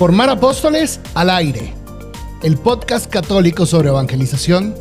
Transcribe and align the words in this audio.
Formar 0.00 0.30
Apóstoles 0.30 0.98
al 1.14 1.28
Aire, 1.28 1.74
el 2.42 2.56
podcast 2.56 3.12
católico 3.12 3.66
sobre 3.66 3.90
evangelización, 3.90 4.74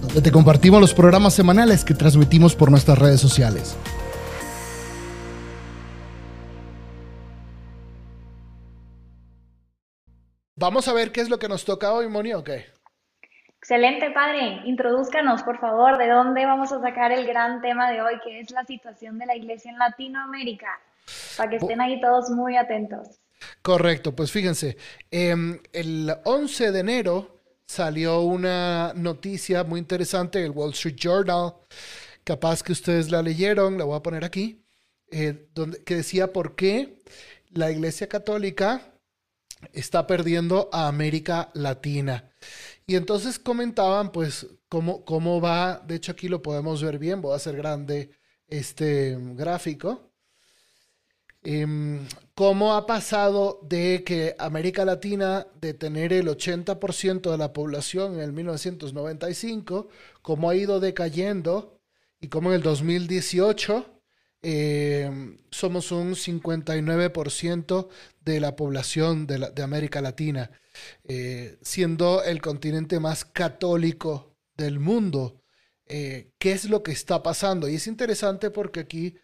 donde 0.00 0.20
te 0.20 0.32
compartimos 0.32 0.80
los 0.80 0.92
programas 0.92 1.34
semanales 1.34 1.84
que 1.84 1.94
transmitimos 1.94 2.56
por 2.56 2.72
nuestras 2.72 2.98
redes 2.98 3.20
sociales. 3.20 3.78
Vamos 10.56 10.88
a 10.88 10.92
ver 10.92 11.12
qué 11.12 11.20
es 11.20 11.28
lo 11.30 11.38
que 11.38 11.46
nos 11.46 11.64
toca 11.64 11.92
hoy, 11.92 12.08
Moni, 12.08 12.34
¿o 12.34 12.42
qué? 12.42 12.66
Excelente, 13.58 14.10
padre. 14.10 14.62
Introduzcanos, 14.64 15.44
por 15.44 15.60
favor, 15.60 15.96
de 15.96 16.08
dónde 16.08 16.44
vamos 16.44 16.72
a 16.72 16.80
sacar 16.80 17.12
el 17.12 17.24
gran 17.24 17.60
tema 17.60 17.88
de 17.92 18.02
hoy, 18.02 18.14
que 18.24 18.40
es 18.40 18.50
la 18.50 18.64
situación 18.64 19.16
de 19.20 19.26
la 19.26 19.36
iglesia 19.36 19.70
en 19.70 19.78
Latinoamérica, 19.78 20.76
para 21.36 21.50
que 21.50 21.56
estén 21.58 21.80
ahí 21.80 22.00
todos 22.00 22.30
muy 22.30 22.56
atentos. 22.56 23.20
Correcto, 23.62 24.14
pues 24.14 24.30
fíjense, 24.30 24.76
em, 25.10 25.60
el 25.72 26.14
11 26.24 26.72
de 26.72 26.80
enero 26.80 27.42
salió 27.66 28.20
una 28.20 28.92
noticia 28.94 29.64
muy 29.64 29.80
interesante 29.80 30.38
en 30.38 30.46
el 30.46 30.50
Wall 30.52 30.72
Street 30.72 30.96
Journal, 30.96 31.54
capaz 32.24 32.62
que 32.62 32.72
ustedes 32.72 33.10
la 33.10 33.22
leyeron, 33.22 33.78
la 33.78 33.84
voy 33.84 33.96
a 33.96 34.02
poner 34.02 34.24
aquí, 34.24 34.64
eh, 35.10 35.48
donde, 35.54 35.82
que 35.84 35.96
decía 35.96 36.32
por 36.32 36.54
qué 36.56 37.02
la 37.50 37.70
Iglesia 37.70 38.08
Católica 38.08 38.94
está 39.72 40.06
perdiendo 40.06 40.68
a 40.72 40.88
América 40.88 41.50
Latina. 41.54 42.30
Y 42.86 42.94
entonces 42.96 43.38
comentaban 43.38 44.12
pues 44.12 44.46
cómo, 44.68 45.04
cómo 45.04 45.40
va, 45.40 45.82
de 45.86 45.96
hecho 45.96 46.12
aquí 46.12 46.28
lo 46.28 46.42
podemos 46.42 46.82
ver 46.82 46.98
bien, 46.98 47.20
voy 47.20 47.32
a 47.32 47.36
hacer 47.36 47.56
grande 47.56 48.10
este 48.46 49.16
gráfico. 49.34 50.12
Em, 51.42 52.06
cómo 52.36 52.74
ha 52.74 52.84
pasado 52.86 53.60
de 53.62 54.04
que 54.04 54.36
América 54.38 54.84
Latina, 54.84 55.46
de 55.58 55.72
tener 55.72 56.12
el 56.12 56.28
80% 56.28 57.30
de 57.30 57.38
la 57.38 57.54
población 57.54 58.16
en 58.16 58.20
el 58.20 58.34
1995, 58.34 59.88
cómo 60.20 60.50
ha 60.50 60.54
ido 60.54 60.78
decayendo 60.78 61.80
y 62.20 62.28
cómo 62.28 62.50
en 62.50 62.56
el 62.56 62.62
2018 62.62 64.02
em, 64.42 65.38
somos 65.50 65.90
un 65.92 66.14
59% 66.14 67.88
de 68.20 68.40
la 68.40 68.54
población 68.54 69.26
de, 69.26 69.50
de 69.54 69.62
América 69.62 70.02
Latina, 70.02 70.50
eh, 71.04 71.56
siendo 71.62 72.22
el 72.22 72.42
continente 72.42 73.00
más 73.00 73.24
católico 73.24 74.36
del 74.54 74.78
mundo. 74.78 75.40
Eh, 75.86 76.32
¿Qué 76.38 76.52
es 76.52 76.66
lo 76.66 76.82
que 76.82 76.92
está 76.92 77.22
pasando? 77.22 77.66
Y 77.66 77.76
es 77.76 77.86
interesante 77.86 78.50
porque 78.50 78.80
aquí 78.80 79.16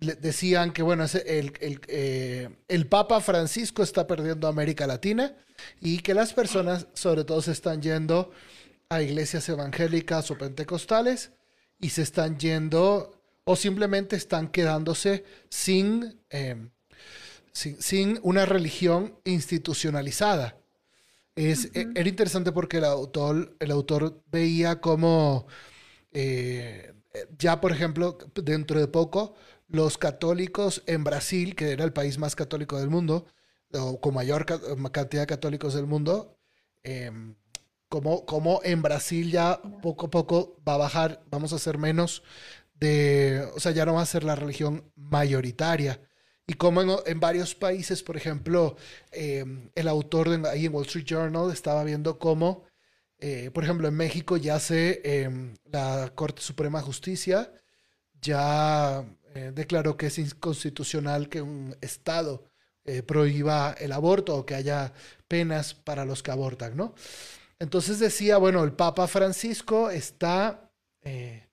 decían 0.00 0.72
que, 0.72 0.82
bueno, 0.82 1.04
el, 1.04 1.52
el, 1.60 1.80
eh, 1.88 2.48
el, 2.68 2.86
Papa 2.86 3.20
Francisco 3.20 3.82
está 3.82 4.06
perdiendo 4.06 4.46
América 4.46 4.86
Latina 4.86 5.34
y 5.80 5.98
que 5.98 6.14
las 6.14 6.32
personas, 6.32 6.86
sobre 6.94 7.24
todo, 7.24 7.42
se 7.42 7.52
están 7.52 7.82
yendo 7.82 8.30
a 8.88 9.02
iglesias 9.02 9.48
evangélicas 9.48 10.30
o 10.30 10.38
pentecostales 10.38 11.32
y 11.80 11.90
se 11.90 12.02
están 12.02 12.38
yendo 12.38 13.20
o 13.44 13.56
simplemente 13.56 14.16
están 14.16 14.48
quedándose 14.48 15.24
sin, 15.48 16.20
em, 16.30 16.70
sin, 17.52 18.20
una 18.22 18.46
religión 18.46 19.18
institucionalizada. 19.24 20.56
Es, 21.34 21.70
e, 21.74 21.88
Era 21.94 22.08
interesante 22.08 22.52
porque 22.52 22.78
el 22.78 22.84
autor, 22.84 23.56
el 23.58 23.70
autor 23.70 24.22
veía 24.30 24.80
como 24.80 25.46
eh, 26.12 26.92
ya, 27.38 27.60
por 27.60 27.72
ejemplo, 27.72 28.18
dentro 28.34 28.80
de 28.80 28.88
poco, 28.88 29.34
los 29.68 29.98
católicos 29.98 30.82
en 30.86 31.04
Brasil, 31.04 31.54
que 31.54 31.72
era 31.72 31.84
el 31.84 31.92
país 31.92 32.18
más 32.18 32.34
católico 32.34 32.78
del 32.78 32.90
mundo, 32.90 33.26
o 33.72 34.00
con 34.00 34.14
mayor 34.14 34.46
cantidad 34.46 35.22
de 35.22 35.26
católicos 35.26 35.74
del 35.74 35.86
mundo, 35.86 36.36
em, 36.82 37.34
como, 37.88 38.24
como 38.26 38.60
en 38.64 38.82
Brasil 38.82 39.30
ya 39.30 39.60
poco 39.82 40.06
a 40.06 40.10
poco 40.10 40.60
va 40.66 40.74
a 40.74 40.78
bajar, 40.78 41.22
vamos 41.30 41.52
a 41.52 41.58
ser 41.58 41.78
menos 41.78 42.22
de, 42.74 43.46
o 43.54 43.60
sea, 43.60 43.72
ya 43.72 43.84
no 43.86 43.94
va 43.94 44.02
a 44.02 44.06
ser 44.06 44.24
la 44.24 44.36
religión 44.36 44.90
mayoritaria. 44.96 46.00
Y 46.46 46.54
como 46.54 46.82
en, 47.06 47.20
varios 47.20 47.54
países, 47.54 48.02
por 48.02 48.16
ejemplo, 48.16 48.76
em, 49.12 49.70
el 49.74 49.88
autor 49.88 50.30
de, 50.30 50.48
ahí 50.48 50.66
en 50.66 50.74
Wall 50.74 50.86
Street 50.86 51.04
Journal 51.06 51.50
estaba 51.52 51.84
viendo 51.84 52.18
cómo, 52.18 52.64
eh, 53.18 53.50
por 53.52 53.64
ejemplo, 53.64 53.88
en 53.88 53.94
México 53.94 54.36
ya 54.36 54.58
se, 54.60 55.00
em, 55.04 55.54
la 55.66 56.12
Corte 56.14 56.42
Suprema 56.42 56.78
de 56.78 56.84
Justicia 56.86 57.52
ya 58.20 59.04
eh, 59.38 59.52
declaró 59.52 59.96
que 59.96 60.06
es 60.06 60.18
inconstitucional 60.18 61.28
que 61.28 61.40
un 61.40 61.76
Estado 61.80 62.50
eh, 62.84 63.04
prohíba 63.04 63.72
el 63.78 63.92
aborto 63.92 64.34
o 64.34 64.44
que 64.44 64.56
haya 64.56 64.92
penas 65.28 65.74
para 65.74 66.04
los 66.04 66.24
que 66.24 66.32
abortan, 66.32 66.76
¿no? 66.76 66.94
Entonces 67.60 68.00
decía, 68.00 68.38
bueno, 68.38 68.64
el 68.64 68.72
Papa 68.72 69.06
Francisco 69.06 69.90
está, 69.90 70.72
eh, 71.02 71.46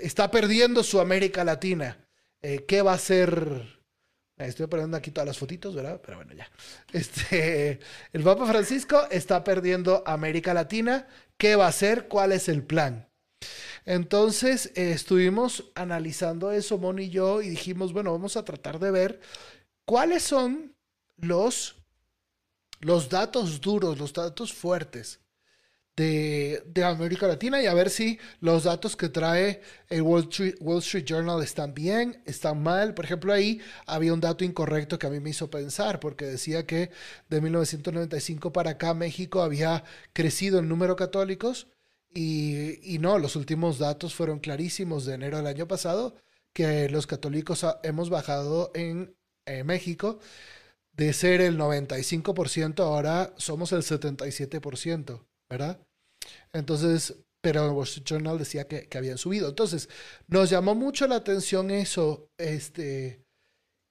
está 0.00 0.30
perdiendo 0.30 0.82
su 0.82 1.00
América 1.00 1.44
Latina. 1.44 1.98
¿Qué 2.40 2.82
va 2.82 2.92
a 2.92 2.96
hacer? 2.96 3.82
Estoy 4.36 4.66
poniendo 4.66 4.96
aquí 4.96 5.10
todas 5.10 5.28
las 5.28 5.38
fotitos, 5.38 5.74
¿verdad? 5.74 6.00
Pero 6.04 6.16
bueno, 6.16 6.32
ya. 6.32 6.50
Este, 6.92 7.78
el 8.12 8.22
Papa 8.22 8.46
Francisco 8.46 9.06
está 9.10 9.44
perdiendo 9.44 10.02
América 10.06 10.54
Latina. 10.54 11.06
¿Qué 11.36 11.56
va 11.56 11.66
a 11.66 11.68
hacer? 11.68 12.08
¿Cuál 12.08 12.32
es 12.32 12.48
el 12.48 12.62
plan? 12.62 13.11
Entonces 13.84 14.72
eh, 14.74 14.92
estuvimos 14.92 15.70
analizando 15.74 16.52
eso, 16.52 16.78
Mon 16.78 16.98
y 16.98 17.10
yo, 17.10 17.42
y 17.42 17.48
dijimos, 17.48 17.92
bueno, 17.92 18.12
vamos 18.12 18.36
a 18.36 18.44
tratar 18.44 18.78
de 18.78 18.90
ver 18.90 19.20
cuáles 19.84 20.22
son 20.22 20.74
los, 21.16 21.76
los 22.80 23.08
datos 23.08 23.60
duros, 23.60 23.98
los 23.98 24.12
datos 24.12 24.52
fuertes 24.52 25.22
de, 25.96 26.84
América 26.84 27.26
Latina 27.26 27.62
y 27.62 27.66
a 27.66 27.74
ver 27.74 27.90
si 27.90 28.18
los 28.40 28.64
datos 28.64 28.96
que 28.96 29.08
trae 29.08 29.60
el 29.88 30.02
Wall 30.02 30.22
Street, 30.30 30.54
Wall 30.60 30.78
Street, 30.78 31.04
Journal 31.04 31.42
están 31.42 31.74
bien, 31.74 32.22
están 32.24 32.62
mal. 32.62 32.94
Por 32.94 33.04
ejemplo, 33.04 33.32
ahí 33.32 33.60
había 33.86 34.14
un 34.14 34.20
dato 34.20 34.44
incorrecto 34.44 34.98
que 34.98 35.06
a 35.06 35.10
mí 35.10 35.20
me 35.20 35.30
hizo 35.30 35.50
pensar, 35.50 36.00
porque 36.00 36.24
decía 36.24 36.66
que 36.66 36.90
de 37.28 37.40
1995 37.40 38.52
para 38.52 38.72
acá 38.72 38.94
México 38.94 39.42
había 39.42 39.84
crecido 40.12 40.60
el 40.60 40.68
número 40.68 40.94
de 40.94 40.98
católicos 40.98 41.66
y, 42.14 42.98
no, 42.98 43.18
los 43.18 43.36
últimos 43.36 43.78
datos 43.78 44.14
fueron 44.14 44.38
clarísimos 44.38 45.06
de 45.06 45.14
enero 45.14 45.38
del 45.38 45.46
año 45.46 45.66
pasado, 45.66 46.14
que 46.52 46.88
los 46.88 47.06
católicos 47.06 47.64
hemos 47.82 48.10
bajado 48.10 48.70
en 48.74 49.16
eh, 49.46 49.64
México 49.64 50.18
de 50.92 51.12
ser 51.14 51.40
el 51.40 51.58
95%, 51.58 52.80
ahora 52.80 53.32
somos 53.38 53.72
el 53.72 53.82
77%, 53.82 55.24
¿verdad? 55.48 55.80
Entonces, 56.52 57.16
pero 57.40 57.64
el 57.64 57.72
Wall 57.72 57.84
Street 57.84 58.04
Journal 58.06 58.38
decía 58.38 58.68
que, 58.68 58.88
habían 58.96 59.18
subido. 59.18 59.48
Entonces, 59.48 59.88
nos 60.28 60.50
llamó 60.50 60.74
mucho 60.74 61.06
la 61.06 61.16
atención 61.16 61.70
eso, 61.70 62.28
este, 62.36 63.24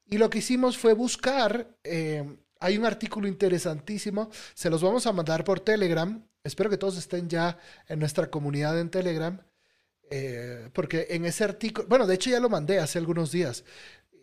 y 0.05 0.17
lo 0.17 0.29
que 0.29 0.39
hicimos 0.39 0.77
fue 0.77 0.93
buscar, 0.93 1.75
eh, 1.83 2.37
hay 2.59 2.77
un 2.77 2.85
artículo 2.85 3.27
interesantísimo, 3.27 4.29
se 4.53 4.69
los 4.69 4.83
vamos 4.83 5.07
a 5.07 5.13
mandar 5.13 5.43
por 5.43 5.59
Telegram, 5.59 6.23
espero 6.43 6.69
que 6.69 6.77
todos 6.77 6.97
estén 6.97 7.29
ya 7.29 7.57
en 7.87 7.99
nuestra 7.99 8.29
comunidad 8.29 8.79
en 8.79 8.89
Telegram, 8.89 9.41
eh, 10.09 10.69
porque 10.73 11.07
en 11.11 11.25
ese 11.25 11.43
artículo, 11.43 11.87
bueno, 11.87 12.05
de 12.07 12.15
hecho 12.15 12.29
ya 12.29 12.39
lo 12.39 12.49
mandé 12.49 12.79
hace 12.79 12.99
algunos 12.99 13.31
días, 13.31 13.63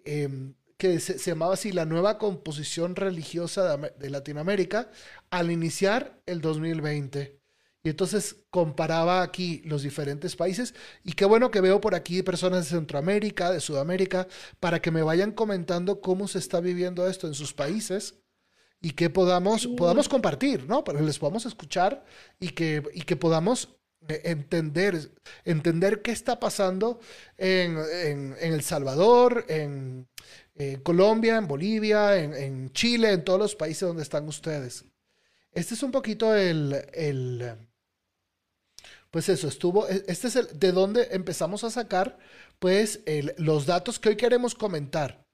em, 0.04 0.54
que 0.76 1.00
se, 1.00 1.18
llamaba 1.18 1.54
así 1.54 1.72
la 1.72 1.84
nueva 1.86 2.18
composición 2.18 2.94
religiosa 2.94 3.76
de, 3.76 4.10
Latinoamérica 4.10 4.90
al 5.30 5.50
iniciar 5.50 6.20
el 6.26 6.40
2020. 6.40 7.40
Y 7.82 7.90
entonces 7.90 8.36
comparaba 8.50 9.22
aquí 9.22 9.62
los 9.64 9.82
diferentes 9.82 10.36
países 10.36 10.74
y 11.04 11.12
qué 11.12 11.24
bueno 11.24 11.50
que 11.50 11.60
veo 11.60 11.80
por 11.80 11.94
aquí 11.94 12.22
personas 12.22 12.64
de 12.64 12.76
Centroamérica, 12.76 13.50
de 13.50 13.60
Sudamérica, 13.60 14.28
para 14.60 14.80
que 14.80 14.90
me 14.90 15.02
vayan 15.02 15.32
comentando 15.32 16.00
cómo 16.00 16.28
se 16.28 16.38
está 16.38 16.60
viviendo 16.60 17.08
esto 17.08 17.26
en 17.26 17.34
sus 17.34 17.54
países 17.54 18.16
y 18.80 18.92
que 18.92 19.10
podamos, 19.10 19.66
podamos 19.66 20.08
compartir, 20.08 20.66
¿no? 20.66 20.84
Para 20.84 20.98
que 20.98 21.04
les 21.04 21.18
podamos 21.18 21.46
escuchar 21.46 22.04
y 22.38 22.50
que, 22.50 22.82
y 22.94 23.02
que 23.02 23.16
podamos 23.16 23.76
eh, 24.08 24.22
entender, 24.24 25.12
entender 25.44 26.02
qué 26.02 26.12
está 26.12 26.38
pasando 26.38 27.00
en, 27.36 27.76
en, 27.76 28.36
El 28.40 28.62
Salvador, 28.62 29.44
en, 29.48 30.08
Colombia, 30.82 31.36
en 31.36 31.46
Bolivia, 31.46 32.16
en, 32.18 32.72
Chile, 32.72 33.12
en 33.12 33.24
todos 33.24 33.38
los 33.38 33.54
países 33.54 33.86
donde 33.86 34.02
están 34.02 34.26
ustedes. 34.26 34.84
Este 35.52 35.74
es 35.74 35.82
un 35.84 35.92
poquito 35.92 36.34
el, 36.34 36.84
el 36.92 37.56
pues 39.10 39.28
eso, 39.28 39.48
estuvo, 39.48 39.88
e, 39.88 40.04
este 40.08 40.28
es 40.28 40.36
el, 40.36 40.58
de 40.58 40.72
donde 40.72 41.08
empezamos 41.12 41.64
a 41.64 41.70
sacar, 41.70 42.18
pues, 42.58 43.00
el, 43.06 43.34
los 43.38 43.66
datos 43.66 43.98
que 43.98 44.10
hoy 44.10 44.16
queremos 44.16 44.54
comentar. 44.54 45.27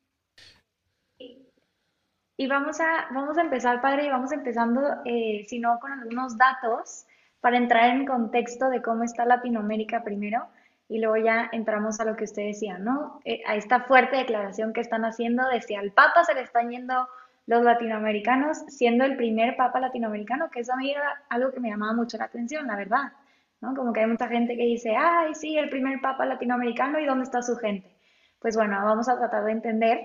Y 2.36 2.48
vamos 2.48 2.80
a, 2.80 3.06
vamos 3.12 3.38
a 3.38 3.42
empezar, 3.42 3.80
padre, 3.80 4.06
y 4.06 4.10
vamos 4.10 4.32
empezando, 4.32 4.80
eh, 5.04 5.44
si 5.48 5.60
no, 5.60 5.78
con 5.78 5.92
algunos 5.92 6.36
datos 6.36 7.06
para 7.40 7.56
entrar 7.56 7.90
en 7.90 8.06
contexto 8.06 8.68
de 8.70 8.82
cómo 8.82 9.04
está 9.04 9.24
Latinoamérica 9.24 10.02
primero 10.02 10.46
y 10.88 10.98
luego 10.98 11.16
ya 11.16 11.48
entramos 11.52 12.00
a 12.00 12.04
lo 12.04 12.16
que 12.16 12.24
usted 12.24 12.42
decía, 12.46 12.78
¿no? 12.78 13.20
Eh, 13.24 13.42
a 13.46 13.56
esta 13.56 13.80
fuerte 13.80 14.16
declaración 14.16 14.72
que 14.72 14.80
están 14.80 15.04
haciendo 15.04 15.46
de 15.48 15.62
si 15.62 15.74
al 15.74 15.92
Papa 15.92 16.24
se 16.24 16.34
le 16.34 16.42
están 16.42 16.70
yendo 16.70 17.08
los 17.46 17.62
latinoamericanos 17.62 18.58
siendo 18.68 19.04
el 19.04 19.16
primer 19.16 19.56
papa 19.56 19.80
latinoamericano, 19.80 20.50
que 20.50 20.60
eso 20.60 20.72
a 20.72 20.76
mí 20.76 20.90
era 20.90 21.22
algo 21.28 21.52
que 21.52 21.60
me 21.60 21.68
llamaba 21.68 21.92
mucho 21.92 22.16
la 22.16 22.24
atención, 22.24 22.66
la 22.66 22.76
verdad. 22.76 23.12
¿no? 23.60 23.74
Como 23.74 23.92
que 23.92 24.00
hay 24.00 24.06
mucha 24.06 24.28
gente 24.28 24.56
que 24.56 24.64
dice, 24.64 24.94
ay, 24.96 25.34
sí, 25.34 25.56
el 25.56 25.70
primer 25.70 26.00
papa 26.00 26.24
latinoamericano, 26.26 26.98
¿y 26.98 27.06
dónde 27.06 27.24
está 27.24 27.42
su 27.42 27.56
gente? 27.56 27.94
Pues 28.38 28.56
bueno, 28.56 28.82
vamos 28.84 29.08
a 29.08 29.18
tratar 29.18 29.44
de 29.44 29.52
entender 29.52 30.00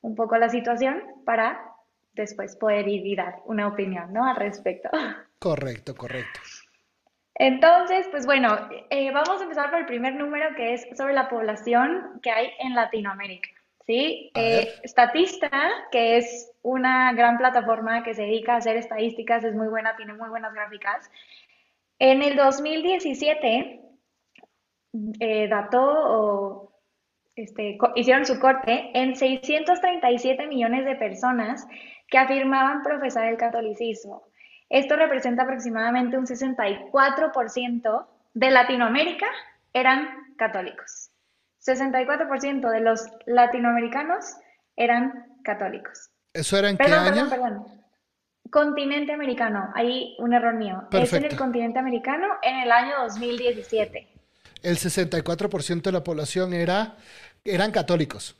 un 0.00 0.14
poco 0.14 0.36
la 0.36 0.48
situación 0.48 1.02
para 1.24 1.60
después 2.22 2.56
poder 2.56 2.88
ir 2.88 3.06
y 3.06 3.16
dar 3.16 3.36
una 3.46 3.68
opinión, 3.68 4.12
¿no? 4.12 4.24
Al 4.24 4.36
respecto. 4.36 4.88
Correcto, 5.38 5.94
correcto. 5.94 6.40
Entonces, 7.36 8.08
pues 8.10 8.26
bueno, 8.26 8.68
eh, 8.90 9.12
vamos 9.12 9.40
a 9.40 9.44
empezar 9.44 9.70
por 9.70 9.78
el 9.78 9.86
primer 9.86 10.16
número 10.16 10.56
que 10.56 10.74
es 10.74 10.84
sobre 10.96 11.14
la 11.14 11.28
población 11.28 12.18
que 12.20 12.32
hay 12.32 12.50
en 12.58 12.74
Latinoamérica. 12.74 13.48
¿sí? 13.86 14.32
Eh, 14.34 14.74
Statista, 14.84 15.50
que 15.92 16.16
es 16.16 16.50
una 16.62 17.12
gran 17.12 17.38
plataforma 17.38 18.02
que 18.02 18.14
se 18.14 18.22
dedica 18.22 18.54
a 18.54 18.56
hacer 18.56 18.76
estadísticas, 18.76 19.44
es 19.44 19.54
muy 19.54 19.68
buena, 19.68 19.96
tiene 19.96 20.14
muy 20.14 20.28
buenas 20.28 20.52
gráficas. 20.52 21.08
En 22.00 22.22
el 22.22 22.34
2017 22.34 23.80
eh, 25.20 25.48
dató 25.48 25.82
o 25.82 26.72
este, 27.36 27.78
hicieron 27.94 28.26
su 28.26 28.40
corte 28.40 28.90
en 28.94 29.14
637 29.14 30.46
millones 30.48 30.84
de 30.84 30.96
personas 30.96 31.66
que 32.08 32.18
afirmaban 32.18 32.82
profesar 32.82 33.26
el 33.28 33.36
catolicismo. 33.36 34.22
Esto 34.68 34.96
representa 34.96 35.44
aproximadamente 35.44 36.18
un 36.18 36.26
64% 36.26 38.06
de 38.34 38.50
Latinoamérica 38.50 39.26
eran 39.72 40.08
católicos. 40.36 41.10
64% 41.64 42.70
de 42.70 42.80
los 42.80 43.02
latinoamericanos 43.26 44.24
eran 44.76 45.36
católicos. 45.42 46.10
¿Eso 46.32 46.56
era 46.58 46.70
en 46.70 46.76
qué 46.76 46.84
año? 46.84 47.04
Perdón, 47.04 47.30
perdón. 47.30 47.64
Continente 48.50 49.12
americano, 49.12 49.70
ahí 49.74 50.16
un 50.18 50.32
error 50.32 50.54
mío. 50.54 50.88
Es 50.92 51.12
en 51.12 51.24
el 51.24 51.36
continente 51.36 51.78
americano 51.78 52.26
en 52.42 52.60
el 52.60 52.72
año 52.72 52.94
2017. 53.02 54.08
El 54.62 54.76
64% 54.76 55.82
de 55.82 55.92
la 55.92 56.02
población 56.02 56.54
era, 56.54 56.96
eran 57.44 57.70
católicos. 57.70 58.36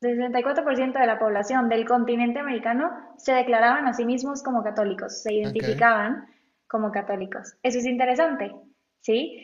64% 0.00 0.98
de 0.98 1.06
la 1.06 1.18
población 1.18 1.68
del 1.68 1.86
continente 1.86 2.38
americano 2.38 2.90
se 3.16 3.32
declaraban 3.32 3.86
a 3.86 3.94
sí 3.94 4.04
mismos 4.04 4.42
como 4.42 4.62
católicos, 4.62 5.22
se 5.22 5.34
identificaban 5.34 6.28
como 6.68 6.92
católicos. 6.92 7.56
Eso 7.62 7.78
es 7.78 7.86
interesante, 7.86 8.54
¿sí? 9.00 9.42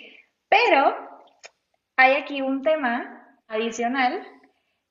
Pero 0.49 0.95
hay 1.97 2.13
aquí 2.15 2.41
un 2.41 2.63
tema 2.63 3.39
adicional 3.49 4.21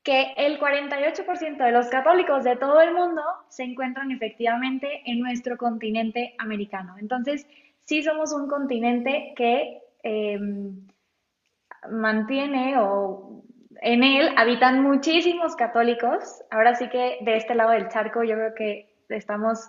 que 0.03 0.33
el 0.35 0.59
48% 0.59 1.63
de 1.63 1.71
los 1.71 1.87
católicos 1.87 2.43
de 2.43 2.57
todo 2.57 2.81
el 2.81 2.93
mundo 2.93 3.21
se 3.47 3.63
encuentran 3.63 4.11
efectivamente 4.11 5.01
en 5.05 5.21
nuestro 5.21 5.57
continente 5.57 6.35
americano. 6.39 6.95
Entonces, 6.99 7.47
sí 7.85 8.03
somos 8.03 8.33
un 8.33 8.49
continente 8.49 9.33
que 9.37 9.81
em, 10.03 10.85
mantiene 11.89 12.77
o 12.79 13.43
en 13.83 14.03
él 14.03 14.29
habitan 14.37 14.81
muchísimos 14.81 15.55
católicos. 15.55 16.41
Ahora 16.49 16.75
sí 16.75 16.89
que 16.89 17.17
de 17.21 17.35
este 17.35 17.53
lado 17.53 17.71
del 17.71 17.89
charco 17.89 18.23
yo 18.23 18.35
creo 18.35 18.55
que 18.55 18.95
estamos 19.09 19.59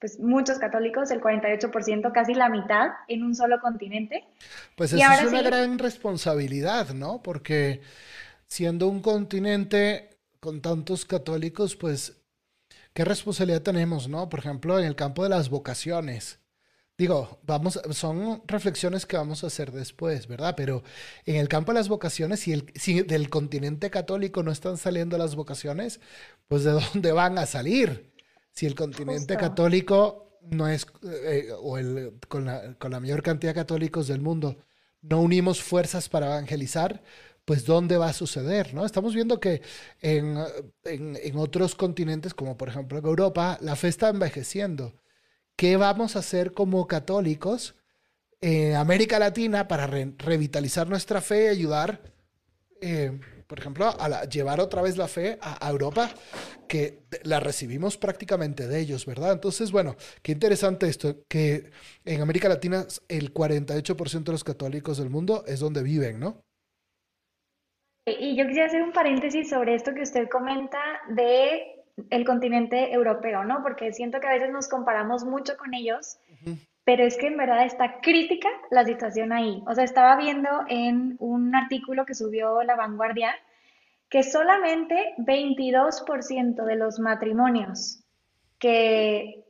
pues 0.00 0.18
muchos 0.18 0.58
católicos, 0.58 1.10
el 1.12 1.22
48%, 1.22 2.12
casi 2.12 2.34
la 2.34 2.50
mitad 2.50 2.88
en 3.08 3.22
un 3.22 3.34
solo 3.34 3.58
continente. 3.60 4.24
Pues 4.76 4.92
eso 4.92 5.10
es 5.10 5.32
una 5.32 5.40
gran 5.40 5.78
responsabilidad, 5.78 6.90
¿no? 6.90 7.22
Porque 7.22 7.80
siendo 8.46 8.88
un 8.88 9.00
continente 9.00 10.10
con 10.40 10.60
tantos 10.60 11.06
católicos, 11.06 11.76
pues, 11.76 12.20
¿qué 12.92 13.04
responsabilidad 13.04 13.62
tenemos, 13.62 14.08
no? 14.08 14.28
Por 14.28 14.40
ejemplo, 14.40 14.78
en 14.78 14.84
el 14.84 14.96
campo 14.96 15.22
de 15.22 15.30
las 15.30 15.48
vocaciones. 15.48 16.43
Digo, 16.96 17.40
vamos, 17.42 17.80
son 17.90 18.42
reflexiones 18.46 19.04
que 19.04 19.16
vamos 19.16 19.42
a 19.42 19.48
hacer 19.48 19.72
después, 19.72 20.28
¿verdad? 20.28 20.54
Pero 20.56 20.84
en 21.26 21.36
el 21.36 21.48
campo 21.48 21.72
de 21.72 21.78
las 21.78 21.88
vocaciones, 21.88 22.38
si, 22.40 22.52
el, 22.52 22.72
si 22.76 23.02
del 23.02 23.30
continente 23.30 23.90
católico 23.90 24.44
no 24.44 24.52
están 24.52 24.76
saliendo 24.76 25.18
las 25.18 25.34
vocaciones, 25.34 26.00
pues 26.46 26.62
¿de 26.62 26.70
dónde 26.92 27.10
van 27.10 27.36
a 27.38 27.46
salir? 27.46 28.12
Si 28.52 28.66
el 28.66 28.76
continente 28.76 29.36
católico 29.36 30.38
no 30.50 30.68
es, 30.68 30.86
eh, 31.02 31.48
o 31.60 31.78
el, 31.78 32.12
con, 32.28 32.44
la, 32.44 32.74
con 32.74 32.92
la 32.92 33.00
mayor 33.00 33.22
cantidad 33.22 33.50
de 33.50 33.60
católicos 33.60 34.06
del 34.06 34.20
mundo, 34.20 34.58
no 35.02 35.20
unimos 35.20 35.60
fuerzas 35.62 36.08
para 36.08 36.26
evangelizar, 36.26 37.02
pues 37.44 37.66
dónde 37.66 37.96
va 37.96 38.08
a 38.08 38.12
suceder, 38.12 38.72
¿no? 38.72 38.86
Estamos 38.86 39.14
viendo 39.14 39.40
que 39.40 39.62
en, 40.00 40.38
en, 40.84 41.18
en, 41.20 41.36
otros 41.36 41.74
continentes, 41.74 42.34
como 42.34 42.56
por 42.56 42.68
ejemplo 42.68 42.98
en 42.98 43.04
Europa, 43.04 43.58
la 43.60 43.74
fe 43.74 43.88
está 43.88 44.08
envejeciendo. 44.10 44.94
¿Qué 45.56 45.76
vamos 45.76 46.16
a 46.16 46.18
hacer 46.18 46.52
como 46.52 46.86
católicos 46.86 47.76
en 48.40 48.74
América 48.74 49.18
Latina 49.18 49.68
para 49.68 49.86
revitalizar 49.86 50.88
nuestra 50.88 51.20
fe 51.20 51.44
y 51.44 51.48
ayudar, 51.48 52.00
eh, 52.80 53.18
por 53.46 53.58
ejemplo, 53.58 53.86
a 53.86 54.24
llevar 54.24 54.60
otra 54.60 54.82
vez 54.82 54.96
la 54.96 55.08
fe 55.08 55.38
a, 55.40 55.70
Europa, 55.70 56.10
que 56.68 57.04
la 57.22 57.40
recibimos 57.40 57.96
prácticamente 57.96 58.66
de 58.66 58.80
ellos, 58.80 59.06
¿verdad? 59.06 59.32
Entonces, 59.32 59.70
bueno, 59.70 59.96
qué 60.22 60.32
interesante 60.32 60.88
esto, 60.88 61.24
que 61.28 61.70
en 62.04 62.20
América 62.20 62.48
Latina 62.48 62.84
el 63.08 63.32
48% 63.32 64.24
de 64.24 64.32
los 64.32 64.44
católicos 64.44 64.98
del 64.98 65.08
mundo 65.08 65.44
es 65.46 65.60
donde 65.60 65.82
viven, 65.82 66.20
¿no? 66.20 66.42
Y 68.06 68.36
yo 68.36 68.46
quisiera 68.46 68.66
hacer 68.66 68.82
un 68.82 68.92
paréntesis 68.92 69.48
sobre 69.48 69.74
esto 69.74 69.94
que 69.94 70.02
usted 70.02 70.28
comenta 70.28 70.80
de 71.08 71.73
el 72.10 72.24
continente 72.24 72.92
europeo, 72.92 73.44
¿no? 73.44 73.62
Porque 73.62 73.92
siento 73.92 74.20
que 74.20 74.26
a 74.26 74.32
veces 74.32 74.50
nos 74.50 74.68
comparamos 74.68 75.24
mucho 75.24 75.56
con 75.56 75.74
ellos, 75.74 76.18
pero 76.84 77.04
es 77.04 77.16
que 77.16 77.28
en 77.28 77.36
verdad 77.36 77.64
está 77.64 78.00
crítica 78.00 78.48
la 78.70 78.84
situación 78.84 79.32
ahí. 79.32 79.62
O 79.66 79.74
sea, 79.74 79.84
estaba 79.84 80.16
viendo 80.16 80.48
en 80.68 81.16
un 81.18 81.54
artículo 81.54 82.04
que 82.04 82.14
subió 82.14 82.62
La 82.62 82.76
Vanguardia 82.76 83.34
que 84.08 84.22
solamente 84.22 85.14
22% 85.18 86.64
de 86.64 86.76
los 86.76 87.00
matrimonios 87.00 88.04
que 88.58 89.44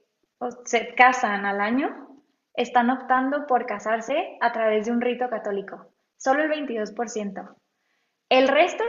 se 0.64 0.94
casan 0.94 1.44
al 1.44 1.60
año 1.60 2.20
están 2.54 2.90
optando 2.90 3.46
por 3.46 3.66
casarse 3.66 4.38
a 4.40 4.52
través 4.52 4.86
de 4.86 4.92
un 4.92 5.00
rito 5.00 5.28
católico. 5.28 5.88
Solo 6.16 6.44
el 6.44 6.50
22%. 6.50 7.54
El 8.28 8.48
resto 8.48 8.84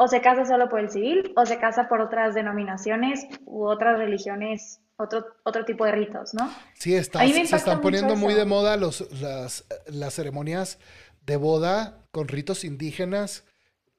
o 0.00 0.06
se 0.06 0.20
casa 0.20 0.44
solo 0.44 0.68
por 0.68 0.78
el 0.78 0.90
civil 0.90 1.32
o 1.36 1.44
se 1.44 1.58
casa 1.58 1.88
por 1.88 2.00
otras 2.00 2.32
denominaciones 2.32 3.26
u 3.44 3.66
otras 3.66 3.98
religiones, 3.98 4.80
otro, 4.96 5.26
otro 5.44 5.64
tipo 5.64 5.84
de 5.84 5.92
ritos, 5.92 6.34
¿no? 6.34 6.48
Sí, 6.74 6.94
está, 6.94 7.26
se 7.26 7.42
están 7.42 7.80
poniendo 7.80 8.14
muy 8.14 8.34
de 8.34 8.44
moda 8.44 8.76
los, 8.76 9.10
las, 9.20 9.66
las, 9.88 10.14
ceremonias 10.14 10.78
de 11.26 11.36
boda 11.36 12.06
con 12.12 12.28
ritos 12.28 12.62
indígenas 12.62 13.44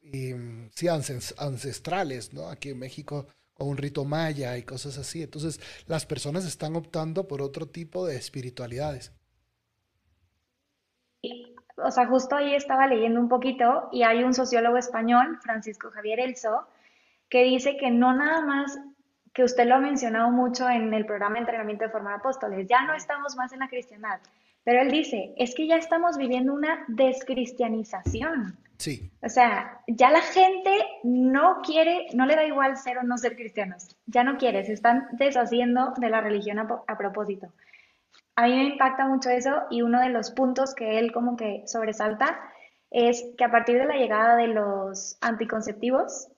y 0.02 0.32
sí, 0.74 0.88
ancestrales, 0.88 2.34
¿no? 2.34 2.48
Aquí 2.48 2.70
en 2.70 2.80
México 2.80 3.28
con 3.54 3.68
un 3.68 3.78
rito 3.78 4.06
maya 4.06 4.58
y 4.58 4.64
cosas 4.64 4.98
así. 4.98 5.22
Entonces, 5.22 5.60
las 5.86 6.06
personas 6.06 6.46
están 6.46 6.78
optando 6.78 7.28
por 7.28 7.42
otro 7.42 7.68
tipo 7.68 8.08
de 8.08 8.16
espiritualidades 8.16 9.12
o 11.84 11.92
sea, 11.92 12.08
justo 12.08 12.36
ahí 12.36 12.56
estaba 12.56 12.88
leyendo 12.88 13.20
un 13.20 13.30
poquito 13.30 13.90
y 13.92 14.04
hay 14.04 14.24
un 14.24 14.34
sociólogo 14.34 14.78
español, 14.78 15.40
Francisco 15.42 15.92
Javier 15.92 16.20
Elso, 16.20 16.68
que 17.30 17.44
dice 17.44 17.78
que 17.78 17.92
no 17.92 18.14
nada 18.14 18.42
más, 18.42 18.80
que 19.34 19.44
usted 19.44 19.68
lo 19.68 19.76
ha 19.76 19.80
mencionado 19.80 20.32
mucho 20.32 20.70
en 20.70 20.94
el 20.94 21.06
programa 21.06 21.36
de 21.36 21.42
entrenamiento 21.42 21.86
de 21.86 21.92
formar 21.92 22.16
apóstoles, 22.16 22.68
ya 22.68 22.84
no 22.84 22.94
estamos 22.94 23.36
más 23.36 23.54
en 23.54 23.60
la 23.60 23.68
cristiandad, 23.68 24.20
pero 24.64 24.82
él 24.82 24.92
dice, 24.92 25.34
es 25.38 25.56
que 25.56 25.68
ya 25.68 25.78
estamos 25.78 26.18
viviendo 26.18 26.54
una 26.54 26.84
descristianización. 26.88 28.58
Sí. 28.78 29.12
O 29.22 29.28
sea, 29.28 29.82
ya 29.88 30.10
la 30.10 30.22
gente 30.22 30.72
no 31.04 31.62
quiere, 31.66 32.08
no 32.14 32.26
le 32.26 32.36
da 32.36 32.46
igual 32.46 32.78
ser 32.78 32.98
o 32.98 33.04
no 33.04 33.18
ser 33.18 33.36
cristianos, 33.36 33.96
ya 34.06 34.24
no 34.24 34.38
quiere, 34.38 34.66
se 34.66 34.74
están 34.74 35.08
deshaciendo 35.14 35.94
de 35.98 36.10
la 36.10 36.22
religión 36.22 36.60
a, 36.60 36.68
a 36.88 36.98
propósito 36.98 37.52
a 38.36 38.44
mí 38.44 38.56
me 38.56 38.64
impacta 38.64 39.06
mucho 39.06 39.30
eso 39.30 39.64
y 39.70 39.82
uno 39.82 40.00
de 40.00 40.10
los 40.10 40.32
puntos 40.32 40.74
que 40.74 40.98
él 40.98 41.12
como 41.12 41.36
que 41.36 41.64
sobresalta 41.66 42.40
es 42.90 43.24
que 43.38 43.44
a 43.44 43.52
partir 43.52 43.78
de 43.78 43.86
la 43.86 43.96
llegada 43.96 44.38
de 44.38 44.48
los 44.48 45.18
anticonceptivos 45.22 46.30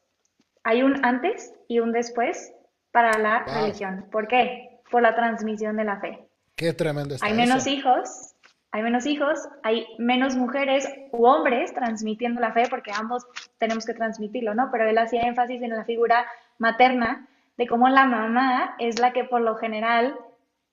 hay 0.63 0.81
un 0.83 1.05
antes 1.05 1.53
y 1.67 1.79
un 1.79 1.91
después 1.91 2.53
para 2.91 3.17
la 3.17 3.43
religión. 3.45 4.05
¿Por 4.11 4.27
qué? 4.27 4.81
Por 4.89 5.01
la 5.01 5.15
transmisión 5.15 5.77
de 5.77 5.83
la 5.83 5.99
fe. 5.99 6.27
Qué 6.55 6.73
tremendo 6.73 7.15
Hay 7.21 7.33
menos 7.33 7.67
hijos, 7.67 8.33
hay 8.71 8.81
menos 8.81 9.05
hijos, 9.05 9.47
hay 9.63 9.85
menos 9.97 10.35
mujeres 10.35 10.87
u 11.11 11.25
hombres 11.25 11.73
transmitiendo 11.73 12.41
la 12.41 12.51
fe 12.51 12.63
porque 12.69 12.91
ambos 12.91 13.25
tenemos 13.57 13.85
que 13.85 13.93
transmitirlo, 13.93 14.53
¿no? 14.53 14.69
Pero 14.71 14.89
él 14.89 14.97
hacía 14.97 15.21
énfasis 15.21 15.61
en 15.61 15.69
la 15.69 15.85
figura 15.85 16.25
materna 16.57 17.27
de 17.57 17.67
cómo 17.67 17.89
la 17.89 18.05
mamá 18.05 18.75
es 18.79 18.99
la 18.99 19.13
que 19.13 19.23
por 19.23 19.41
lo 19.41 19.55
general 19.55 20.15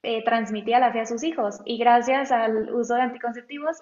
eh, 0.03 0.23
transmitía 0.25 0.79
la 0.79 0.93
fe 0.93 1.01
a 1.01 1.07
sus 1.07 1.25
hijos 1.25 1.61
y 1.65 1.79
gracias 1.79 2.31
al 2.31 2.73
uso 2.73 2.95
de 2.95 3.03
anticonceptivos 3.03 3.79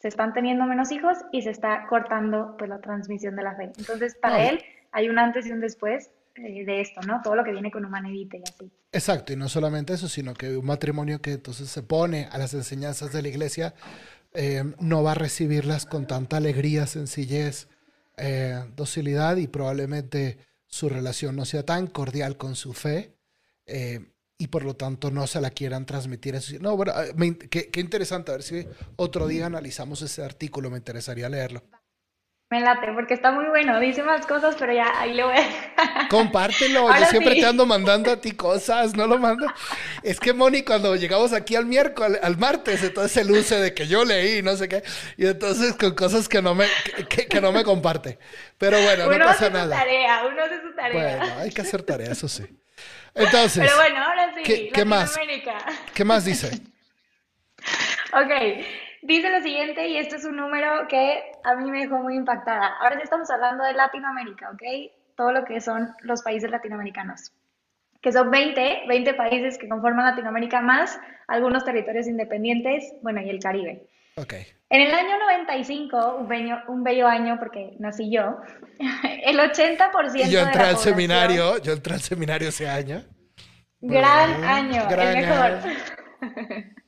se 0.00 0.08
están 0.08 0.32
teniendo 0.32 0.64
menos 0.64 0.92
hijos 0.92 1.18
y 1.32 1.42
se 1.42 1.50
está 1.50 1.86
cortando 1.88 2.54
pues 2.56 2.70
la 2.70 2.80
transmisión 2.80 3.34
de 3.34 3.42
la 3.42 3.56
fe. 3.56 3.72
Entonces, 3.76 4.14
para 4.14 4.48
él 4.48 4.62
hay 4.92 5.08
un 5.08 5.18
antes 5.18 5.46
y 5.46 5.52
un 5.52 5.60
después 5.60 6.10
eh, 6.36 6.64
de 6.64 6.80
esto, 6.80 7.00
¿no? 7.02 7.20
Todo 7.22 7.34
lo 7.34 7.42
que 7.42 7.50
viene 7.50 7.70
con 7.72 7.84
humanidad 7.84 8.38
y 8.38 8.42
así. 8.42 8.70
Exacto, 8.92 9.32
y 9.32 9.36
no 9.36 9.48
solamente 9.48 9.94
eso, 9.94 10.08
sino 10.08 10.34
que 10.34 10.56
un 10.56 10.64
matrimonio 10.64 11.20
que 11.20 11.32
entonces 11.32 11.68
se 11.68 11.82
pone 11.82 12.28
a 12.30 12.38
las 12.38 12.54
enseñanzas 12.54 13.12
de 13.12 13.22
la 13.22 13.28
iglesia 13.28 13.74
eh, 14.34 14.62
no 14.78 15.02
va 15.02 15.12
a 15.12 15.14
recibirlas 15.14 15.84
con 15.86 16.06
tanta 16.06 16.36
alegría, 16.36 16.86
sencillez, 16.86 17.68
eh, 18.16 18.62
docilidad 18.76 19.36
y 19.36 19.48
probablemente 19.48 20.38
su 20.66 20.88
relación 20.88 21.34
no 21.34 21.44
sea 21.44 21.64
tan 21.64 21.88
cordial 21.88 22.36
con 22.36 22.54
su 22.54 22.72
fe 22.72 23.14
y 24.38 24.46
por 24.46 24.64
lo 24.64 24.74
tanto 24.74 25.10
no 25.10 25.26
se 25.26 25.40
la 25.40 25.50
quieran 25.50 25.84
transmitir. 25.84 26.38
No, 26.60 26.76
bueno, 26.76 26.92
qué, 27.50 27.68
qué 27.70 27.80
interesante, 27.80 28.30
a 28.30 28.34
ver 28.34 28.42
si 28.44 28.66
otro 28.96 29.26
día 29.26 29.46
analizamos 29.46 30.00
ese 30.02 30.24
artículo, 30.24 30.70
me 30.70 30.78
interesaría 30.78 31.28
leerlo. 31.28 31.62
Me 32.50 32.62
late, 32.62 32.92
porque 32.94 33.12
está 33.12 33.30
muy 33.30 33.44
bueno. 33.48 33.78
Dice 33.78 34.02
más 34.02 34.24
cosas, 34.24 34.56
pero 34.58 34.72
ya 34.72 34.98
ahí 34.98 35.12
lo 35.12 35.26
voy 35.26 35.36
Compártelo. 36.08 36.88
Yo 36.98 37.06
siempre 37.06 37.34
te 37.34 37.44
ando 37.44 37.66
mandando 37.66 38.10
a 38.10 38.18
ti 38.18 38.32
cosas, 38.32 38.96
no 38.96 39.06
lo 39.06 39.18
mando. 39.18 39.46
Es 40.02 40.18
que 40.18 40.32
Moni, 40.32 40.62
cuando 40.62 40.96
llegamos 40.96 41.34
aquí 41.34 41.56
al 41.56 41.66
miércoles, 41.66 42.18
al 42.22 42.38
martes, 42.38 42.82
entonces 42.82 43.12
se 43.12 43.24
luce 43.24 43.56
de 43.56 43.74
que 43.74 43.86
yo 43.86 44.02
leí, 44.02 44.40
no 44.40 44.56
sé 44.56 44.66
qué. 44.66 44.82
Y 45.18 45.26
entonces 45.26 45.74
con 45.74 45.94
cosas 45.94 46.26
que 46.26 46.40
no 46.40 46.54
me, 46.54 46.66
que, 47.10 47.40
no 47.42 47.52
me 47.52 47.64
comparte. 47.64 48.18
Pero 48.56 48.80
bueno, 48.80 49.10
no 49.10 49.24
pasa 49.26 49.50
nada. 49.50 49.76
tarea, 49.76 50.22
uno 50.26 50.42
hace 50.42 50.62
su 50.62 50.74
tarea. 50.74 51.18
Bueno, 51.18 51.34
hay 51.40 51.50
que 51.50 51.60
hacer 51.60 51.82
tarea, 51.82 52.12
eso 52.12 52.28
sí. 52.28 52.44
Entonces. 53.18 53.64
Pero 53.64 53.76
bueno, 53.76 54.02
ahora 54.02 54.34
sí. 54.34 54.42
¿Qué, 54.42 54.70
¿qué 54.70 54.84
más? 54.84 55.18
¿Qué 55.94 56.04
más 56.04 56.24
dice? 56.24 56.50
ok. 58.12 58.64
Dice 59.02 59.30
lo 59.30 59.40
siguiente, 59.40 59.86
y 59.88 59.96
este 59.96 60.16
es 60.16 60.24
un 60.24 60.36
número 60.36 60.88
que 60.88 61.22
a 61.44 61.54
mí 61.54 61.70
me 61.70 61.80
dejó 61.80 61.98
muy 61.98 62.16
impactada. 62.16 62.76
Ahora 62.80 62.96
sí 62.96 63.02
estamos 63.04 63.30
hablando 63.30 63.64
de 63.64 63.72
Latinoamérica, 63.72 64.50
¿ok? 64.50 64.62
Todo 65.16 65.32
lo 65.32 65.44
que 65.44 65.60
son 65.60 65.94
los 66.02 66.22
países 66.22 66.50
latinoamericanos, 66.50 67.32
que 68.00 68.12
son 68.12 68.30
20, 68.30 68.84
20 68.88 69.14
países 69.14 69.56
que 69.56 69.68
conforman 69.68 70.04
Latinoamérica 70.04 70.60
más 70.60 71.00
algunos 71.28 71.64
territorios 71.64 72.08
independientes, 72.08 72.92
bueno, 73.02 73.20
y 73.20 73.30
el 73.30 73.38
Caribe. 73.38 73.86
Ok. 74.20 74.34
En 74.70 74.82
el 74.82 74.94
año 74.94 75.18
95, 75.18 76.16
un 76.16 76.28
bello, 76.28 76.56
un 76.68 76.84
bello 76.84 77.06
año 77.06 77.38
porque 77.38 77.74
nací 77.78 78.10
yo, 78.10 78.36
el 79.24 79.38
80% 79.38 80.26
y 80.26 80.30
yo 80.30 80.40
entré 80.40 80.62
al 80.62 80.76
seminario, 80.76 81.56
yo 81.58 81.72
entré 81.72 81.94
al 81.94 82.00
seminario 82.00 82.50
ese 82.50 82.68
año. 82.68 83.02
Gran 83.80 84.44
año, 84.44 84.86
el 84.90 85.14
mejor. 85.14 85.58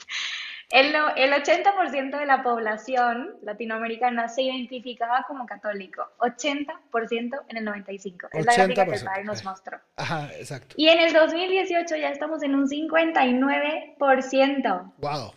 El, 0.71 0.95
el 1.17 1.33
80% 1.33 2.17
de 2.17 2.27
la 2.27 2.45
población 2.45 3.37
latinoamericana 3.43 4.29
se 4.29 4.43
identificaba 4.43 5.25
como 5.27 5.45
católico. 5.45 6.07
80% 6.19 7.43
en 7.49 7.57
el 7.57 7.65
95. 7.65 8.29
Es 8.33 8.47
la 8.47 8.55
gráfica 8.55 8.87
que 8.87 8.95
el 8.95 9.05
padre 9.05 9.25
nos 9.25 9.45
mostró. 9.45 9.81
Ajá, 9.97 10.31
exacto. 10.39 10.77
Y 10.79 10.87
en 10.87 11.01
el 11.01 11.13
2018 11.13 11.97
ya 11.97 12.11
estamos 12.11 12.45
en 12.45 12.55
un 12.55 12.69
59%. 12.69 14.93
Wow. 14.99 15.33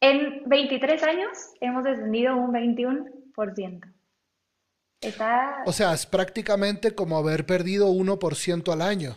En 0.00 0.48
23 0.48 1.02
años 1.02 1.30
hemos 1.60 1.84
descendido 1.84 2.36
un 2.36 2.52
21%. 2.52 3.92
Está... 5.00 5.62
O 5.66 5.72
sea, 5.72 5.94
es 5.94 6.06
prácticamente 6.06 6.94
como 6.94 7.18
haber 7.18 7.46
perdido 7.46 7.90
1% 7.90 8.72
al 8.72 8.82
año. 8.82 9.16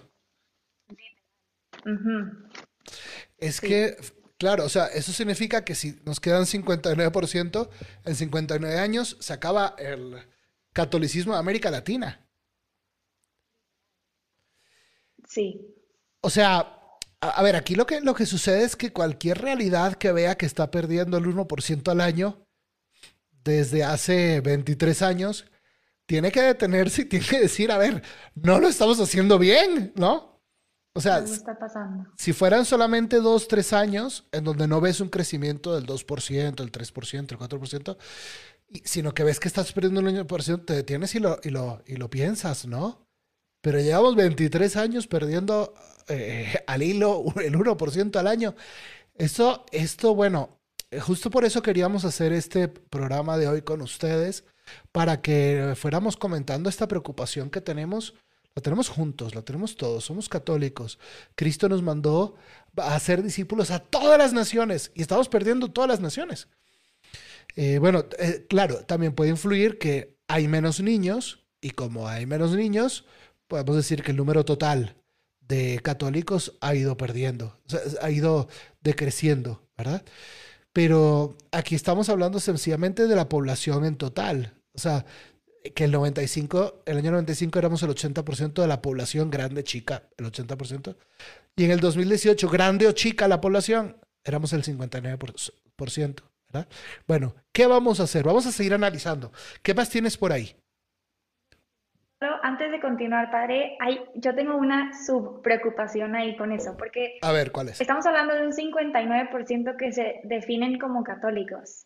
Es 3.38 3.60
que 3.60 3.98
Claro, 4.44 4.66
o 4.66 4.70
sea, 4.70 4.88
eso 4.88 5.14
significa 5.14 5.64
que 5.64 5.74
si 5.74 6.02
nos 6.04 6.20
quedan 6.20 6.44
59%, 6.44 7.70
en 8.04 8.16
59 8.16 8.78
años 8.78 9.16
se 9.22 9.32
acaba 9.32 9.74
el 9.78 10.18
catolicismo 10.74 11.32
de 11.32 11.40
América 11.40 11.72
Latina. 11.72 12.28
Sí. 15.26 15.74
O 16.20 16.30
sea, 16.30 16.78
a, 17.30 17.42
ver, 17.44 17.56
aquí 17.56 17.76
lo 17.76 17.86
que, 17.86 18.02
lo 18.02 18.14
que 18.14 18.26
sucede 18.26 18.64
es 18.64 18.76
que 18.76 18.94
cualquier 18.94 19.40
realidad 19.40 19.96
que 19.96 20.12
vea 20.12 20.36
que 20.36 20.46
está 20.46 20.72
perdiendo 20.72 21.18
el 21.18 21.26
1% 21.26 21.92
al 21.92 22.02
año 22.02 22.46
desde 23.44 23.84
hace 23.84 24.42
23 24.42 25.02
años, 25.02 25.46
tiene 26.06 26.32
que 26.32 26.42
detenerse 26.42 27.04
y 27.04 27.06
tiene 27.10 27.26
que 27.26 27.40
decir, 27.40 27.72
a 27.72 27.78
ver, 27.78 28.04
no 28.36 28.60
lo 28.60 28.68
estamos 28.68 29.00
haciendo 29.00 29.38
bien, 29.40 29.94
¿no? 29.96 30.42
O 30.96 31.02
sea, 31.02 31.20
está 31.20 31.58
pasando? 31.58 32.12
si 32.18 32.34
fueran 32.34 32.66
solamente 32.66 33.18
dos, 33.18 33.48
tres 33.48 33.74
años 33.74 34.28
en 34.32 34.44
donde 34.44 34.68
no 34.68 34.80
ves 34.80 35.02
un 35.02 35.10
crecimiento 35.10 35.74
del 35.74 35.88
2%, 35.88 36.62
el 36.62 36.72
3%, 36.72 37.32
el 37.32 37.40
4%, 37.40 37.98
sino 38.84 39.14
que 39.14 39.24
ves 39.24 39.40
que 39.40 39.48
estás 39.48 39.74
perdiendo 39.74 40.28
por 40.28 40.44
ciento, 40.44 40.66
te 40.66 40.74
detienes 40.74 41.16
y 41.16 41.20
lo, 41.20 41.40
y, 41.44 41.50
lo, 41.50 41.82
y 41.88 41.96
lo 41.96 42.12
piensas, 42.12 42.68
¿no? 42.68 43.08
Pero 43.64 43.80
llevamos 43.80 44.16
23 44.18 44.76
años 44.76 45.08
perdiendo 45.08 45.74
eh, 46.10 46.54
al 46.68 46.84
hilo 46.84 47.24
el 47.42 47.56
1% 47.56 48.16
al 48.18 48.28
año. 48.28 48.56
Esto, 49.16 49.66
esto, 49.72 50.14
bueno, 50.14 50.60
justo 51.02 51.30
por 51.30 51.46
eso 51.46 51.62
queríamos 51.62 52.04
hacer 52.04 52.34
este 52.34 52.68
programa 52.68 53.38
de 53.38 53.48
hoy 53.48 53.62
con 53.62 53.82
ustedes, 53.82 54.44
para 54.92 55.22
que 55.22 55.76
fuéramos 55.78 56.18
comentando 56.18 56.70
esta 56.70 56.88
preocupación 56.88 57.50
que 57.50 57.62
tenemos 57.62 58.16
la 58.56 58.62
tenemos 58.62 58.90
juntos, 58.90 59.34
la 59.34 59.42
tenemos 59.42 59.76
todos, 59.78 60.06
somos 60.06 60.30
católicos. 60.30 61.00
Cristo 61.34 61.68
nos 61.70 61.82
mandó 61.82 62.36
a 62.78 63.00
ser 63.00 63.24
discípulos 63.24 63.72
a 63.72 63.80
todas 63.80 64.20
las 64.20 64.32
naciones 64.32 64.92
y 64.94 65.02
estamos 65.02 65.28
perdiendo 65.28 65.72
todas 65.72 65.90
las 65.90 66.02
naciones. 66.02 66.50
Eh, 67.56 67.80
bueno, 67.80 68.06
eh, 68.20 68.46
claro, 68.48 68.86
también 68.86 69.14
puede 69.14 69.32
influir 69.32 69.80
que 69.80 70.18
hay 70.28 70.48
menos 70.48 70.82
niños 70.82 71.48
y 71.62 71.72
como 71.72 72.08
hay 72.08 72.28
menos 72.28 72.52
niños, 72.52 73.06
podemos 73.48 73.76
decir 73.76 74.04
que 74.04 74.12
el 74.12 74.18
número 74.18 74.46
total 74.46 74.96
de 75.40 75.80
católicos 75.84 76.58
ha 76.62 76.76
ido 76.76 76.98
perdiendo, 76.98 77.60
ha 78.02 78.10
ido 78.10 78.48
decreciendo, 78.82 79.68
¿verdad? 79.78 80.04
Pero 80.72 81.38
aquí 81.52 81.76
estamos 81.76 82.10
hablando 82.10 82.40
sencillamente 82.40 83.08
de 83.08 83.16
la 83.16 83.30
población 83.30 83.86
en 83.86 83.96
total. 83.96 84.56
O 84.74 84.80
sea, 84.80 85.06
que 85.76 85.86
el 85.86 85.92
95, 85.92 86.84
el 86.86 86.98
año 86.98 87.12
95 87.12 87.60
éramos 87.60 87.84
el 87.84 87.90
80% 87.90 88.62
de 88.62 88.68
la 88.68 88.82
población 88.82 89.30
grande, 89.30 89.64
chica, 89.64 90.10
el 90.18 90.26
80%. 90.26 90.96
Y 91.56 91.66
en 91.66 91.72
el 91.72 91.80
2018, 91.80 92.50
grande 92.50 92.88
o 92.88 92.92
chica 92.92 93.28
la 93.28 93.40
población, 93.40 93.98
éramos 94.24 94.52
el 94.54 94.64
59%. 94.64 96.24
¿verdad? 96.52 96.68
Bueno, 97.08 97.36
¿qué 97.52 97.68
vamos 97.68 98.00
a 98.00 98.04
hacer? 98.04 98.24
Vamos 98.24 98.46
a 98.46 98.52
seguir 98.52 98.74
analizando. 98.74 99.32
¿Qué 99.62 99.74
más 99.74 99.90
tienes 99.90 100.18
por 100.18 100.32
ahí? 100.32 100.56
Antes 102.42 102.72
de 102.72 102.80
continuar, 102.80 103.32
padre, 103.32 103.78
hay, 103.80 104.00
yo 104.16 104.36
tengo 104.36 104.56
una 104.56 104.92
subpreocupación 105.06 106.16
ahí 106.16 106.36
con 106.38 106.52
eso, 106.52 106.76
porque... 106.78 107.20
A 107.22 107.32
ver, 107.32 107.52
¿cuál 107.52 107.70
es? 107.70 107.82
Estamos 107.82 108.06
hablando 108.06 108.36
de 108.36 108.46
un 108.46 108.52
59% 108.52 109.78
que 109.78 109.92
se 109.92 110.22
definen 110.24 110.80
como 110.80 111.04
católicos. 111.04 111.86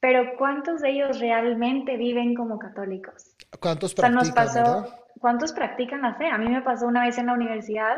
Pero 0.00 0.36
¿cuántos 0.36 0.82
de 0.82 0.90
ellos 0.90 1.18
realmente 1.20 1.96
viven 1.96 2.34
como 2.34 2.58
católicos? 2.58 3.34
¿Cuántos 3.58 3.94
practican, 3.94 4.84
¿Cuántos 5.18 5.52
practican 5.52 6.02
la 6.02 6.14
fe? 6.14 6.28
A 6.28 6.38
mí 6.38 6.48
me 6.48 6.62
pasó 6.62 6.86
una 6.86 7.04
vez 7.04 7.18
en 7.18 7.26
la 7.26 7.32
universidad, 7.32 7.96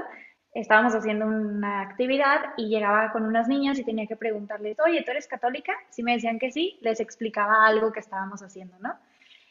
estábamos 0.52 0.94
haciendo 0.94 1.26
una 1.26 1.82
actividad 1.82 2.54
y 2.56 2.68
llegaba 2.68 3.10
con 3.12 3.24
unas 3.24 3.48
niñas 3.48 3.78
y 3.78 3.84
tenía 3.84 4.06
que 4.06 4.16
preguntarles, 4.16 4.78
oye, 4.80 5.02
¿tú 5.02 5.10
eres 5.10 5.26
católica? 5.26 5.72
Si 5.90 6.02
me 6.02 6.12
decían 6.12 6.38
que 6.38 6.50
sí, 6.50 6.78
les 6.80 7.00
explicaba 7.00 7.66
algo 7.66 7.92
que 7.92 8.00
estábamos 8.00 8.42
haciendo, 8.42 8.78
¿no? 8.78 8.94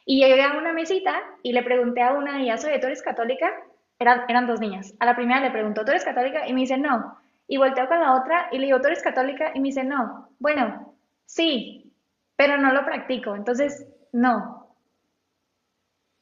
Y 0.10 0.22
llegué 0.22 0.42
a 0.42 0.58
una 0.58 0.72
mesita 0.72 1.22
y 1.44 1.52
le 1.52 1.64
pregunté 1.64 2.02
a 2.02 2.14
una 2.14 2.38
de 2.38 2.44
ellas, 2.44 2.64
oye, 2.64 2.80
¿tú 2.80 2.88
eres 2.88 3.02
católica? 3.02 3.52
Eran, 4.00 4.22
eran 4.30 4.48
dos 4.48 4.62
niñas. 4.62 4.96
A 5.00 5.06
la 5.06 5.18
primera 5.18 5.42
le 5.42 5.52
pregunto, 5.52 5.84
¿tú 5.84 5.92
eres 5.92 6.06
católica? 6.06 6.48
Y 6.48 6.54
me 6.54 6.62
dice, 6.62 6.78
no. 6.78 7.18
Y 7.46 7.58
volteo 7.58 7.90
con 7.90 8.00
la 8.00 8.16
otra 8.16 8.48
y 8.54 8.58
le 8.58 8.68
digo, 8.68 8.80
¿tú 8.80 8.88
eres 8.88 9.04
católica? 9.04 9.52
Y 9.54 9.60
me 9.60 9.68
dice, 9.68 9.84
no. 9.84 10.30
Bueno, 10.40 10.96
sí, 11.26 11.94
pero 12.38 12.58
no 12.58 12.72
lo 12.72 12.86
practico, 12.86 13.36
entonces 13.36 13.86
no. 14.14 14.74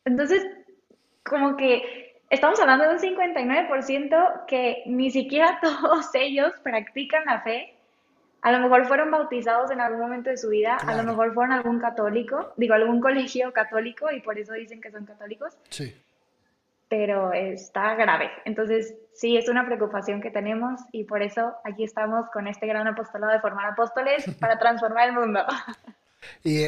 Entonces, 0.03 0.43
como 1.23 1.55
que 1.55 2.23
estamos 2.31 2.59
hablando 2.59 2.85
de 2.85 2.95
un 2.95 2.99
59% 2.99 4.45
que 4.47 4.81
ni 4.87 5.11
siquiera 5.11 5.59
todos 5.61 6.09
ellos 6.15 6.53
practican 6.63 7.23
la 7.25 7.41
fe. 7.41 7.74
A 8.45 8.51
lo 8.51 8.59
mejor 8.59 8.85
fueron 8.85 9.09
bautizados 9.09 9.71
en 9.71 9.81
algún 9.81 10.01
momento 10.01 10.29
de 10.29 10.37
su 10.37 10.49
vida, 10.49 10.75
a 10.75 10.93
lo 10.95 11.01
mejor 11.01 11.33
fueron 11.33 11.51
algún 11.51 11.79
católico, 11.79 12.53
digo, 12.57 12.75
algún 12.75 13.01
colegio 13.01 13.51
católico 13.51 14.11
y 14.11 14.21
por 14.21 14.37
eso 14.37 14.53
dicen 14.53 14.81
que 14.81 14.91
son 14.91 15.03
católicos. 15.03 15.57
Sí. 15.69 15.99
Pero 16.87 17.33
está 17.33 17.95
grave. 17.95 18.29
Entonces, 18.45 18.93
sí, 19.15 19.35
es 19.35 19.49
una 19.49 19.65
preocupación 19.65 20.21
que 20.21 20.29
tenemos 20.29 20.79
y 20.91 21.05
por 21.05 21.23
eso 21.23 21.55
aquí 21.63 21.83
estamos 21.83 22.29
con 22.29 22.45
este 22.45 22.67
gran 22.67 22.85
apostolado 22.85 23.33
de 23.33 23.39
formar 23.39 23.65
apóstoles 23.65 24.23
para 24.39 24.59
transformar 24.59 25.09
el 25.09 25.15
mundo. 25.15 25.39
Y 26.43 26.67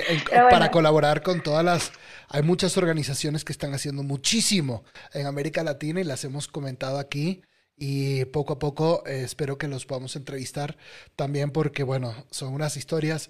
para 0.49 0.71
colaborar 0.71 1.21
con 1.21 1.43
todas 1.43 1.63
las... 1.63 1.91
Hay 2.29 2.41
muchas 2.41 2.75
organizaciones 2.77 3.45
que 3.45 3.51
están 3.51 3.75
haciendo 3.75 4.01
muchísimo 4.01 4.83
en 5.13 5.27
América 5.27 5.63
Latina 5.63 6.01
y 6.01 6.05
las 6.05 6.23
hemos 6.23 6.47
comentado 6.47 6.97
aquí. 6.97 7.43
Y 7.77 8.25
poco 8.25 8.53
a 8.53 8.59
poco 8.59 9.03
eh, 9.05 9.23
espero 9.23 9.57
que 9.57 9.67
los 9.67 9.85
podamos 9.85 10.15
entrevistar 10.15 10.77
también 11.15 11.51
porque, 11.51 11.83
bueno, 11.83 12.13
son 12.31 12.53
unas 12.53 12.75
historias 12.77 13.29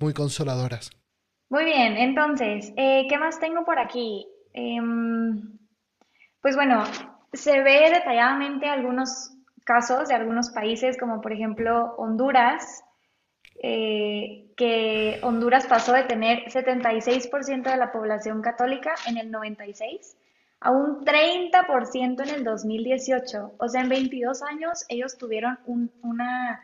muy 0.00 0.14
consoladoras. 0.14 0.90
Muy 1.50 1.64
bien, 1.64 1.96
entonces, 1.96 2.72
eh, 2.76 3.06
¿qué 3.08 3.18
más 3.18 3.40
tengo 3.40 3.64
por 3.64 3.78
aquí? 3.78 4.26
Em, 4.52 5.58
Pues 6.42 6.56
bueno, 6.56 6.84
se 7.32 7.62
ve 7.62 7.90
detalladamente 7.90 8.68
algunos 8.68 9.32
casos 9.64 10.08
de 10.08 10.14
algunos 10.16 10.50
países, 10.50 10.98
como 10.98 11.20
por 11.22 11.32
ejemplo 11.32 11.94
Honduras, 11.98 12.84
eh, 13.62 14.52
que 14.56 15.20
Honduras 15.22 15.66
pasó 15.68 15.94
de 15.94 16.04
tener 16.04 16.50
76% 16.50 17.70
de 17.70 17.78
la 17.78 17.92
población 17.92 18.42
católica 18.42 18.94
en 19.08 19.18
el 19.18 19.30
96 19.32 20.17
a 20.60 20.70
un 20.70 21.04
30% 21.04 22.22
en 22.22 22.34
el 22.34 22.44
2018. 22.44 23.54
O 23.58 23.68
sea, 23.68 23.80
en 23.80 23.88
22 23.88 24.42
años 24.42 24.84
ellos 24.88 25.16
tuvieron 25.16 25.58
un, 25.66 25.90
una... 26.02 26.60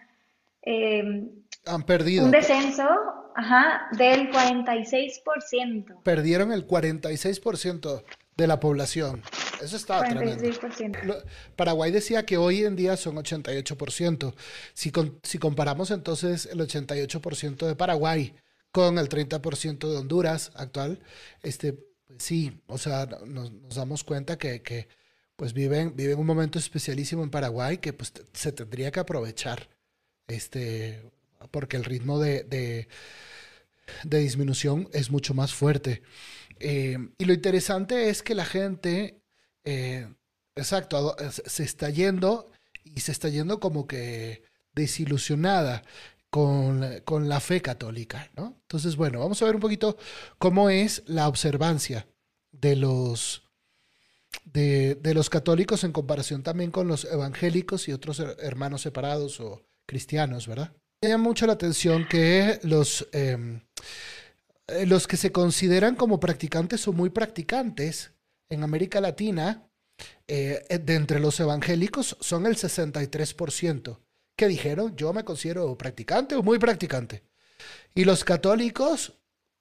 Em, 0.62 1.30
Han 1.66 1.82
perdido. 1.82 2.24
Un 2.24 2.30
descenso 2.30 2.88
ajá, 3.34 3.88
del 3.92 4.30
46%. 4.30 6.02
Perdieron 6.02 6.52
el 6.52 6.66
46% 6.66 8.02
de 8.36 8.46
la 8.46 8.58
población. 8.60 9.22
Eso 9.62 9.76
está 9.76 10.02
tremendo. 10.02 10.42
Paraguay 11.56 11.92
decía 11.92 12.26
que 12.26 12.36
hoy 12.36 12.64
en 12.64 12.76
día 12.76 12.96
son 12.96 13.16
88%. 13.16 14.34
Si, 14.72 14.92
si 15.22 15.38
comparamos 15.38 15.90
entonces 15.90 16.46
el 16.46 16.58
88% 16.60 17.66
de 17.66 17.76
Paraguay 17.76 18.34
con 18.72 18.98
el 18.98 19.08
30% 19.08 19.88
de 19.88 19.96
Honduras 19.96 20.50
actual, 20.56 20.98
este, 21.42 21.78
sí, 22.18 22.60
o 22.66 22.78
sea, 22.78 23.06
nos, 23.26 23.74
damos 23.74 24.04
cuenta 24.04 24.38
que, 24.38 24.88
pues 25.36 25.52
viven, 25.52 25.96
viven 25.96 26.18
un 26.18 26.26
momento 26.26 26.58
especialísimo 26.58 27.22
en 27.24 27.30
Paraguay 27.30 27.78
que 27.78 27.92
pues 27.92 28.12
se 28.32 28.52
tendría 28.52 28.92
que 28.92 29.00
aprovechar, 29.00 29.68
este, 30.28 31.02
porque 31.50 31.76
el 31.76 31.84
ritmo 31.84 32.18
de, 32.18 32.44
de, 32.44 34.18
disminución 34.18 34.88
es 34.92 35.10
mucho 35.10 35.34
más 35.34 35.52
fuerte. 35.54 36.02
Eh, 36.60 36.98
y 37.18 37.24
lo 37.24 37.32
interesante 37.32 38.08
es 38.08 38.22
que 38.22 38.34
la 38.34 38.44
gente, 38.44 39.20
eh, 39.64 40.08
exacto, 40.54 41.16
se 41.30 41.64
está 41.64 41.90
yendo 41.90 42.50
y 42.84 43.00
se 43.00 43.12
está 43.12 43.28
yendo 43.28 43.60
como 43.60 43.86
que 43.86 44.44
desilusionada 44.74 45.82
con, 46.34 47.28
la 47.28 47.38
fe 47.38 47.62
católica, 47.62 48.28
¿no? 48.36 48.56
Entonces, 48.62 48.96
bueno, 48.96 49.20
vamos 49.20 49.40
a 49.40 49.44
ver 49.44 49.54
un 49.54 49.60
poquito 49.60 49.96
cómo 50.36 50.68
es 50.68 51.04
la 51.06 51.28
observancia 51.28 52.08
de 52.50 52.74
los, 52.74 53.44
de, 54.44 54.98
los 55.14 55.30
católicos 55.30 55.84
en 55.84 55.92
comparación 55.92 56.42
también 56.42 56.72
con 56.72 56.88
los 56.88 57.04
evangélicos 57.04 57.86
y 57.86 57.92
otros 57.92 58.18
hermanos 58.18 58.82
separados 58.82 59.38
o 59.38 59.62
cristianos, 59.86 60.48
¿verdad? 60.48 60.72
Me 61.02 61.10
llama 61.10 61.22
mucho 61.22 61.46
la 61.46 61.52
atención 61.52 62.08
que 62.08 62.58
los, 62.64 63.06
em, 63.12 63.60
eh, 64.66 64.86
los 64.86 65.06
que 65.06 65.16
se 65.16 65.30
consideran 65.30 65.94
como 65.94 66.18
practicantes 66.18 66.88
o 66.88 66.92
muy 66.92 67.10
practicantes 67.10 68.10
en 68.48 68.64
América 68.64 69.00
Latina, 69.00 69.68
eh, 70.26 70.80
de 70.82 70.94
entre 70.96 71.20
los 71.20 71.38
evangélicos, 71.38 72.16
son 72.20 72.46
el 72.46 72.56
63%. 72.56 74.03
¿Qué 74.36 74.48
dijeron? 74.48 74.96
Yo 74.96 75.12
me 75.12 75.24
considero 75.24 75.76
practicante 75.78 76.34
o 76.34 76.42
muy 76.42 76.58
practicante. 76.58 77.22
Y 77.94 78.04
los 78.04 78.24
católicos, 78.24 79.14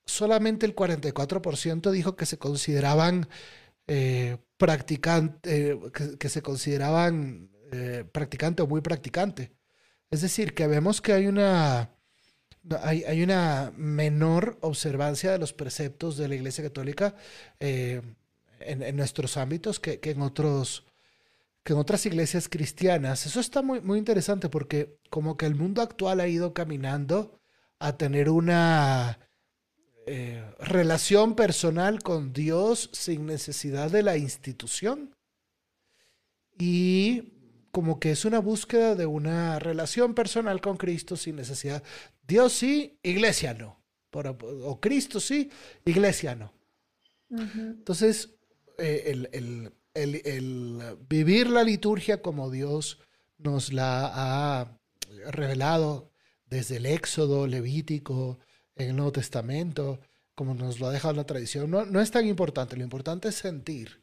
solamente 0.05 0.65
el 0.65 0.75
44% 0.75 1.91
dijo 1.91 2.15
que 2.15 2.25
se 2.25 2.37
consideraban 2.37 3.27
eh, 3.87 4.37
practicante, 4.57 5.71
eh, 5.71 5.79
que, 6.17 6.29
se 6.29 6.41
consideraban 6.41 7.51
eh, 7.71 8.05
practicante 8.11 8.63
o 8.63 8.67
muy 8.67 8.81
practicante. 8.81 9.51
Es 10.09 10.21
decir, 10.21 10.53
que 10.55 10.67
vemos 10.67 11.01
que 11.01 11.13
hay 11.13 11.27
una, 11.27 11.95
hay, 12.81 13.03
hay 13.03 13.23
una 13.23 13.73
menor 13.75 14.57
observancia 14.61 15.31
de 15.31 15.39
los 15.39 15.53
preceptos 15.53 16.17
de 16.17 16.27
la 16.27 16.35
Iglesia 16.35 16.63
Católica 16.63 17.15
en, 17.59 18.15
en, 18.59 18.95
nuestros 18.95 19.37
ámbitos 19.37 19.79
que, 19.79 19.99
que 19.99 20.11
en 20.11 20.21
otros 20.21 20.85
que 21.63 21.73
en 21.73 21.79
otras 21.79 22.05
iglesias 22.05 22.49
cristianas. 22.49 23.25
Eso 23.25 23.39
está 23.39 23.61
muy, 23.61 23.81
muy 23.81 23.97
interesante 23.97 24.49
porque 24.49 24.99
como 25.09 25.37
que 25.37 25.45
el 25.45 25.55
mundo 25.55 25.81
actual 25.81 26.19
ha 26.19 26.27
ido 26.27 26.53
caminando 26.53 27.39
a 27.79 27.97
tener 27.97 28.29
una 28.29 29.19
eh, 30.05 30.43
relación 30.59 31.35
personal 31.35 32.03
con 32.03 32.33
Dios 32.33 32.89
sin 32.91 33.25
necesidad 33.25 33.89
de 33.89 34.03
la 34.03 34.17
institución. 34.17 35.15
Y 36.57 37.33
como 37.71 37.99
que 37.99 38.11
es 38.11 38.25
una 38.25 38.39
búsqueda 38.39 38.95
de 38.95 39.05
una 39.05 39.57
relación 39.59 40.13
personal 40.13 40.61
con 40.61 40.77
Cristo 40.77 41.15
sin 41.15 41.37
necesidad. 41.37 41.81
Dios 42.27 42.53
sí, 42.53 42.99
iglesia 43.01 43.53
no. 43.53 43.81
o 44.11 44.79
Cristo 44.79 45.19
sí, 45.19 45.49
iglesia 45.85 46.35
no. 46.35 46.53
Entonces, 47.29 48.35
eh, 48.77 49.03
el, 49.07 49.29
el, 49.31 49.73
vivir 51.09 51.49
la 51.49 51.63
liturgia 51.63 52.21
como 52.21 52.49
Dios 52.49 52.99
nos 53.37 53.73
la 53.73 54.11
ha 54.13 54.77
revelado 55.31 56.11
desde 56.47 56.77
el 56.77 56.85
Éxodo, 56.85 57.47
Levítico, 57.47 58.39
en 58.75 58.89
el 58.89 58.95
Nuevo 58.95 59.11
Testamento, 59.11 59.99
como 60.35 60.53
nos 60.55 60.79
lo 60.79 60.87
ha 60.87 60.91
dejado 60.91 61.13
la 61.13 61.25
tradición, 61.25 61.69
no, 61.69 61.85
no 61.85 62.01
es 62.01 62.11
tan 62.11 62.27
importante, 62.27 62.75
lo 62.75 62.83
importante 62.83 63.29
es 63.29 63.35
sentir. 63.35 64.01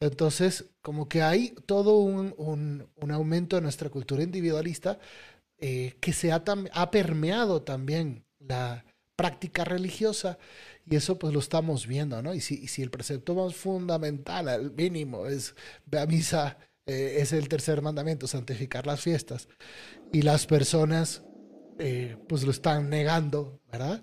Entonces, 0.00 0.66
como 0.82 1.08
que 1.08 1.22
hay 1.22 1.54
todo 1.66 1.98
un, 1.98 2.34
un, 2.36 3.10
aumento 3.10 3.56
de 3.56 3.62
nuestra 3.62 3.88
cultura 3.88 4.22
individualista 4.22 4.98
eh, 5.58 5.96
que 6.00 6.12
se 6.12 6.32
ha, 6.32 6.42
ha 6.72 6.90
permeado 6.90 7.62
también 7.62 8.24
la 8.38 8.84
práctica 9.16 9.64
religiosa 9.64 10.38
y 10.86 10.96
eso 10.96 11.18
pues 11.18 11.32
lo 11.32 11.38
estamos 11.38 11.86
viendo, 11.86 12.22
¿no? 12.22 12.34
Y 12.34 12.40
si, 12.40 12.66
si 12.68 12.82
el 12.82 12.90
precepto 12.90 13.34
más 13.34 13.54
fundamental, 13.56 14.48
al 14.48 14.72
mínimo, 14.72 15.26
es 15.26 15.54
ve 15.86 16.06
misa, 16.06 16.58
eh, 16.86 17.16
es 17.20 17.32
el 17.32 17.48
tercer 17.48 17.80
mandamiento, 17.80 18.26
santificar 18.26 18.86
las 18.86 19.00
fiestas, 19.00 19.48
y 20.12 20.22
las 20.22 20.46
personas 20.46 21.24
eh, 21.78 22.16
pues 22.28 22.44
lo 22.44 22.50
están 22.50 22.90
negando, 22.90 23.60
¿verdad? 23.72 24.02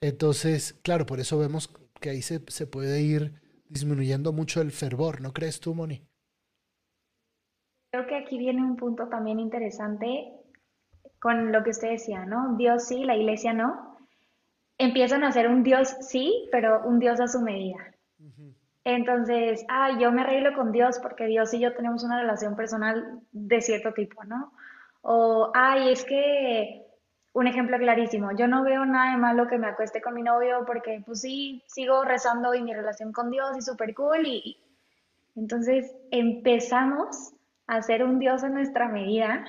Entonces, 0.00 0.78
claro, 0.82 1.06
por 1.06 1.20
eso 1.20 1.38
vemos 1.38 1.70
que 2.00 2.10
ahí 2.10 2.22
se, 2.22 2.40
se 2.48 2.66
puede 2.66 3.00
ir 3.02 3.34
disminuyendo 3.68 4.32
mucho 4.32 4.60
el 4.60 4.72
fervor, 4.72 5.20
¿no 5.20 5.32
crees 5.32 5.60
tú, 5.60 5.74
Moni? 5.74 6.02
Creo 7.90 8.06
que 8.06 8.16
aquí 8.16 8.38
viene 8.38 8.62
un 8.62 8.76
punto 8.76 9.08
también 9.08 9.40
interesante 9.40 10.32
con 11.20 11.52
lo 11.52 11.64
que 11.64 11.70
usted 11.70 11.90
decía, 11.90 12.26
¿no? 12.26 12.56
Dios 12.56 12.86
sí, 12.86 13.04
la 13.04 13.16
iglesia 13.16 13.52
no 13.52 13.87
empiezan 14.78 15.24
a 15.24 15.32
ser 15.32 15.48
un 15.48 15.62
Dios 15.62 15.96
sí, 16.00 16.48
pero 16.50 16.82
un 16.84 16.98
Dios 16.98 17.20
a 17.20 17.28
su 17.28 17.40
medida. 17.40 17.78
Entonces, 18.84 19.66
ah, 19.68 19.98
yo 20.00 20.10
me 20.12 20.22
arreglo 20.22 20.54
con 20.54 20.72
Dios 20.72 20.98
porque 21.00 21.26
Dios 21.26 21.52
y 21.52 21.60
yo 21.60 21.74
tenemos 21.74 22.04
una 22.04 22.18
relación 22.20 22.56
personal 22.56 23.20
de 23.32 23.60
cierto 23.60 23.92
tipo, 23.92 24.24
¿no? 24.24 24.52
O, 25.02 25.50
ay, 25.54 25.90
es 25.90 26.04
que, 26.04 26.86
un 27.34 27.46
ejemplo 27.46 27.76
clarísimo, 27.76 28.32
yo 28.32 28.48
no 28.48 28.64
veo 28.64 28.86
nada 28.86 29.12
de 29.12 29.18
malo 29.18 29.46
que 29.46 29.58
me 29.58 29.66
acueste 29.66 30.00
con 30.00 30.14
mi 30.14 30.22
novio 30.22 30.64
porque, 30.66 31.02
pues 31.04 31.20
sí, 31.20 31.62
sigo 31.66 32.02
rezando 32.02 32.54
y 32.54 32.62
mi 32.62 32.72
relación 32.72 33.12
con 33.12 33.30
Dios 33.30 33.58
y 33.58 33.60
súper 33.60 33.94
cool. 33.94 34.26
Y, 34.26 34.56
entonces 35.36 35.94
empezamos 36.10 37.34
a 37.66 37.76
hacer 37.76 38.02
un 38.02 38.18
Dios 38.18 38.42
a 38.42 38.48
nuestra 38.48 38.88
medida 38.88 39.44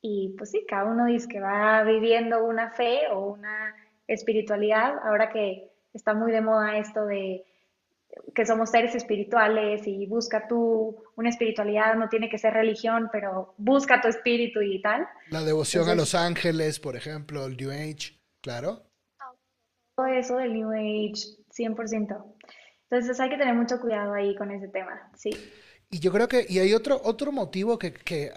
y, 0.00 0.34
pues 0.36 0.50
sí, 0.50 0.66
cada 0.66 0.84
uno 0.84 1.06
dice 1.06 1.28
que 1.28 1.40
va 1.40 1.82
viviendo 1.84 2.44
una 2.44 2.70
fe 2.72 3.02
o 3.12 3.20
una 3.20 3.74
espiritualidad, 4.06 4.98
ahora 5.04 5.30
que 5.30 5.70
está 5.92 6.14
muy 6.14 6.32
de 6.32 6.40
moda 6.40 6.78
esto 6.78 7.04
de 7.06 7.44
que 8.34 8.46
somos 8.46 8.70
seres 8.70 8.94
espirituales 8.94 9.86
y 9.86 10.06
busca 10.06 10.46
tú 10.46 11.02
una 11.16 11.28
espiritualidad, 11.28 11.94
no 11.96 12.08
tiene 12.08 12.28
que 12.28 12.38
ser 12.38 12.54
religión, 12.54 13.08
pero 13.10 13.54
busca 13.56 14.00
tu 14.00 14.08
espíritu 14.08 14.60
y 14.60 14.80
tal. 14.80 15.06
La 15.30 15.42
devoción 15.42 15.88
a 15.88 15.94
los 15.94 16.14
ángeles, 16.14 16.80
por 16.80 16.96
ejemplo, 16.96 17.46
el 17.46 17.56
New 17.56 17.70
Age, 17.70 18.20
claro. 18.40 18.82
Todo 19.96 20.06
eso 20.06 20.36
del 20.36 20.52
New 20.52 20.70
Age, 20.70 21.38
100%. 21.56 22.24
Entonces 22.90 23.20
hay 23.20 23.30
que 23.30 23.36
tener 23.36 23.54
mucho 23.54 23.80
cuidado 23.80 24.14
ahí 24.14 24.36
con 24.36 24.50
ese 24.50 24.68
tema, 24.68 25.10
sí. 25.16 25.30
Y 25.90 26.00
yo 26.00 26.12
creo 26.12 26.28
que, 26.28 26.46
y 26.48 26.58
hay 26.58 26.74
otro, 26.74 27.00
otro 27.04 27.32
motivo 27.32 27.78
que, 27.78 27.92
que 27.92 28.32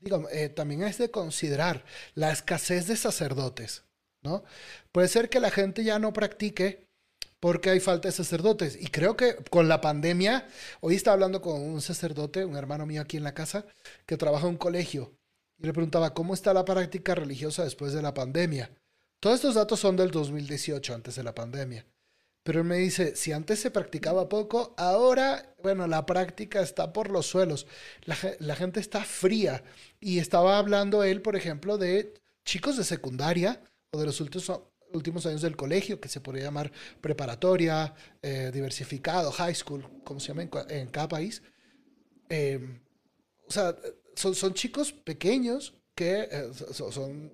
digo, 0.00 0.28
eh, 0.30 0.48
también 0.48 0.82
es 0.82 0.98
de 0.98 1.10
considerar, 1.10 1.84
la 2.14 2.30
escasez 2.32 2.86
de 2.86 2.96
sacerdotes. 2.96 3.84
¿No? 4.22 4.44
Puede 4.92 5.08
ser 5.08 5.28
que 5.28 5.40
la 5.40 5.50
gente 5.50 5.84
ya 5.84 5.98
no 5.98 6.12
practique 6.12 6.86
porque 7.40 7.70
hay 7.70 7.80
falta 7.80 8.08
de 8.08 8.12
sacerdotes. 8.12 8.76
Y 8.80 8.88
creo 8.88 9.16
que 9.16 9.36
con 9.50 9.68
la 9.68 9.80
pandemia, 9.80 10.46
hoy 10.80 10.94
estaba 10.94 11.14
hablando 11.14 11.40
con 11.40 11.60
un 11.60 11.80
sacerdote, 11.80 12.44
un 12.44 12.56
hermano 12.56 12.86
mío 12.86 13.00
aquí 13.00 13.16
en 13.16 13.24
la 13.24 13.34
casa, 13.34 13.64
que 14.06 14.16
trabaja 14.16 14.44
en 14.46 14.52
un 14.52 14.58
colegio, 14.58 15.14
y 15.58 15.66
le 15.66 15.72
preguntaba, 15.72 16.14
¿cómo 16.14 16.34
está 16.34 16.54
la 16.54 16.64
práctica 16.64 17.14
religiosa 17.14 17.64
después 17.64 17.92
de 17.92 18.02
la 18.02 18.14
pandemia? 18.14 18.70
Todos 19.20 19.36
estos 19.36 19.54
datos 19.54 19.80
son 19.80 19.96
del 19.96 20.10
2018, 20.10 20.94
antes 20.94 21.16
de 21.16 21.22
la 21.22 21.34
pandemia. 21.34 21.86
Pero 22.42 22.60
él 22.60 22.66
me 22.66 22.76
dice, 22.76 23.14
si 23.16 23.32
antes 23.32 23.60
se 23.60 23.70
practicaba 23.70 24.28
poco, 24.30 24.74
ahora, 24.78 25.54
bueno, 25.62 25.86
la 25.86 26.06
práctica 26.06 26.62
está 26.62 26.92
por 26.92 27.10
los 27.10 27.26
suelos. 27.26 27.66
La, 28.06 28.56
gente 28.56 28.80
está 28.80 29.04
fría. 29.04 29.62
Y 30.00 30.18
estaba 30.18 30.58
hablando 30.58 31.04
él, 31.04 31.20
por 31.20 31.36
ejemplo, 31.36 31.76
de 31.76 32.14
chicos 32.44 32.78
de 32.78 32.84
secundaria 32.84 33.60
de 33.98 34.06
los 34.06 34.20
últimos 34.20 35.26
años 35.26 35.42
del 35.42 35.56
colegio, 35.56 36.00
que 36.00 36.08
se 36.08 36.20
podría 36.20 36.44
llamar 36.44 36.70
preparatoria, 37.00 37.94
eh, 38.22 38.50
diversificado, 38.52 39.32
high 39.32 39.54
school, 39.54 39.84
como 40.04 40.20
se 40.20 40.28
llama 40.28 40.48
en, 40.68 40.88
cada 40.88 41.08
país. 41.08 41.42
Em, 42.28 42.80
o 43.48 43.52
sea, 43.52 43.76
son, 44.14 44.34
son, 44.34 44.54
chicos 44.54 44.92
pequeños 44.92 45.74
que 45.94 46.28
eh, 46.30 46.50
son, 46.72 47.32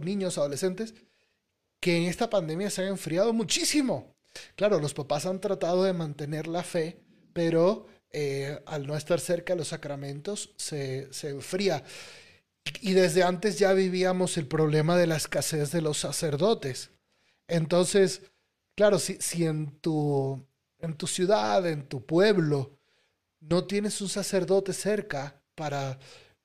niños, 0.00 0.38
adolescentes, 0.38 0.94
que 1.80 1.96
en 1.98 2.04
esta 2.04 2.30
pandemia 2.30 2.70
se 2.70 2.82
han 2.82 2.88
enfriado 2.88 3.32
muchísimo. 3.34 4.16
Claro, 4.56 4.80
los 4.80 4.94
papás 4.94 5.26
han 5.26 5.40
tratado 5.40 5.84
de 5.84 5.92
mantener 5.92 6.46
la 6.46 6.62
fe, 6.62 6.98
pero 7.34 7.86
eh, 8.10 8.58
al 8.64 8.86
no 8.86 8.96
estar 8.96 9.20
cerca 9.20 9.52
de 9.52 9.58
los 9.58 9.68
sacramentos 9.68 10.54
se, 10.56 11.12
se 11.12 11.28
enfría. 11.28 11.84
Y 12.80 12.92
desde 12.92 13.22
antes 13.22 13.58
ya 13.58 13.72
vivíamos 13.72 14.36
el 14.36 14.46
problema 14.46 14.96
de 14.96 15.06
la 15.06 15.16
escasez 15.16 15.70
de 15.72 15.82
los 15.82 15.98
sacerdotes. 15.98 16.90
Entonces, 17.48 18.22
claro, 18.74 18.98
si, 18.98 19.16
si 19.20 19.44
en, 19.44 19.78
tu, 19.80 20.44
en 20.78 20.94
tu 20.94 21.06
ciudad, 21.06 21.66
en 21.66 21.86
tu 21.86 22.04
pueblo, 22.04 22.78
no 23.40 23.66
tienes 23.66 24.00
un 24.00 24.08
sacerdote 24.08 24.72
cerca 24.72 25.42
para 25.54 25.98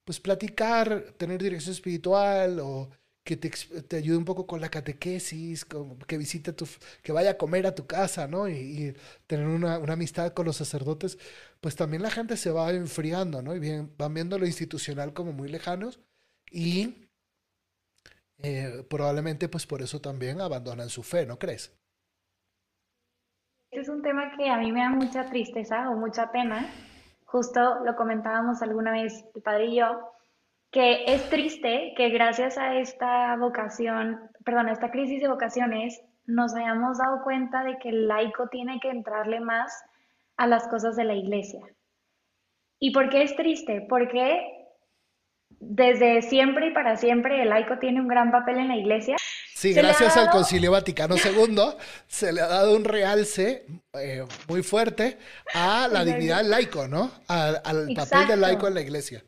pues 0.03 0.19
platicar, 0.19 1.13
tener 1.17 1.41
dirección 1.41 1.73
espiritual 1.73 2.59
o 2.59 2.89
que 3.23 3.37
te, 3.37 3.49
te 3.49 3.97
ayude 3.97 4.17
un 4.17 4.25
poco 4.25 4.47
con 4.47 4.59
la 4.59 4.69
catequesis, 4.69 5.65
que 6.07 6.17
visite 6.17 6.51
tu, 6.53 6.67
que 7.03 7.11
vaya 7.11 7.31
a 7.31 7.37
comer 7.37 7.67
a 7.67 7.75
tu 7.75 7.85
casa, 7.85 8.27
¿no? 8.27 8.49
Y, 8.49 8.95
tener 9.27 9.45
una, 9.45 9.77
una, 9.77 9.93
amistad 9.93 10.33
con 10.33 10.45
los 10.45 10.57
sacerdotes, 10.57 11.17
pues 11.61 11.75
también 11.75 12.01
la 12.01 12.09
gente 12.09 12.37
se 12.37 12.51
va 12.51 12.71
enfriando, 12.71 13.41
¿no? 13.41 13.55
Y 13.55 13.59
bien, 13.59 13.93
van 13.97 14.13
viendo 14.13 14.39
lo 14.39 14.47
institucional 14.47 15.13
como 15.13 15.31
muy 15.31 15.49
lejanos 15.49 15.99
y 16.51 17.09
eh, 18.41 18.85
probablemente 18.89 19.49
pues 19.49 19.65
por 19.65 19.81
eso 19.81 19.99
también 19.99 20.39
abandonan 20.41 20.89
su 20.89 21.03
fe, 21.03 21.25
¿no 21.25 21.37
crees? 21.37 21.75
Este 23.71 23.81
es 23.81 23.89
un 23.89 24.01
tema 24.01 24.35
que 24.35 24.49
a 24.49 24.57
mí 24.57 24.71
me 24.71 24.79
da 24.79 24.89
mucha 24.89 25.29
tristeza 25.29 25.89
o 25.89 25.95
mucha 25.95 26.31
pena. 26.31 26.65
Justo 27.25 27.83
lo 27.85 27.95
comentábamos 27.95 28.61
alguna 28.61 28.91
vez 28.91 29.25
el 29.35 29.41
padre 29.43 29.65
y 29.65 29.75
yo, 29.75 30.11
que 30.71 31.03
es 31.05 31.29
triste 31.29 31.93
que 31.95 32.09
gracias 32.09 32.57
a 32.57 32.75
esta 32.75 33.35
vocación, 33.35 34.31
perdón, 34.43 34.69
a 34.69 34.71
esta 34.71 34.89
crisis 34.89 35.21
de 35.21 35.27
vocaciones, 35.27 36.01
nos 36.25 36.55
hayamos 36.55 36.97
dado 36.97 37.21
cuenta 37.23 37.63
de 37.63 37.77
que 37.77 37.89
el 37.89 38.07
laico 38.07 38.47
tiene 38.47 38.79
que 38.79 38.89
entrarle 38.89 39.39
más 39.39 39.71
a 40.37 40.47
las 40.47 40.67
cosas 40.67 40.95
de 40.95 41.03
la 41.03 41.13
iglesia. 41.13 41.61
¿Y 42.79 42.91
por 42.91 43.09
qué 43.09 43.23
es 43.23 43.35
triste? 43.35 43.85
Porque 43.89 44.58
desde 45.59 46.21
siempre 46.21 46.67
y 46.67 46.73
para 46.73 46.95
siempre 46.95 47.41
el 47.41 47.49
laico 47.49 47.77
tiene 47.79 47.99
un 48.01 48.07
gran 48.07 48.31
papel 48.31 48.57
en 48.57 48.69
la 48.69 48.77
iglesia. 48.77 49.17
Sí, 49.53 49.73
gracias 49.73 50.15
al 50.15 50.29
Concilio 50.29 50.71
Vaticano 50.71 51.15
II 51.15 51.75
se 52.07 52.31
le 52.31 52.41
ha 52.41 52.47
dado 52.47 52.75
un 52.77 52.85
realce 52.85 53.65
eh, 53.93 54.23
muy 54.47 54.63
fuerte 54.63 55.17
a 55.53 55.89
la 55.91 56.05
dignidad 56.05 56.37
del 56.37 56.49
laico, 56.49 56.87
¿no? 56.87 57.11
al 57.27 57.93
papel 57.93 58.27
del 58.27 58.41
laico 58.41 58.67
en 58.67 58.73
la 58.75 58.81
iglesia. 58.81 59.23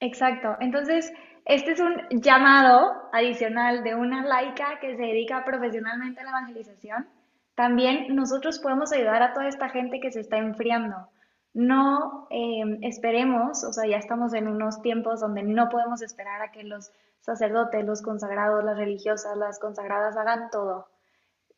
Exacto. 0.00 0.56
Entonces, 0.60 1.10
este 1.46 1.72
es 1.72 1.80
un 1.80 1.96
llamado 2.20 3.08
adicional 3.12 3.82
de 3.82 3.94
una 3.94 4.24
laica 4.24 4.78
que 4.80 4.94
se 4.96 5.02
dedica 5.02 5.44
profesionalmente 5.44 6.20
a 6.20 6.24
la 6.24 6.30
evangelización. 6.30 7.08
También 7.54 8.14
nosotros 8.14 8.58
podemos 8.58 8.92
ayudar 8.92 9.22
a 9.22 9.32
toda 9.32 9.48
esta 9.48 9.70
gente 9.70 10.00
que 10.00 10.12
se 10.12 10.20
está 10.20 10.36
enfriando 10.36 11.08
no 11.56 12.26
em, 12.28 12.78
esperemos, 12.82 13.64
o 13.64 13.72
sea, 13.72 13.86
ya 13.88 13.96
estamos 13.96 14.34
en 14.34 14.46
unos 14.46 14.82
tiempos 14.82 15.20
donde 15.20 15.42
no 15.42 15.70
podemos 15.70 16.02
esperar 16.02 16.42
a 16.42 16.52
que 16.52 16.62
los 16.62 16.92
sacerdotes, 17.20 17.82
los 17.82 18.02
consagrados, 18.02 18.62
las 18.62 18.76
religiosas, 18.76 19.38
las 19.38 19.58
consagradas 19.58 20.18
hagan 20.18 20.50
todo. 20.50 20.86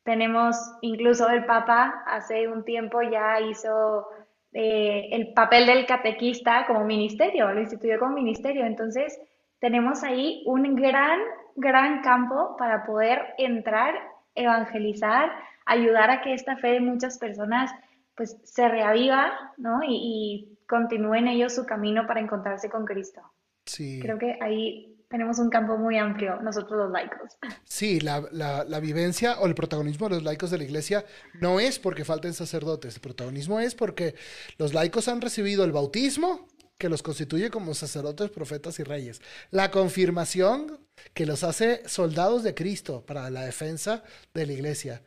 Tenemos, 0.04 0.56
incluso 0.82 1.28
el 1.28 1.44
Papa 1.46 2.04
hace 2.06 2.46
un 2.46 2.64
tiempo 2.64 3.02
ya 3.02 3.40
hizo 3.40 4.06
eh, 4.52 5.08
el 5.10 5.32
papel 5.32 5.66
del 5.66 5.84
catequista 5.84 6.64
como 6.68 6.84
ministerio, 6.84 7.52
lo 7.52 7.60
instituyó 7.60 7.98
como 7.98 8.14
ministerio. 8.14 8.66
Entonces, 8.66 9.20
tenemos 9.58 10.04
ahí 10.04 10.44
un 10.46 10.76
gran, 10.76 11.18
gran 11.56 12.02
campo 12.02 12.56
para 12.56 12.86
poder 12.86 13.34
entrar, 13.36 13.96
evangelizar, 14.36 15.32
ayudar 15.66 16.08
a 16.10 16.20
que 16.20 16.34
esta 16.34 16.56
fe 16.56 16.74
de 16.74 16.80
muchas 16.80 17.18
personas 17.18 17.72
pues 18.18 18.36
se 18.44 18.68
reaviva, 18.68 19.54
¿no? 19.56 19.82
Y, 19.82 19.94
y 19.94 20.58
continúen 20.66 21.28
ellos 21.28 21.54
su 21.54 21.64
camino 21.64 22.06
para 22.06 22.20
encontrarse 22.20 22.68
con 22.68 22.84
Cristo. 22.84 23.22
Sí. 23.64 24.00
Creo 24.02 24.18
que 24.18 24.38
ahí 24.42 24.98
tenemos 25.08 25.38
un 25.38 25.48
campo 25.48 25.78
muy 25.78 25.96
amplio, 25.96 26.36
nosotros 26.42 26.78
los 26.78 26.90
laicos. 26.90 27.38
Sí, 27.64 28.00
la, 28.00 28.28
la, 28.32 28.80
vivencia 28.80 29.38
o 29.40 29.46
el 29.46 29.54
protagonismo 29.54 30.08
de 30.08 30.16
los 30.16 30.24
laicos 30.24 30.50
de 30.50 30.58
la 30.58 30.64
iglesia 30.64 31.04
no 31.40 31.60
es 31.60 31.78
porque 31.78 32.04
falten 32.04 32.34
sacerdotes, 32.34 32.96
el 32.96 33.00
protagonismo 33.00 33.60
es 33.60 33.74
porque 33.74 34.14
los 34.58 34.74
laicos 34.74 35.08
han 35.08 35.20
recibido 35.20 35.64
el 35.64 35.72
bautismo 35.72 36.46
que 36.76 36.88
los 36.88 37.02
constituye 37.02 37.50
como 37.50 37.74
sacerdotes, 37.74 38.30
profetas 38.30 38.78
y 38.78 38.84
reyes, 38.84 39.20
la 39.50 39.70
confirmación 39.70 40.78
que 41.14 41.26
los 41.26 41.42
hace 41.42 41.88
soldados 41.88 42.42
de 42.42 42.54
Cristo 42.54 43.04
para 43.04 43.30
la 43.30 43.44
defensa 43.44 44.04
de 44.34 44.46
la 44.46 44.52
iglesia, 44.52 45.02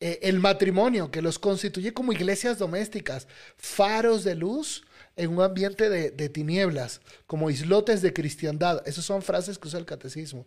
eh, 0.00 0.20
el 0.22 0.38
matrimonio, 0.38 1.10
que 1.10 1.22
los 1.22 1.38
constituye 1.38 1.92
como 1.92 2.12
iglesias 2.12 2.58
domésticas, 2.58 3.26
faros 3.56 4.22
de 4.22 4.36
luz 4.36 4.84
en 5.16 5.30
un 5.30 5.42
ambiente 5.42 5.90
de, 5.90 6.28
tinieblas, 6.28 7.00
como 7.26 7.50
islotes 7.50 8.00
de 8.02 8.12
cristiandad. 8.12 8.86
Esas 8.86 9.04
son 9.04 9.22
frases 9.22 9.58
que 9.58 9.66
usa 9.66 9.80
el 9.80 9.84
catecismo. 9.84 10.46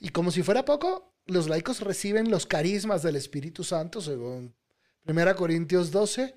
Y 0.00 0.08
como 0.08 0.32
si 0.32 0.42
fuera 0.42 0.64
poco, 0.64 1.14
los 1.26 1.48
laicos 1.48 1.80
reciben 1.80 2.28
los 2.28 2.44
carismas 2.44 3.04
del 3.04 3.14
Espíritu 3.14 3.62
Santo, 3.62 4.00
según 4.00 4.56
1 5.06 5.36
Corintios 5.36 5.92
12, 5.92 6.34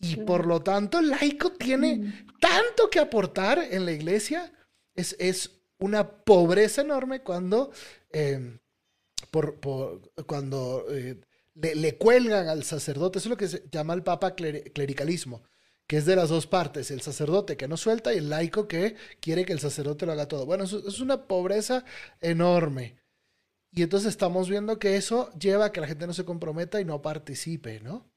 y 0.00 0.16
por 0.16 0.46
lo 0.46 0.60
tanto 0.60 0.98
el 0.98 1.10
laico 1.10 1.52
tiene 1.52 2.26
tanto 2.40 2.90
que 2.90 2.98
aportar 2.98 3.60
en 3.70 3.84
la 3.84 3.92
iglesia. 3.92 4.52
Es, 4.96 5.14
es 5.20 5.62
una 5.78 6.08
pobreza 6.08 6.82
enorme 6.82 7.22
cuando, 7.22 7.70
eh, 8.10 8.58
por, 9.30 9.60
cuando 10.26 10.86
eh, 10.90 11.20
le, 11.54 11.98
cuelgan 11.98 12.48
al 12.48 12.64
sacerdote. 12.64 13.18
Eso 13.18 13.28
es 13.28 13.30
lo 13.30 13.36
que 13.36 13.48
se 13.48 13.64
llama 13.70 13.94
el 13.94 14.02
Papa 14.02 14.34
clericalismo, 14.34 15.42
que 15.86 15.98
es 15.98 16.06
de 16.06 16.16
las 16.16 16.28
dos 16.28 16.46
partes, 16.46 16.90
el 16.90 17.00
sacerdote 17.00 17.56
que 17.56 17.68
no 17.68 17.76
suelta 17.76 18.14
y 18.14 18.18
el 18.18 18.30
laico 18.30 18.68
que 18.68 18.96
quiere 19.20 19.44
que 19.44 19.52
el 19.52 19.60
sacerdote 19.60 20.06
lo 20.06 20.12
haga 20.12 20.28
todo. 20.28 20.46
Bueno, 20.46 20.64
es 20.64 21.00
una 21.00 21.26
pobreza 21.26 21.84
enorme. 22.20 22.96
Y 23.70 23.82
entonces 23.82 24.10
estamos 24.10 24.50
viendo 24.50 24.78
que 24.78 24.96
eso 24.96 25.32
lleva 25.38 25.66
a 25.66 25.72
que 25.72 25.80
la 25.80 25.86
gente 25.86 26.06
no 26.06 26.12
se 26.12 26.26
comprometa 26.26 26.80
y 26.80 26.84
no 26.84 27.00
participe, 27.00 27.80
¿no? 27.80 28.12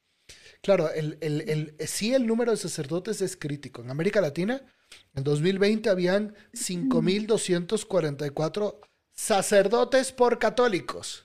Claro, 0.61 0.91
el, 0.91 1.17
el, 1.21 1.75
sí 1.87 2.13
el 2.13 2.27
número 2.27 2.51
de 2.51 2.57
sacerdotes 2.57 3.21
es 3.21 3.37
crítico. 3.37 3.81
En 3.81 3.91
América 3.91 4.19
Latina, 4.19 4.65
en 5.13 5.23
2020 5.23 5.89
habían 5.89 6.35
5.244 6.53 8.79
sacerdotes 9.13 10.11
por 10.11 10.39
católicos. 10.39 11.24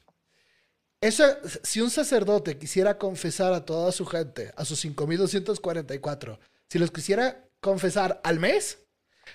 Eso, 1.02 1.24
si 1.62 1.80
un 1.80 1.90
sacerdote 1.90 2.58
quisiera 2.58 2.98
confesar 2.98 3.54
a 3.54 3.64
toda 3.64 3.90
su 3.90 4.04
gente, 4.04 4.52
a 4.56 4.64
sus 4.66 4.84
5.244, 4.84 6.38
si 6.68 6.78
los 6.78 6.90
quisiera 6.90 7.48
confesar 7.60 8.20
al 8.22 8.38
mes, 8.38 8.84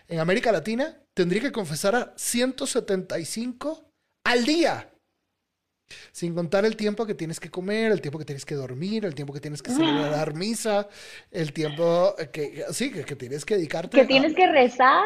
en 0.07 0.19
América 0.19 0.51
Latina 0.51 1.01
tendría 1.15 1.41
que 1.41 1.51
confesar 1.51 1.95
a 1.95 2.13
175 2.15 3.89
al 4.25 4.45
día. 4.45 4.91
Sin 6.11 6.33
contar 6.33 6.65
el 6.65 6.75
tiempo 6.75 7.05
que 7.05 7.13
tienes 7.13 7.39
que 7.39 7.49
comer, 7.49 7.91
el 7.91 8.01
tiempo 8.01 8.17
que 8.17 8.25
tienes 8.25 8.43
que 8.43 8.55
dormir, 8.55 9.05
el 9.05 9.13
tiempo 9.13 9.33
que 9.33 9.39
tienes 9.39 9.61
que 9.61 9.71
celebrar 9.71 10.33
misa, 10.33 10.87
el 11.29 11.53
tiempo 11.53 12.15
que, 12.31 12.65
sí, 12.71 12.91
que, 12.91 13.15
tienes 13.15 13.45
que 13.45 13.55
dedicarte. 13.55 13.95
Que 13.95 14.05
tienes 14.05 14.33
que 14.33 14.47
rezar. 14.47 15.05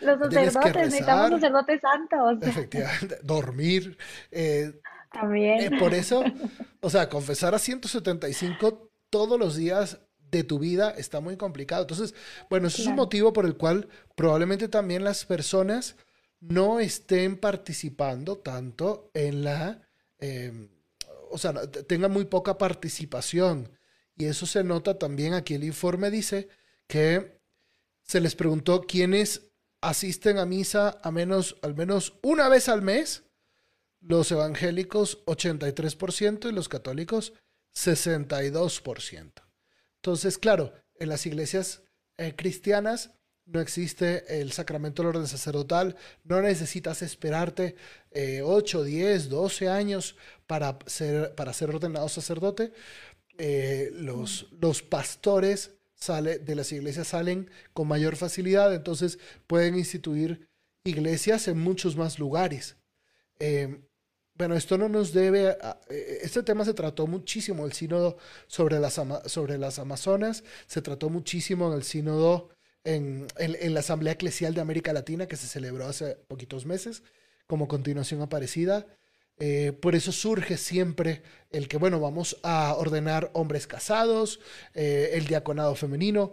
Los 0.00 0.20
sacerdotes, 0.20 0.76
necesitamos 0.76 1.30
sacerdotes 1.30 1.80
santos. 1.80 2.38
Efectivamente, 2.48 3.18
dormir. 3.22 3.98
Eh, 4.30 4.72
también. 5.12 5.60
Eh, 5.60 5.78
por 5.78 5.94
eso, 5.94 6.24
o 6.80 6.90
sea, 6.90 7.08
confesar 7.08 7.54
a 7.54 7.58
175 7.58 8.90
todos 9.10 9.38
los 9.38 9.56
días 9.56 10.00
de 10.30 10.44
tu 10.44 10.58
vida 10.58 10.90
está 10.90 11.20
muy 11.20 11.36
complicado. 11.36 11.82
Entonces, 11.82 12.14
bueno, 12.48 12.68
eso 12.68 12.82
es 12.82 12.88
un 12.88 12.96
motivo 12.96 13.32
por 13.32 13.44
el 13.44 13.56
cual 13.56 13.88
probablemente 14.16 14.68
también 14.68 15.04
las 15.04 15.24
personas 15.26 15.96
no 16.40 16.80
estén 16.80 17.36
participando 17.36 18.38
tanto 18.38 19.10
en 19.14 19.44
la, 19.44 19.86
em, 20.18 20.68
o 21.30 21.38
sea, 21.38 21.52
tengan 21.70 22.10
muy 22.10 22.24
poca 22.24 22.58
participación. 22.58 23.70
Y 24.16 24.24
eso 24.24 24.46
se 24.46 24.64
nota 24.64 24.98
también 24.98 25.34
aquí 25.34 25.54
el 25.54 25.64
informe 25.64 26.10
dice 26.10 26.48
que 26.86 27.40
se 28.02 28.20
les 28.20 28.34
preguntó 28.34 28.82
quiénes 28.82 29.52
asisten 29.80 30.38
a 30.38 30.46
misa 30.46 30.98
a 31.02 31.10
menos, 31.10 31.56
al 31.62 31.74
menos 31.74 32.18
una 32.22 32.48
vez 32.48 32.68
al 32.68 32.82
mes 32.82 33.24
los 34.02 34.30
evangélicos 34.30 35.24
83% 35.26 36.50
y 36.50 36.52
los 36.52 36.68
católicos 36.68 37.32
62%. 37.74 39.32
Entonces, 39.96 40.38
claro, 40.38 40.72
en 40.98 41.08
las 41.08 41.24
iglesias 41.26 41.82
eh, 42.18 42.34
cristianas 42.36 43.12
no 43.44 43.60
existe 43.60 44.40
el 44.40 44.52
sacramento 44.52 45.02
del 45.02 45.10
orden 45.10 45.26
sacerdotal, 45.26 45.96
no 46.24 46.40
necesitas 46.40 47.02
esperarte 47.02 47.74
8, 48.14 48.84
10, 48.84 49.28
12 49.28 49.68
años 49.68 50.16
para 50.46 50.78
ser, 50.86 51.34
para 51.34 51.52
ser 51.52 51.70
ordenado 51.70 52.08
sacerdote. 52.08 52.72
Eh, 53.38 53.90
los, 53.94 54.48
los 54.60 54.82
pastores 54.82 55.72
sale, 55.94 56.38
de 56.38 56.54
las 56.54 56.70
iglesias 56.72 57.08
salen 57.08 57.50
con 57.72 57.88
mayor 57.88 58.16
facilidad, 58.16 58.74
entonces 58.74 59.18
pueden 59.46 59.76
instituir 59.76 60.48
iglesias 60.84 61.48
en 61.48 61.58
muchos 61.58 61.96
más 61.96 62.18
lugares. 62.18 62.76
Eh, 63.38 63.80
bueno, 64.42 64.56
esto 64.56 64.76
no 64.76 64.88
nos 64.88 65.12
debe, 65.12 65.56
eh, 65.88 66.18
este 66.22 66.42
tema 66.42 66.64
se 66.64 66.74
trató 66.74 67.06
muchísimo, 67.06 67.64
el 67.64 67.72
sínodo 67.74 68.16
sobre 68.48 68.80
las, 68.80 69.00
sobre 69.26 69.56
las 69.56 69.78
Amazonas, 69.78 70.42
se 70.66 70.82
trató 70.82 71.10
muchísimo 71.10 71.68
en 71.68 71.74
el 71.74 71.84
sínodo 71.84 72.48
en, 72.82 73.28
en, 73.38 73.72
la 73.72 73.78
Asamblea 73.78 74.14
Eclesial 74.14 74.52
de 74.52 74.60
América 74.60 74.92
Latina 74.92 75.28
que 75.28 75.36
se 75.36 75.46
celebró 75.46 75.86
hace 75.86 76.16
poquitos 76.26 76.66
meses 76.66 77.04
como 77.46 77.68
continuación 77.68 78.20
aparecida. 78.20 78.84
Eh, 79.38 79.70
por 79.80 79.94
eso 79.94 80.10
surge 80.10 80.56
siempre 80.56 81.22
el 81.50 81.68
que, 81.68 81.76
bueno, 81.76 82.00
vamos 82.00 82.36
a 82.42 82.74
ordenar 82.74 83.30
hombres 83.34 83.68
casados, 83.68 84.40
eh, 84.74 85.10
el 85.12 85.28
diaconado 85.28 85.76
femenino, 85.76 86.32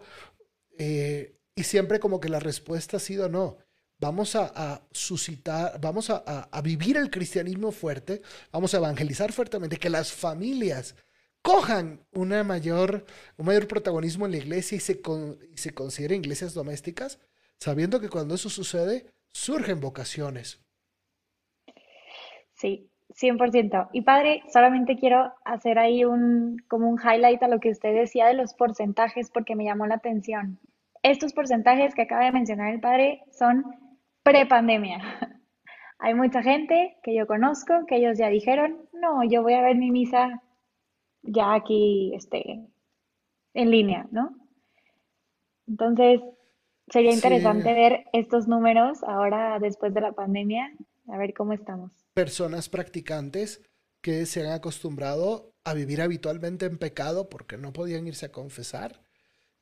y 0.80 1.64
siempre 1.64 2.00
como 2.00 2.20
que 2.20 2.30
la 2.30 2.40
respuesta 2.40 2.98
ha 2.98 3.00
sido 3.00 3.30
no 3.30 3.58
vamos 4.00 4.36
a, 4.36 4.82
suscitar, 4.92 5.80
vamos 5.80 6.10
a, 6.10 6.62
vivir 6.64 6.98
el 6.98 7.10
cristianismo 7.10 7.72
fuerte, 7.72 8.22
vamos 8.52 8.74
a 8.74 8.78
evangelizar 8.78 9.32
fuertemente, 9.32 9.78
que 9.78 9.90
las 9.90 10.12
familias 10.12 10.96
cojan 11.42 12.02
una 12.12 12.44
mayor, 12.44 13.06
un 13.38 13.46
mayor 13.46 13.68
protagonismo 13.68 14.26
en 14.26 14.32
la 14.32 14.38
iglesia 14.38 14.76
y 14.76 14.80
se, 14.80 15.02
se 15.56 15.74
consideren 15.74 16.22
iglesias 16.22 16.54
domésticas, 16.54 17.20
sabiendo 17.58 18.00
que 18.00 18.10
cuando 18.10 18.36
eso 18.36 18.50
sucede, 18.50 19.06
surgen 19.32 19.80
vocaciones. 19.80 20.64
Sí, 22.54 22.90
100%. 23.10 23.90
Y 23.94 24.02
padre, 24.02 24.44
solamente 24.52 24.98
quiero 24.98 25.34
hacer 25.44 25.80
ahí 25.80 26.06
un, 26.06 26.58
como 26.68 26.90
un 26.90 27.00
highlight 27.00 27.42
a 27.44 27.48
lo 27.48 27.60
que 27.60 27.70
usted 27.70 27.94
decía 27.94 28.28
de 28.28 28.34
los 28.34 28.54
porcentajes 28.54 29.30
porque 29.32 29.56
me 29.56 29.66
llamó 29.66 29.88
la 29.88 29.96
atención. 29.96 30.60
Estos 31.02 31.34
porcentajes 31.34 31.96
que 31.96 32.04
acaba 32.04 32.26
de 32.26 32.32
mencionar 32.32 32.74
el 32.74 32.82
padre 32.82 33.24
son 33.32 33.64
pre-pandemia. 34.24 35.00
Hay 36.00 36.14
mucha 36.14 36.42
gente 36.42 36.98
que 37.04 37.16
yo 37.16 37.28
conozco 37.28 37.86
que 37.88 37.98
ellos 37.98 38.18
ya 38.18 38.30
dijeron, 38.30 38.88
no, 38.94 39.24
yo 39.30 39.44
voy 39.44 39.54
a 39.54 39.62
ver 39.62 39.76
mi 39.76 39.92
misa 39.92 40.42
ya 41.22 41.54
aquí 41.54 42.14
este, 42.16 42.66
en 43.54 43.72
línea, 43.72 44.08
¿no? 44.12 44.36
Entonces, 45.68 46.22
sería 46.88 47.14
interesante 47.14 47.74
ver 47.74 48.06
estos 48.14 48.48
números 48.48 49.04
ahora 49.04 49.60
después 49.60 49.94
de 49.94 50.02
la 50.02 50.14
pandemia, 50.14 50.72
a 51.10 51.18
ver 51.18 51.34
cómo 51.34 51.54
estamos. 51.54 51.92
Personas 52.14 52.70
practicantes 52.70 53.62
que 54.02 54.26
se 54.26 54.42
han 54.42 54.54
acostumbrado 54.54 55.52
a 55.66 55.74
vivir 55.74 56.02
habitualmente 56.02 56.66
en 56.66 56.78
pecado 56.78 57.30
porque 57.30 57.58
no 57.58 57.74
podían 57.74 58.08
irse 58.08 58.28
a 58.28 58.32
confesar 58.32 59.02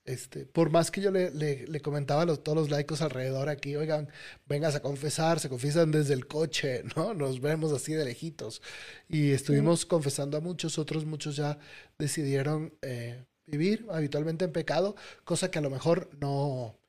este, 0.08 0.46
por 0.46 0.70
más 0.70 0.90
que 0.90 1.02
yo 1.02 1.12
le, 1.12 1.32
le, 1.32 1.82
comentaba 1.82 2.22
a 2.22 2.36
todos 2.38 2.58
los 2.58 2.70
laicos 2.70 3.02
alrededor 3.02 3.50
aquí, 3.50 3.76
oigan, 3.76 4.08
vengas 4.48 4.74
a 4.74 4.82
confesar, 4.82 5.42
se 5.42 5.50
confiesan 5.50 5.92
desde 5.92 6.14
el 6.14 6.28
coche, 6.28 6.84
¿no? 6.96 7.14
Nos 7.14 7.42
vemos 7.42 7.74
así 7.74 7.92
de 7.94 8.06
lejitos. 8.06 8.62
Y 9.10 9.32
estuvimos 9.32 9.86
confesando 9.86 10.38
a 10.38 10.40
muchos, 10.40 10.80
otros 10.80 11.06
muchos 11.06 11.36
ya 11.36 11.60
decidieron 12.00 12.74
eh, 12.82 13.26
vivir 13.46 13.86
habitualmente 13.92 14.46
en 14.46 14.54
pecado, 14.54 14.96
cosa 15.26 15.52
que 15.52 15.60
a 15.60 15.62
lo 15.62 15.70
mejor 15.70 16.10
no, 16.22 16.80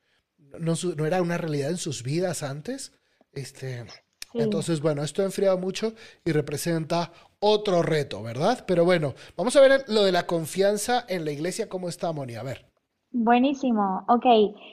no, 0.60 0.74
no 0.96 1.04
era 1.04 1.20
una 1.20 1.38
realidad 1.38 1.70
en 1.70 1.78
sus 1.78 2.04
vidas 2.04 2.44
antes. 2.44 2.92
Este, 3.32 3.84
Entonces, 4.32 4.80
bueno, 4.80 5.02
esto 5.02 5.22
ha 5.22 5.24
enfriado 5.24 5.58
mucho 5.58 5.92
y 6.24 6.30
representa 6.30 7.12
otro 7.40 7.82
reto, 7.82 8.22
¿verdad? 8.22 8.64
Pero 8.64 8.84
bueno, 8.84 9.16
vamos 9.36 9.56
a 9.56 9.60
ver 9.60 9.84
lo 9.88 10.04
de 10.04 10.12
la 10.12 10.24
confianza 10.24 11.04
en 11.08 11.24
la 11.24 11.32
iglesia, 11.32 11.68
¿cómo 11.68 11.88
está, 11.88 12.12
Moni? 12.12 12.36
A 12.36 12.44
ver. 12.44 12.67
Buenísimo. 13.10 14.04
Ok, 14.08 14.26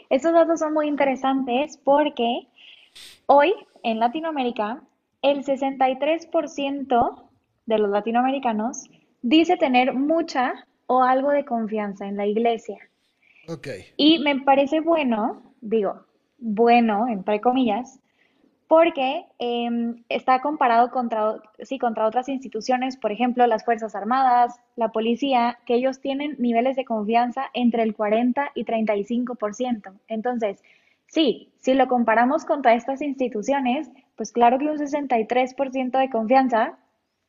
estos 0.10 0.34
datos 0.34 0.60
son 0.60 0.74
muy 0.74 0.88
interesantes 0.88 1.78
porque 1.84 2.48
hoy 3.28 3.54
en 3.84 4.00
Latinoamérica 4.00 4.82
el 5.22 5.44
63% 5.44 7.30
de 7.66 7.78
los 7.78 7.90
latinoamericanos 7.90 8.84
dice 9.22 9.58
tener 9.58 9.94
mucha 9.94 10.68
o 10.88 11.02
algo 11.02 11.32
de 11.32 11.46
confianza 11.46 12.08
en 12.08 12.18
la 12.18 12.28
iglesia. 12.28 12.78
Ok. 13.48 13.68
Y 13.98 14.20
me 14.20 14.40
parece 14.42 14.82
bueno, 14.82 15.54
digo, 15.62 16.06
bueno, 16.38 17.08
entre 17.08 17.42
comillas, 17.42 18.00
porque 18.68 19.26
em, 19.38 20.04
está 20.10 20.42
comparado 20.42 20.90
contra, 20.90 21.36
sí, 21.60 21.78
contra 21.78 22.08
otras 22.08 22.30
instituciones, 22.30 22.98
por 22.98 23.12
ejemplo, 23.12 23.46
las 23.46 23.64
Fuerzas 23.64 23.96
Armadas, 23.96 24.60
la 24.76 24.90
policía, 24.90 25.60
que 25.66 25.76
ellos 25.76 26.00
tienen 26.00 26.36
niveles 26.40 26.76
de 26.76 26.86
confianza 26.86 27.46
entre 27.54 27.84
el 27.84 27.96
40 27.96 28.52
y 28.56 28.66
35%. 28.66 29.94
Entonces, 30.08 30.64
sí, 31.08 31.54
si 31.58 31.76
lo 31.76 31.88
comparamos 31.88 32.46
contra 32.46 32.74
estas 32.74 33.02
instituciones, 33.02 33.90
pues 34.16 34.32
claro 34.32 34.58
que 34.58 34.66
un 34.66 34.78
63% 34.78 36.00
de 36.00 36.10
confianza 36.10 36.78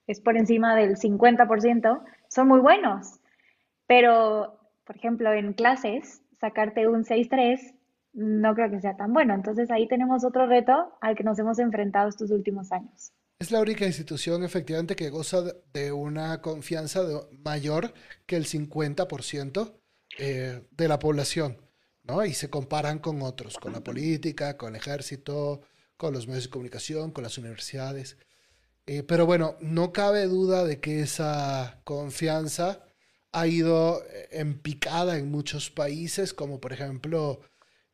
es 0.06 0.20
por 0.20 0.36
encima 0.36 0.74
del 0.74 0.96
50%, 0.96 2.02
son 2.28 2.48
muy 2.48 2.60
buenos. 2.60 3.20
Pero, 3.86 4.58
por 4.84 4.96
ejemplo, 4.96 5.32
en 5.32 5.52
clases, 5.52 6.22
sacarte 6.40 6.88
un 6.88 7.04
6.3 7.04 7.75
no 8.16 8.54
creo 8.54 8.70
que 8.70 8.80
sea 8.80 8.96
tan 8.96 9.12
bueno. 9.12 9.34
Entonces 9.34 9.70
ahí 9.70 9.86
tenemos 9.86 10.24
otro 10.24 10.46
reto 10.46 10.96
al 11.00 11.14
que 11.14 11.22
nos 11.22 11.38
hemos 11.38 11.58
enfrentado 11.58 12.08
estos 12.08 12.30
últimos 12.30 12.72
años. 12.72 13.12
Es 13.38 13.50
la 13.50 13.60
única 13.60 13.84
institución 13.84 14.42
efectivamente 14.42 14.96
que 14.96 15.10
goza 15.10 15.42
de 15.74 15.92
una 15.92 16.40
confianza 16.40 17.02
mayor 17.44 17.92
que 18.24 18.36
el 18.36 18.46
50% 18.46 19.74
eh, 20.18 20.62
de 20.70 20.88
la 20.88 20.98
población, 20.98 21.58
¿no? 22.04 22.24
Y 22.24 22.32
se 22.32 22.48
comparan 22.48 22.98
con 22.98 23.20
otros, 23.20 23.58
con 23.58 23.74
la 23.74 23.84
política, 23.84 24.56
con 24.56 24.70
el 24.70 24.76
ejército, 24.76 25.60
con 25.98 26.14
los 26.14 26.26
medios 26.26 26.44
de 26.44 26.50
comunicación, 26.50 27.10
con 27.10 27.24
las 27.24 27.36
universidades. 27.36 28.16
Eh, 28.86 29.02
pero 29.02 29.26
bueno, 29.26 29.56
no 29.60 29.92
cabe 29.92 30.24
duda 30.24 30.64
de 30.64 30.80
que 30.80 31.00
esa 31.00 31.80
confianza 31.84 32.86
ha 33.32 33.46
ido 33.46 34.02
eh, 34.04 34.28
en 34.30 34.58
picada 34.58 35.18
en 35.18 35.30
muchos 35.30 35.70
países, 35.70 36.32
como 36.32 36.58
por 36.58 36.72
ejemplo 36.72 37.40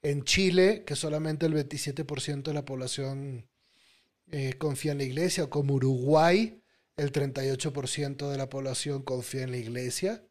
en 0.03 0.25
Chile, 0.25 0.85
que 0.85 0.97
solamente 0.97 1.47
el 1.47 1.55
27% 1.55 2.43
de 2.43 2.55
la 2.55 2.65
población 2.65 3.49
eh, 4.31 4.55
confía 4.59 4.93
en 4.93 4.99
la 4.99 5.05
iglesia, 5.05 5.45
o 5.45 5.51
como 5.51 5.75
Uruguay, 5.75 6.61
el 6.97 7.13
38% 7.13 8.31
de 8.31 8.39
la 8.39 8.49
población 8.49 9.03
confía 9.03 9.43
en 9.43 9.53
la 9.53 9.57
iglesia. 9.59 10.25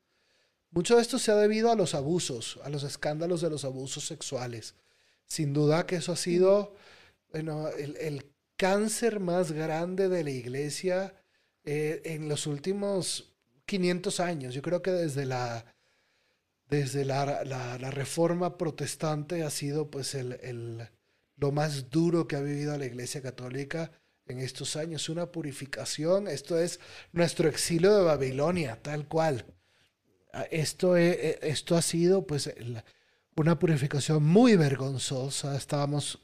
Mucho 0.69 0.95
de 0.95 1.01
esto 1.01 1.19
se 1.19 1.31
ha 1.31 1.35
debido 1.35 1.71
a 1.71 1.75
los 1.75 1.95
abusos, 1.95 2.59
a 2.63 2.69
los 2.69 2.83
escándalos 2.83 3.41
de 3.41 3.49
los 3.49 3.65
abusos 3.65 4.05
sexuales. 4.05 4.75
Sin 5.25 5.53
duda 5.53 5.85
que 5.85 5.97
eso 5.97 6.11
ha 6.11 6.17
sido 6.17 6.75
bueno, 7.31 7.69
el, 7.69 8.25
cáncer 8.57 9.19
más 9.19 9.53
grande 9.53 10.07
de 10.07 10.23
la 10.23 10.29
iglesia 10.29 11.15
eh, 11.63 12.01
en 12.05 12.29
los 12.29 12.45
últimos 12.45 13.33
500 13.65 14.19
años. 14.19 14.53
Yo 14.53 14.61
creo 14.61 14.83
que 14.83 14.91
desde 14.91 15.25
la 15.25 15.70
desde 16.71 17.03
la, 17.03 17.43
la, 17.43 17.91
reforma 17.91 18.57
protestante 18.57 19.43
ha 19.43 19.49
sido 19.49 19.91
pues 19.91 20.15
el, 20.15 20.39
el, 20.41 20.87
lo 21.35 21.51
más 21.51 21.89
duro 21.89 22.29
que 22.29 22.37
ha 22.37 22.41
vivido 22.41 22.77
la 22.77 22.85
Iglesia 22.85 23.21
Católica 23.21 23.91
en 24.25 24.39
estos 24.39 24.77
años, 24.77 25.09
una 25.09 25.33
purificación, 25.33 26.29
esto 26.29 26.57
es 26.57 26.79
nuestro 27.11 27.49
exilio 27.49 27.93
de 27.93 28.03
Babilonia, 28.03 28.79
tal 28.81 29.05
cual. 29.09 29.45
Ah, 30.31 30.45
esto, 30.49 30.95
e, 30.95 31.39
esto 31.41 31.75
ha 31.75 31.81
sido 31.81 32.25
pues 32.25 32.49
una 33.35 33.59
purificación 33.59 34.23
muy 34.23 34.55
vergonzosa, 34.55 35.57
estábamos 35.57 36.19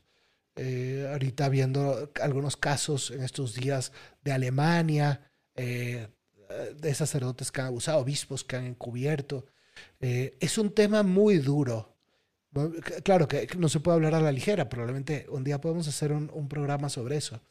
eh, 0.56 1.10
ahorita 1.12 1.50
viendo 1.50 2.10
algunos 2.22 2.56
casos 2.56 3.12
en 3.12 3.22
estos 3.22 3.54
días 3.54 3.92
de 4.24 4.32
Alemania, 4.32 5.30
eh, 5.56 6.08
de 6.78 6.94
sacerdotes 6.94 7.52
que 7.52 7.60
han 7.60 7.68
abusado, 7.68 8.00
obispos 8.00 8.46
que 8.46 8.56
han 8.56 8.66
encubierto. 8.66 9.46
Eh, 10.00 10.38
es 10.40 10.58
un 10.58 10.74
tema 10.74 11.04
muy 11.04 11.38
duro. 11.38 11.96
Claro 13.04 13.28
que 13.28 13.48
no 13.58 13.70
se 13.70 13.80
puede 13.80 13.96
hablar 13.96 14.16
a 14.16 14.22
la 14.22 14.32
ligera, 14.32 14.68
probablemente 14.68 15.28
un 15.30 15.44
día 15.44 15.62
podemos 15.62 15.88
hacer 15.88 16.12
un, 16.12 16.50
programa 16.50 16.90
sobre 16.90 17.18
eso. 17.18 17.42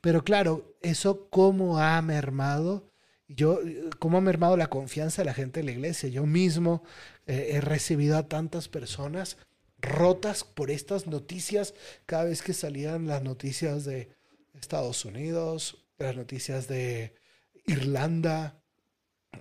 Pero 0.00 0.24
claro, 0.24 0.76
eso 0.82 1.28
cómo 1.30 1.78
ha 1.78 2.00
mermado, 2.02 2.90
yo, 3.28 3.60
cómo 4.00 4.18
ha 4.18 4.20
mermado 4.20 4.56
la 4.56 4.68
confianza 4.68 5.22
de 5.22 5.26
la 5.26 5.34
gente 5.34 5.60
en 5.60 5.66
la 5.66 5.72
iglesia. 5.72 6.08
Yo 6.08 6.26
mismo 6.26 6.82
eh, 7.26 7.50
he 7.52 7.60
recibido 7.60 8.16
a 8.16 8.28
tantas 8.28 8.68
personas 8.68 9.36
rotas 9.78 10.42
por 10.42 10.70
estas 10.70 11.06
noticias 11.06 11.74
cada 12.06 12.24
vez 12.24 12.42
que 12.42 12.52
salían 12.52 13.06
las 13.06 13.22
noticias 13.22 13.84
de 13.84 14.10
Estados 14.54 15.04
Unidos, 15.04 15.84
las 15.98 16.16
noticias 16.16 16.66
de 16.66 17.14
Irlanda, 17.66 18.62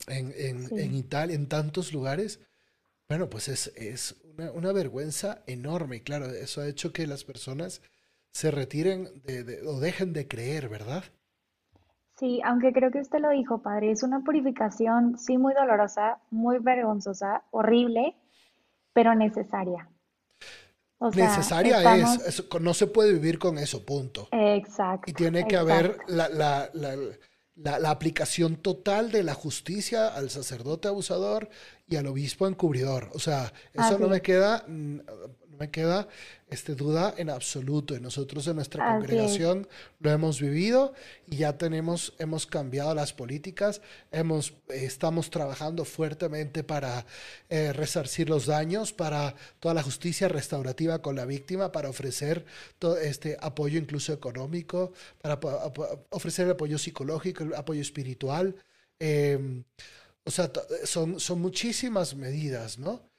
en, 0.07 0.33
en, 0.37 0.79
en 0.79 0.95
Italia, 0.95 1.35
en 1.35 1.47
tantos 1.47 1.93
lugares, 1.93 2.39
Bueno, 3.07 3.29
pues 3.29 3.47
es, 3.47 3.67
es 3.75 4.15
una, 4.33 4.51
una, 4.51 4.71
vergüenza 4.73 5.43
enorme 5.47 5.97
y 5.97 6.01
claro, 6.01 6.25
eso 6.25 6.61
ha 6.61 6.67
hecho 6.67 6.91
que 6.91 7.07
las 7.07 7.23
personas 7.23 7.81
se 8.31 8.51
retiren 8.51 9.21
de, 9.23 9.61
o 9.65 9.79
dejen 9.79 10.11
de 10.13 10.27
creer, 10.27 10.67
¿verdad? 10.69 11.03
Sí, 12.17 12.41
aunque 12.43 12.71
creo 12.71 12.91
que 12.91 12.99
usted 12.99 13.19
lo 13.19 13.29
dijo, 13.29 13.61
padre, 13.61 13.91
es 13.91 14.01
una 14.01 14.21
purificación, 14.21 15.17
sí, 15.17 15.37
muy 15.37 15.53
dolorosa, 15.53 16.19
muy 16.31 16.59
vergonzosa, 16.59 17.43
horrible, 17.51 18.15
pero 18.93 19.13
necesaria. 19.15 19.89
necesaria 21.13 21.95
es, 21.97 22.43
no 22.61 22.73
se 22.73 22.87
puede 22.87 23.13
vivir 23.13 23.37
con 23.37 23.57
eso, 23.57 23.85
punto. 23.85 24.29
Exacto. 24.31 25.11
Y 25.11 25.13
tiene 25.13 25.45
que 25.45 25.57
haber 25.57 25.97
la, 26.07 26.29
la, 26.29 26.69
la, 26.73 26.95
la, 26.95 27.15
aplicación 27.89 28.57
total 28.57 29.11
de 29.11 29.23
la 29.23 29.33
justicia 29.33 30.07
al 30.07 30.29
sacerdote 30.29 30.87
abusador 30.87 31.49
y 31.87 31.95
al 31.95 32.07
obispo 32.07 32.47
encubridor. 32.47 33.09
O 33.13 33.19
sea, 33.19 33.53
eso 33.73 33.97
no 33.97 34.07
me 34.07 34.21
queda, 34.21 34.65
mm, 34.67 34.95
no 35.49 35.57
me 35.57 35.71
queda 35.71 36.07
este, 36.55 36.73
duda 36.73 37.13
en 37.17 37.29
absoluto. 37.29 37.95
Y 37.95 37.99
nosotros 37.99 38.47
en 38.47 38.55
nuestra 38.55 38.85
congregación 38.93 39.67
lo 39.99 40.09
hemos 40.09 40.41
vivido 40.41 40.93
y 41.27 41.37
ya 41.37 41.57
tenemos, 41.57 42.13
hemos 42.17 42.45
cambiado 42.45 42.95
las 42.95 43.13
políticas, 43.13 43.81
hemos, 44.11 44.53
estamos 44.69 45.29
trabajando 45.29 45.85
fuertemente 45.85 46.63
para 46.63 47.05
eh, 47.49 47.73
resarcir 47.73 48.29
los 48.29 48.45
daños, 48.45 48.93
para 48.93 49.35
toda 49.59 49.73
la 49.73 49.83
justicia 49.83 50.27
restaurativa 50.27 51.01
con 51.01 51.15
la 51.15 51.25
víctima, 51.25 51.71
para 51.71 51.89
ofrecer 51.89 52.45
todo 52.79 52.97
este 52.97 53.37
apoyo 53.41 53.77
incluso 53.77 54.13
económico, 54.13 54.93
para 55.21 55.39
ofrecer 56.09 56.49
apoyo 56.49 56.77
psicológico, 56.77 57.45
apoyo 57.55 57.81
espiritual. 57.81 58.55
Em, 58.99 59.63
o 60.23 60.31
sea, 60.31 60.51
son, 60.85 61.19
son 61.19 61.39
muchísimas 61.41 62.15
medidas, 62.15 62.79
¿no? 62.79 63.14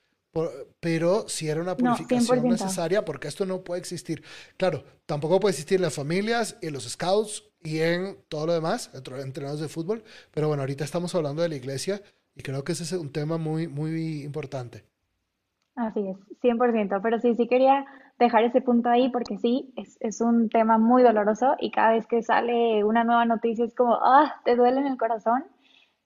Pero 0.80 1.28
si 1.28 1.48
era 1.48 1.60
una 1.60 1.76
purificación 1.76 2.48
necesaria, 2.48 3.04
porque 3.04 3.28
esto 3.28 3.46
no 3.46 3.62
puede 3.62 3.80
existir. 3.80 4.22
Claro, 4.56 4.84
tampoco 5.06 5.40
puede 5.40 5.52
existir 5.52 5.76
en 5.76 5.82
las 5.82 5.94
familias, 5.94 6.58
en 6.62 6.72
los 6.72 6.88
scouts 6.88 7.44
y 7.62 7.80
en 7.80 8.16
todo 8.28 8.46
lo 8.46 8.52
demás, 8.52 8.90
entre 8.94 9.20
entrenadores 9.20 9.60
de 9.60 9.68
fútbol, 9.68 10.02
pero 10.32 10.48
bueno, 10.48 10.62
ahorita 10.62 10.84
estamos 10.84 11.14
hablando 11.14 11.42
de 11.42 11.48
la 11.48 11.56
iglesia 11.56 12.00
y 12.34 12.42
creo 12.42 12.64
que 12.64 12.72
ese 12.72 12.84
es 12.84 12.92
un 12.92 13.10
tema 13.10 13.38
muy, 13.38 13.66
muy 13.66 14.22
importante. 14.22 14.84
Así 15.74 16.00
es, 16.00 16.16
100%, 16.42 17.00
pero 17.02 17.18
sí, 17.18 17.34
sí 17.34 17.48
quería 17.48 17.84
dejar 18.18 18.44
ese 18.44 18.62
punto 18.62 18.88
ahí 18.88 19.10
porque 19.10 19.36
sí, 19.36 19.72
es, 19.76 19.98
es 20.00 20.20
un 20.20 20.48
tema 20.48 20.78
muy 20.78 21.02
doloroso 21.02 21.54
y 21.60 21.70
cada 21.70 21.92
vez 21.92 22.06
que 22.06 22.22
sale 22.22 22.82
una 22.82 23.04
nueva 23.04 23.26
noticia 23.26 23.64
es 23.64 23.74
como, 23.74 23.94
ah, 23.94 24.40
te 24.44 24.56
duele 24.56 24.80
en 24.80 24.86
el 24.86 24.96
corazón 24.96 25.44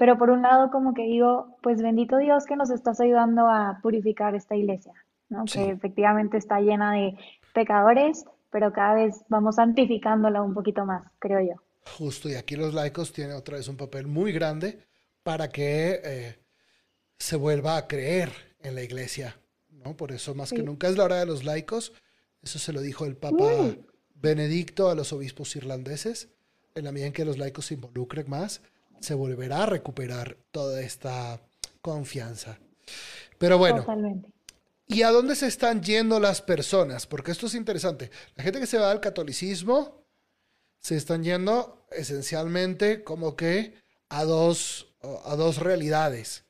pero 0.00 0.16
por 0.16 0.30
un 0.30 0.40
lado, 0.40 0.70
como 0.70 0.94
que 0.94 1.02
digo, 1.02 1.58
pues 1.62 1.82
bendito 1.82 2.16
Dios 2.16 2.46
que 2.46 2.56
nos 2.56 2.70
estás 2.70 2.98
ayudando 3.00 3.46
a 3.48 3.80
purificar 3.82 4.34
esta 4.34 4.56
iglesia, 4.56 4.94
¿no? 5.28 5.44
Que 5.44 5.72
efectivamente 5.72 6.38
está 6.38 6.58
llena 6.58 6.94
de 6.94 7.18
pecadores, 7.52 8.24
pero 8.50 8.72
cada 8.72 8.94
vez 8.94 9.22
vamos 9.28 9.56
santificándola 9.56 10.40
un 10.40 10.54
poquito 10.54 10.86
más, 10.86 11.04
creo 11.18 11.40
yo. 11.42 11.62
Justo, 11.98 12.30
y 12.30 12.36
aquí 12.36 12.56
los 12.56 12.72
laicos 12.72 13.12
tienen 13.12 13.36
otra 13.36 13.58
vez 13.58 13.68
un 13.68 13.76
papel 13.76 14.06
muy 14.06 14.32
grande 14.32 14.80
para 15.22 15.50
que 15.50 16.00
eh, 16.02 16.38
se 17.18 17.36
vuelva 17.36 17.76
a 17.76 17.86
creer 17.86 18.30
en 18.62 18.76
la 18.76 18.82
iglesia, 18.82 19.36
¿no? 19.84 19.98
Por 19.98 20.12
eso 20.12 20.34
más 20.34 20.50
que 20.50 20.62
nunca 20.62 20.88
es 20.88 20.96
la 20.96 21.04
hora 21.04 21.16
de 21.16 21.26
los 21.26 21.44
laicos. 21.44 21.92
Eso 22.40 22.58
se 22.58 22.72
lo 22.72 22.80
dijo 22.80 23.04
el 23.04 23.18
Papa 23.18 23.44
Benedicto 24.14 24.88
a 24.88 24.94
los 24.94 25.12
obispos 25.12 25.54
irlandeses, 25.56 26.30
en 26.74 26.86
la 26.86 26.92
medida 26.92 27.08
en 27.08 27.12
que 27.12 27.26
los 27.26 27.36
laicos 27.36 27.66
se 27.66 27.74
involucren 27.74 28.30
más 28.30 28.62
se 29.00 29.14
volverá 29.14 29.64
a 29.64 29.66
recuperar 29.66 30.36
toda 30.50 30.80
esta 30.80 31.40
confianza. 31.80 32.58
Pero 33.38 33.58
bueno. 33.58 33.84
¿Y 34.86 35.02
a 35.02 35.10
dónde 35.10 35.36
se 35.36 35.46
están 35.46 35.82
yendo 35.82 36.18
las 36.18 36.42
personas? 36.42 37.06
Porque 37.06 37.30
esto 37.30 37.46
es 37.46 37.54
interesante. 37.54 38.10
La 38.34 38.42
gente 38.42 38.58
que 38.58 38.66
se 38.66 38.78
va 38.78 38.90
al 38.90 39.00
catolicismo 39.00 40.04
se 40.80 40.96
están 40.96 41.22
yendo 41.22 41.86
esencialmente 41.92 43.04
como 43.04 43.36
que 43.36 43.74
a 44.08 44.24
dos, 44.24 44.88
a 45.24 45.36
dos 45.36 45.58
realidades. 45.58 46.44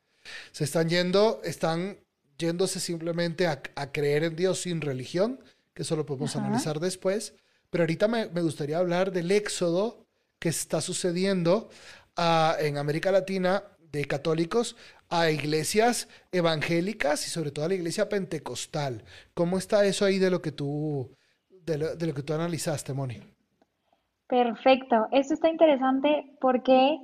Se 0.52 0.64
están 0.64 0.88
yendo, 0.88 1.42
están 1.44 1.98
yéndose 2.38 2.80
simplemente 2.80 3.46
a, 3.46 3.60
creer 3.92 4.24
en 4.24 4.36
Dios 4.36 4.62
sin 4.62 4.80
religión, 4.80 5.40
que 5.74 5.82
eso 5.82 5.94
lo 5.94 6.06
podemos 6.06 6.34
analizar 6.34 6.80
después. 6.80 7.34
Pero 7.68 7.82
ahorita 7.82 8.08
me, 8.08 8.26
me 8.30 8.40
gustaría 8.40 8.78
hablar 8.78 9.12
del 9.12 9.30
éxodo 9.30 10.06
que 10.38 10.48
está 10.48 10.80
sucediendo 10.80 11.68
en 12.16 12.78
América 12.78 13.10
Latina 13.12 13.62
de 13.92 14.04
católicos 14.04 14.76
a 15.08 15.30
iglesias 15.30 16.08
evangélicas 16.30 17.26
y 17.26 17.30
sobre 17.30 17.50
todo 17.50 17.64
a 17.64 17.68
la 17.68 17.74
iglesia 17.74 18.08
pentecostal. 18.08 19.02
¿Cómo 19.34 19.58
está 19.58 19.84
eso 19.84 20.04
ahí 20.04 20.18
de 20.18 20.30
lo 20.30 20.40
que 20.40 20.52
tú, 20.52 21.10
de 21.48 21.78
lo, 21.78 22.14
que 22.14 22.22
tú 22.22 22.32
analizaste, 22.32 22.94
Moni? 22.94 23.20
Perfecto. 24.28 25.08
Esto 25.10 25.34
está 25.34 25.48
interesante 25.48 26.36
porque 26.40 26.98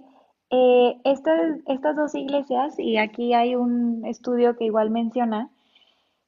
eh, 0.50 0.96
estas, 1.04 1.58
estas 1.66 1.96
dos 1.96 2.14
iglesias, 2.14 2.78
y 2.78 2.98
aquí 2.98 3.34
hay 3.34 3.56
un 3.56 4.04
estudio 4.06 4.56
que 4.56 4.66
igual 4.66 4.90
menciona, 4.90 5.50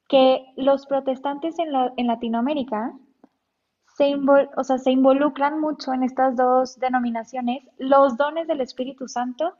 que 0.09 0.43
los 0.57 0.85
protestantes 0.85 1.57
en, 1.59 1.69
en 1.95 2.07
Latinoamérica 2.07 2.93
se, 3.99 4.15
o 4.55 4.63
sea, 4.63 4.77
se 4.77 4.91
involucran 4.91 5.59
mucho 5.59 5.91
en 5.91 6.03
estas 6.03 6.37
dos 6.37 6.79
denominaciones 6.79 7.63
los 7.77 8.15
dones 8.15 8.47
del 8.47 8.61
Espíritu 8.61 9.09
Santo 9.09 9.55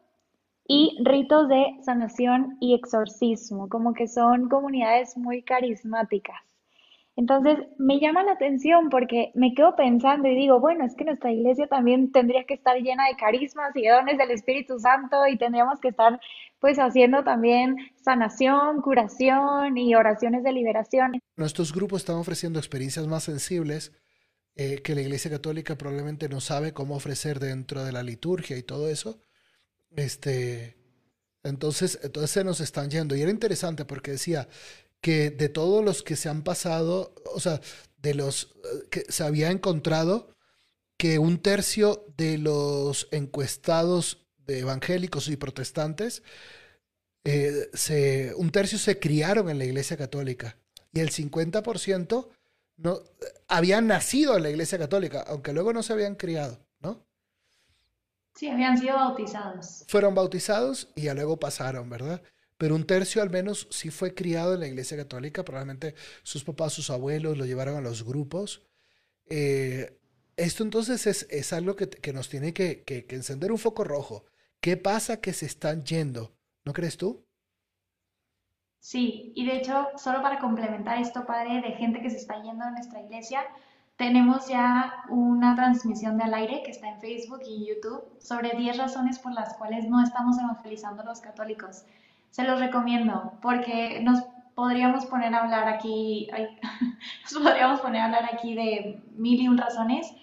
y 0.65 0.97
ritos 1.03 1.49
de 1.49 1.75
sanación 1.81 2.55
y 2.61 2.73
exorcismo, 2.73 3.67
como 3.67 3.93
que 3.93 4.07
son 4.07 4.47
comunidades 4.47 5.17
muy 5.17 5.43
carismáticas. 5.43 6.37
Entonces, 7.17 7.57
me 7.77 7.99
llama 7.99 8.23
la 8.23 8.31
atención 8.31 8.89
porque 8.89 9.33
me 9.35 9.53
quedo 9.53 9.75
pensando 9.75 10.29
y 10.29 10.35
digo, 10.35 10.61
bueno, 10.61 10.85
es 10.85 10.95
que 10.95 11.03
nuestra 11.03 11.33
iglesia 11.33 11.67
también 11.67 12.13
tendría 12.13 12.45
que 12.45 12.53
estar 12.53 12.77
llena 12.77 13.07
de 13.07 13.17
carismas 13.17 13.75
y 13.75 13.85
dones 13.89 14.17
del 14.17 14.31
Espíritu 14.31 14.79
Santo 14.79 15.17
y 15.27 15.37
tendríamos 15.37 15.81
que 15.81 15.89
estar 15.89 16.17
pues 16.61 16.77
haciendo 16.77 17.25
también 17.25 17.75
sanación, 18.01 18.81
curación 18.81 19.77
y 19.77 19.95
oraciones 19.95 20.45
de 20.45 20.53
liberación. 20.53 21.19
Nuestros 21.35 21.73
grupos 21.73 22.03
están 22.03 22.15
ofreciendo 22.15 22.57
experiencias 22.57 23.05
más 23.05 23.23
sensibles 23.23 23.91
eh, 24.61 24.81
que 24.81 24.93
la 24.93 24.99
Iglesia 24.99 25.31
Católica 25.31 25.77
probablemente 25.77 26.27
no 26.27 26.41
sabe 26.41 26.73
cómo 26.73 26.97
ofrecer 26.97 27.39
dentro 27.39 27.85
de 27.85 27.93
la 27.93 28.03
liturgia 28.03 28.57
y 28.57 28.61
todo 28.61 28.89
eso. 28.89 29.21
Este, 29.95 30.75
entonces, 31.43 31.97
entonces 32.03 32.31
se 32.31 32.43
nos 32.43 32.59
están 32.59 32.89
yendo. 32.89 33.15
Y 33.15 33.21
era 33.21 33.31
interesante 33.31 33.85
porque 33.85 34.11
decía 34.11 34.49
que 34.99 35.31
de 35.31 35.47
todos 35.47 35.81
los 35.81 36.03
que 36.03 36.17
se 36.17 36.27
han 36.27 36.43
pasado, 36.43 37.15
o 37.33 37.39
sea, 37.39 37.61
de 38.01 38.13
los 38.15 38.51
eh, 38.65 38.87
que 38.91 39.05
se 39.07 39.23
había 39.23 39.49
encontrado 39.49 40.35
que 40.97 41.19
un 41.19 41.41
tercio 41.41 42.05
de 42.17 42.37
los 42.37 43.07
encuestados 43.11 44.27
de 44.45 44.59
evangélicos 44.59 45.29
y 45.29 45.37
protestantes, 45.37 46.21
eh, 47.23 47.69
se, 47.73 48.33
un 48.35 48.51
tercio 48.51 48.77
se 48.77 48.99
criaron 48.99 49.49
en 49.49 49.57
la 49.57 49.63
Iglesia 49.63 49.95
Católica 49.95 50.57
y 50.91 50.99
el 50.99 51.11
50% 51.11 52.27
no, 52.75 53.01
habían 53.49 53.87
nacido 53.87 54.37
en 54.37 54.43
la 54.43 54.49
Iglesia 54.49 54.77
Católica, 54.77 55.25
aunque 55.27 55.51
luego 55.51 55.73
no 55.73 55.83
se 55.83 55.93
habían 55.93 56.15
criado, 56.15 56.65
¿no? 56.79 57.05
Sí, 58.35 58.47
habían 58.47 58.77
sido 58.77 58.95
bautizados. 58.95 59.83
Fueron 59.87 60.15
bautizados 60.15 60.89
y 60.95 61.03
ya 61.03 61.13
luego 61.13 61.39
pasaron, 61.39 61.89
¿verdad? 61.89 62.21
Pero 62.57 62.75
un 62.75 62.85
tercio 62.85 63.21
al 63.21 63.29
menos 63.29 63.67
sí 63.71 63.89
fue 63.89 64.13
criado 64.13 64.53
en 64.53 64.59
la 64.59 64.67
Iglesia 64.67 64.95
Católica, 64.95 65.43
probablemente 65.43 65.95
sus 66.23 66.43
papás, 66.43 66.73
sus 66.73 66.89
abuelos 66.89 67.37
lo 67.37 67.45
llevaron 67.45 67.75
a 67.75 67.81
los 67.81 68.03
grupos. 68.03 68.61
Eh, 69.25 69.99
esto 70.37 70.63
entonces 70.63 71.05
es, 71.29 71.53
algo 71.53 71.75
que, 71.75 72.13
nos 72.13 72.29
tiene 72.29 72.53
que, 72.53 72.83
que 72.83 73.05
encender 73.09 73.51
un 73.51 73.57
foco 73.57 73.83
rojo. 73.83 74.25
¿Qué 74.61 74.77
pasa 74.77 75.19
que 75.19 75.33
se 75.33 75.45
están 75.45 75.83
yendo? 75.83 76.37
¿No 76.65 76.73
crees 76.73 76.97
tú? 76.97 77.25
Sí, 78.79 79.33
y 79.35 79.45
de 79.45 79.57
hecho, 79.57 79.87
solo 79.97 80.21
para 80.21 80.39
complementar 80.39 80.97
esto, 80.99 81.25
padre, 81.25 81.61
de 81.61 81.73
gente 81.73 82.01
que 82.01 82.09
se 82.09 82.17
está 82.17 82.41
yendo 82.41 82.63
a 82.63 82.71
nuestra 82.71 83.01
iglesia, 83.01 83.41
tenemos 83.97 84.47
ya 84.47 85.03
una 85.09 85.55
transmisión 85.55 86.17
de 86.17 86.23
al 86.23 86.33
aire 86.33 86.63
que 86.63 86.71
está 86.71 86.87
en 86.87 87.01
Facebook 87.01 87.41
y 87.45 87.67
YouTube 87.67 88.01
sobre 88.19 88.51
10 88.51 88.77
razones 88.77 89.19
por 89.19 89.33
las 89.33 89.55
cuales 89.55 89.89
no 89.89 90.01
estamos 90.01 90.39
evangelizando 90.39 91.01
a 91.01 91.05
los 91.05 91.19
católicos. 91.19 91.83
Se 92.29 92.43
los 92.43 92.61
recomiendo 92.61 93.33
porque 93.41 93.99
nos 94.01 94.23
podríamos 94.55 95.05
poner 95.05 95.35
a 95.35 95.43
hablar 95.43 95.67
aquí, 95.67 96.29
nos 97.23 97.43
podríamos 97.43 97.81
poner 97.81 98.01
a 98.01 98.05
hablar 98.05 98.29
aquí 98.33 98.55
de 98.55 99.03
mil 99.17 99.41
y 99.41 99.49
un 99.49 99.57
razones, 99.57 100.13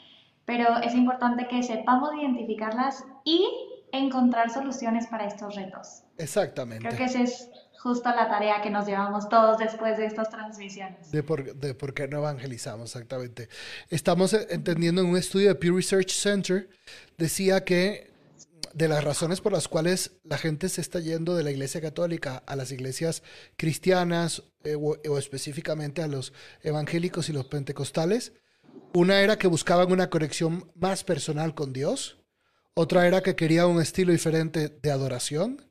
pero 0.47 0.79
es 0.79 0.95
importante 0.95 1.47
que 1.47 1.63
sepamos 1.63 2.15
identificarlas 2.15 3.05
y 3.25 3.47
encontrar 3.93 4.49
soluciones 4.49 5.07
para 5.07 5.27
estos 5.27 5.55
retos. 5.55 6.03
Exactamente. 6.17 6.87
Creo 6.87 6.97
que 6.97 7.05
ese 7.05 7.23
es 7.23 7.51
justo 7.87 8.09
la 8.09 8.29
tarea 8.29 8.61
que 8.63 8.69
nos 8.69 8.85
llevamos 8.85 9.29
todos 9.29 9.59
después 9.59 9.97
de 9.97 10.07
estas 10.07 10.29
transmisiones. 10.29 11.13
De 11.13 11.23
por, 11.23 11.55
de 11.55 11.73
por 11.73 11.95
qué 11.95 12.09
no 12.09 12.19
evangelizamos, 12.19 12.91
exactamente. 12.91 13.49
Estamos 13.91 14.33
entendiendo 14.33 15.03
en 15.03 15.07
un 15.07 15.17
estudio 15.17 15.51
de 15.51 15.55
Pew 15.55 15.77
Research 15.77 16.11
Center, 16.11 16.69
decía 17.17 17.63
que 17.65 18.11
de 18.75 18.89
las 18.89 19.05
razones 19.05 19.41
por 19.41 19.53
las 19.53 19.69
cuales 19.69 20.17
la 20.25 20.37
gente 20.37 20.69
se 20.69 20.81
está 20.81 20.99
yendo 20.99 21.37
de 21.37 21.45
la 21.45 21.53
iglesia 21.53 21.81
católica 21.81 22.43
a 22.45 22.57
las 22.57 22.73
iglesias 22.73 23.23
cristianas 23.57 24.43
eh, 24.65 24.75
o, 24.75 25.17
específicamente 25.17 26.03
a 26.03 26.09
los 26.09 26.33
evangélicos 26.65 27.29
y 27.29 27.33
los 27.33 27.47
pentecostales, 27.47 28.33
una 28.95 29.21
era 29.21 29.39
que 29.39 29.47
buscaban 29.47 29.93
una 29.93 30.11
conexión 30.11 30.73
más 30.75 31.05
personal 31.05 31.55
con 31.55 31.73
Dios, 31.73 32.19
otra 32.75 33.07
era 33.07 33.23
que 33.23 33.37
querían 33.37 33.69
un 33.69 33.81
estilo 33.81 34.11
diferente 34.11 34.71
de 34.71 34.91
adoración 34.91 35.67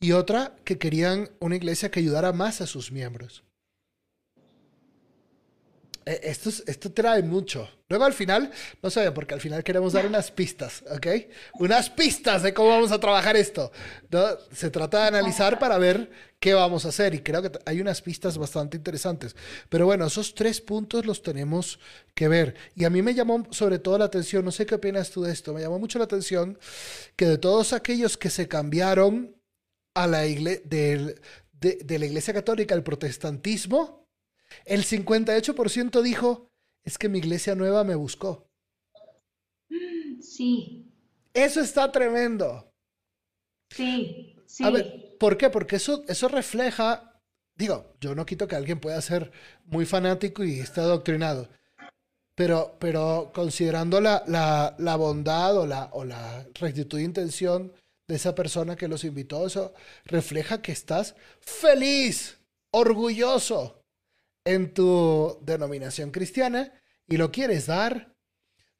y 0.00 0.12
otra 0.12 0.56
que 0.64 0.78
querían 0.78 1.30
una 1.40 1.56
iglesia 1.56 1.90
que 1.90 2.00
ayudara 2.00 2.32
más 2.32 2.60
a 2.60 2.66
sus 2.66 2.92
miembros. 2.92 3.44
Eh, 6.08 6.20
esto, 6.22 6.50
esto 6.66 6.90
trae 6.90 7.22
mucho. 7.22 7.68
Luego 7.90 8.06
al 8.06 8.14
final, 8.14 8.50
no 8.82 8.88
sé, 8.88 9.10
porque 9.12 9.34
al 9.34 9.40
final 9.40 9.62
queremos 9.62 9.92
dar 9.92 10.06
unas 10.06 10.30
pistas, 10.30 10.82
¿ok? 10.90 11.06
Unas 11.60 11.90
pistas 11.90 12.42
de 12.42 12.54
cómo 12.54 12.70
vamos 12.70 12.92
a 12.92 13.00
trabajar 13.00 13.36
esto. 13.36 13.70
Se 14.52 14.70
trata 14.70 15.02
de 15.02 15.08
analizar 15.08 15.58
para 15.58 15.76
ver 15.76 16.10
qué 16.40 16.54
vamos 16.54 16.86
a 16.86 16.88
hacer 16.88 17.14
y 17.14 17.20
creo 17.20 17.42
que 17.42 17.50
hay 17.66 17.80
unas 17.80 18.00
pistas 18.00 18.38
bastante 18.38 18.78
interesantes. 18.78 19.36
Pero 19.68 19.84
bueno, 19.84 20.06
esos 20.06 20.34
tres 20.34 20.62
puntos 20.62 21.04
los 21.04 21.22
tenemos 21.22 21.78
que 22.14 22.28
ver. 22.28 22.54
Y 22.74 22.84
a 22.84 22.90
mí 22.90 23.02
me 23.02 23.14
llamó 23.14 23.46
sobre 23.50 23.78
todo 23.78 23.98
la 23.98 24.06
atención, 24.06 24.44
no 24.44 24.50
sé 24.50 24.64
qué 24.64 24.76
opinas 24.76 25.10
tú 25.10 25.22
de 25.22 25.32
esto, 25.32 25.52
me 25.52 25.60
llamó 25.60 25.78
mucho 25.78 25.98
la 25.98 26.06
atención 26.06 26.58
que 27.16 27.26
de 27.26 27.38
todos 27.38 27.74
aquellos 27.74 28.16
que 28.16 28.30
se 28.30 28.48
cambiaron 28.48 29.37
a 30.02 30.06
la 30.06 30.26
iglesia, 30.26 30.62
de, 30.64 31.16
de 31.84 31.98
la 31.98 32.06
iglesia 32.06 32.32
católica 32.32 32.74
al 32.74 32.84
protestantismo, 32.84 34.06
el 34.64 34.84
58% 34.84 36.02
dijo, 36.02 36.50
es 36.84 36.98
que 36.98 37.08
mi 37.08 37.18
iglesia 37.18 37.54
nueva 37.54 37.82
me 37.84 37.96
buscó. 37.96 38.48
Sí. 40.20 40.90
Eso 41.34 41.60
está 41.60 41.90
tremendo. 41.90 42.72
Sí, 43.70 44.36
sí. 44.46 44.64
A 44.64 44.70
ver, 44.70 45.16
¿por 45.18 45.36
qué? 45.36 45.50
Porque 45.50 45.76
eso, 45.76 46.04
eso 46.08 46.28
refleja, 46.28 47.20
digo, 47.56 47.96
yo 48.00 48.14
no 48.14 48.24
quito 48.24 48.46
que 48.46 48.56
alguien 48.56 48.80
pueda 48.80 49.00
ser 49.02 49.32
muy 49.64 49.84
fanático 49.84 50.44
y 50.44 50.60
esté 50.60 50.80
adoctrinado, 50.80 51.48
pero, 52.34 52.76
pero 52.78 53.32
considerando 53.34 54.00
la, 54.00 54.22
la, 54.26 54.76
la 54.78 54.96
bondad 54.96 55.58
o 55.58 55.66
la, 55.66 55.90
o 55.92 56.04
la 56.04 56.46
rectitud 56.54 56.98
de 56.98 57.04
intención 57.04 57.72
de 58.08 58.16
esa 58.16 58.34
persona 58.34 58.74
que 58.74 58.88
los 58.88 59.04
invitó, 59.04 59.46
eso 59.46 59.74
refleja 60.04 60.62
que 60.62 60.72
estás 60.72 61.14
feliz, 61.40 62.38
orgulloso 62.70 63.84
en 64.44 64.72
tu 64.72 65.38
denominación 65.42 66.10
cristiana 66.10 66.72
y 67.06 67.18
lo 67.18 67.30
quieres 67.30 67.66
dar. 67.66 68.16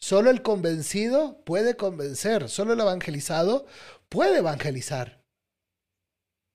Solo 0.00 0.30
el 0.30 0.42
convencido 0.42 1.44
puede 1.44 1.76
convencer, 1.76 2.48
solo 2.48 2.72
el 2.72 2.80
evangelizado 2.80 3.66
puede 4.08 4.38
evangelizar. 4.38 5.24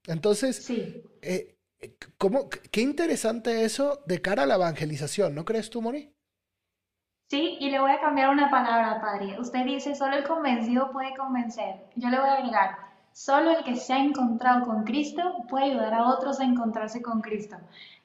Entonces, 0.08 0.56
sí. 0.56 1.04
Eh, 1.22 1.58
¿cómo, 2.18 2.50
qué 2.50 2.82
interesante 2.82 3.66
eso 3.66 4.02
de 4.08 4.22
cara 4.22 4.44
a 4.44 4.46
la 4.46 4.56
evangelización, 4.56 5.36
¿no 5.36 5.46
crees 5.46 5.70
tú, 5.70 5.82
Moni? 5.82 6.12
Sí, 7.28 7.58
y 7.60 7.70
le 7.70 7.80
voy 7.80 7.92
a 7.92 8.00
cambiar 8.00 8.30
una 8.30 8.52
palabra, 8.52 9.02
padre. 9.02 9.40
Usted 9.40 9.66
dice, 9.66 9.96
solo 9.96 10.16
el 10.16 10.24
convencido 10.24 10.92
puede 10.92 11.16
convencer. 11.16 11.78
Yo 11.96 12.10
le 12.10 12.20
voy 12.20 12.30
a 12.30 12.34
agregar, 12.34 12.78
solo 13.12 13.52
el 13.52 13.64
que 13.64 13.76
se 13.76 13.94
ha 13.94 14.00
encontrado 14.00 14.66
con 14.66 14.84
Cristo 14.84 15.22
puede 15.50 15.66
ayudar 15.66 15.94
a 15.94 16.08
otros 16.08 16.40
a 16.40 16.44
encontrarse 16.44 17.02
con 17.02 17.22
Cristo. 17.22 17.58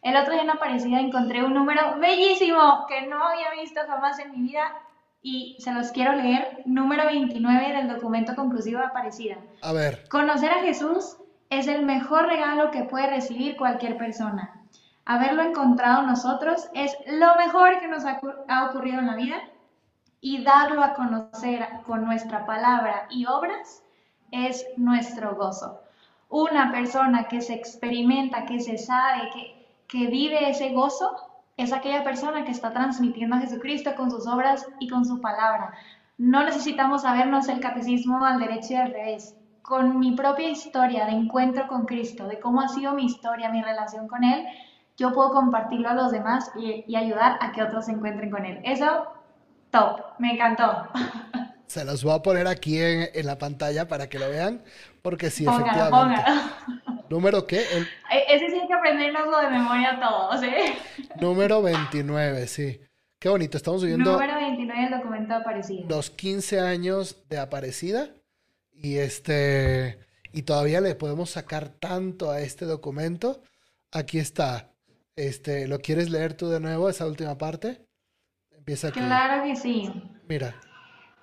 El 0.03 0.17
otro 0.17 0.33
día 0.33 0.43
en 0.43 0.51
Aparecida 0.51 1.01
encontré 1.01 1.45
un 1.45 1.55
número 1.55 1.99
bellísimo 1.99 2.87
que 2.89 3.07
no 3.07 3.23
había 3.23 3.51
visto 3.61 3.81
jamás 3.87 4.19
en 4.21 4.31
mi 4.31 4.49
vida 4.49 4.79
y 5.23 5.57
se 5.59 5.73
los 5.73 5.91
quiero 5.91 6.15
leer. 6.15 6.63
Número 6.65 7.07
29 7.07 7.73
del 7.73 7.89
documento 7.89 8.35
conclusivo 8.35 8.79
de 8.79 8.87
Aparecida. 8.87 9.39
A 9.63 9.73
ver. 9.73 10.09
Conocer 10.09 10.51
a 10.51 10.61
Jesús 10.61 11.17
es 11.51 11.67
el 11.67 11.85
mejor 11.85 12.27
regalo 12.27 12.71
que 12.71 12.85
puede 12.85 13.09
recibir 13.09 13.57
cualquier 13.57 13.97
persona. 13.97 14.58
Haberlo 15.11 15.43
encontrado 15.43 16.03
nosotros 16.03 16.69
es 16.75 16.95
lo 17.07 17.35
mejor 17.37 17.81
que 17.81 17.89
nos 17.89 18.05
ha, 18.05 18.21
ocurrido 18.69 18.99
en 18.99 19.07
la 19.07 19.17
vida 19.17 19.37
y 20.21 20.45
darlo 20.45 20.85
a 20.85 20.93
conocer 20.93 21.67
con 21.87 22.05
nuestra 22.05 22.45
palabra 22.45 23.07
y 23.09 23.25
obras 23.25 23.83
es 24.33 24.67
nuestro 24.77 25.35
gozo. 25.35 25.81
Una 26.29 26.71
persona 26.71 27.25
que 27.27 27.41
se 27.41 27.55
experimenta, 27.55 28.45
que 28.45 28.61
se 28.61 28.77
sabe, 28.77 29.31
que, 29.33 29.67
que 29.89 30.09
vive 30.09 30.51
ese 30.51 30.75
gozo 30.75 31.17
es 31.57 31.73
aquella 31.73 32.05
persona 32.05 32.45
que 32.45 32.53
está 32.53 32.75
transmitiendo 32.75 33.37
a 33.37 33.41
Jesucristo 33.41 33.95
con 33.97 34.11
sus 34.11 34.27
obras 34.27 34.67
y 34.79 34.91
con 34.91 35.07
su 35.07 35.23
palabra. 35.23 35.73
No 36.19 36.45
necesitamos 36.45 37.01
sabernos 37.01 37.49
el 37.49 37.61
catecismo 37.61 38.23
al 38.27 38.41
derecho 38.41 38.75
y 38.75 38.77
al 38.77 38.93
revés. 38.93 39.35
Con 39.63 40.01
mi 40.01 40.15
propia 40.15 40.51
historia 40.51 41.07
de 41.07 41.13
encuentro 41.13 41.67
con 41.67 41.87
Cristo, 41.87 42.29
de 42.29 42.39
cómo 42.39 42.61
ha 42.61 42.69
sido 42.69 42.93
mi 42.93 43.07
historia, 43.07 43.49
mi 43.49 43.63
relación 43.63 44.07
con 44.07 44.23
Él, 44.23 44.47
yo 44.99 45.13
puedo 45.13 45.31
compartirlo 45.31 45.89
a 45.89 45.95
los 45.95 46.11
demás 46.11 46.51
y, 46.57 46.95
ayudar 46.95 47.39
a 47.41 47.53
que 47.53 47.63
otros 47.63 47.87
se 47.87 47.93
encuentren 47.93 48.31
con 48.31 48.45
Él. 48.45 48.61
Eso, 48.65 49.07
top, 49.71 50.01
me 50.19 50.33
encantó. 50.33 50.89
Se 51.67 51.85
los 51.85 52.03
voy 52.03 52.15
a 52.15 52.23
poner 52.23 52.47
aquí 52.47 52.79
en, 52.81 53.27
la 53.27 53.37
pantalla 53.37 53.87
para 53.87 54.09
que 54.09 54.19
lo 54.19 54.31
vean, 54.31 54.63
porque 55.03 55.31
sí, 55.31 55.47
efectivamente. 55.47 56.23
¿Número 57.11 57.47
qué? 57.47 57.59
E, 57.61 58.35
ese 58.35 58.49
sí 58.49 58.59
hay 58.59 58.67
que 58.67 58.73
aprendernoslo 58.73 59.39
de 59.39 59.51
memoria 59.51 60.01
todos, 60.01 60.43
¿eh? 60.43 60.75
Número 61.21 61.63
29, 61.63 62.47
sí. 62.47 62.81
Qué 63.19 63.29
bonito, 63.29 63.59
estamos 63.59 63.85
viendo... 63.85 64.13
Número 64.13 64.35
29 64.35 64.81
del 64.81 64.91
documento 64.99 65.35
de 65.35 65.41
Aparecida. 65.41 65.87
Los 65.89 66.11
15 66.11 66.61
años 66.61 67.29
de 67.29 67.39
Aparecida. 67.39 68.09
Y 68.73 68.97
este... 68.97 69.99
Y 70.33 70.43
todavía 70.43 70.81
le 70.81 70.95
podemos 70.95 71.31
sacar 71.31 71.69
tanto 71.69 72.31
a 72.31 72.41
este 72.41 72.65
documento. 72.65 73.43
Aquí 73.93 74.19
está. 74.19 74.68
Este, 75.19 75.67
¿lo 75.67 75.79
quieres 75.81 76.11
leer 76.11 76.35
tú 76.35 76.49
de 76.49 76.61
nuevo, 76.61 76.89
esa 76.89 77.07
última 77.07 77.37
parte? 77.37 77.85
Empieza 78.53 78.89
aquí. 78.89 79.01
Claro 79.01 79.45
que 79.45 79.57
sí. 79.57 79.91
Mira. 80.29 80.55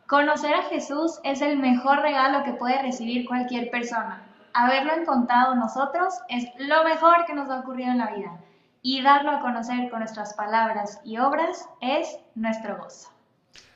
Conocer 0.07 0.53
a 0.53 0.63
Jesús 0.63 1.19
es 1.23 1.41
el 1.41 1.57
mejor 1.57 2.01
regalo 2.01 2.43
que 2.43 2.53
puede 2.53 2.81
recibir 2.81 3.25
cualquier 3.25 3.71
persona 3.71 4.25
haberlo 4.55 4.93
encontrado 4.93 5.53
nosotros 5.55 6.13
es 6.29 6.45
lo 6.57 6.83
mejor 6.85 7.25
que 7.27 7.33
nos 7.33 7.49
ha 7.49 7.59
ocurrido 7.59 7.91
en 7.91 7.99
la 7.99 8.15
vida. 8.15 8.39
Y 8.81 9.01
darlo 9.01 9.31
a 9.31 9.41
conocer 9.41 9.89
con 9.89 9.99
nuestras 9.99 10.33
palabras 10.33 10.99
y 11.03 11.17
obras 11.17 11.67
es 11.81 12.17
nuestro 12.35 12.77
gozo. 12.77 13.09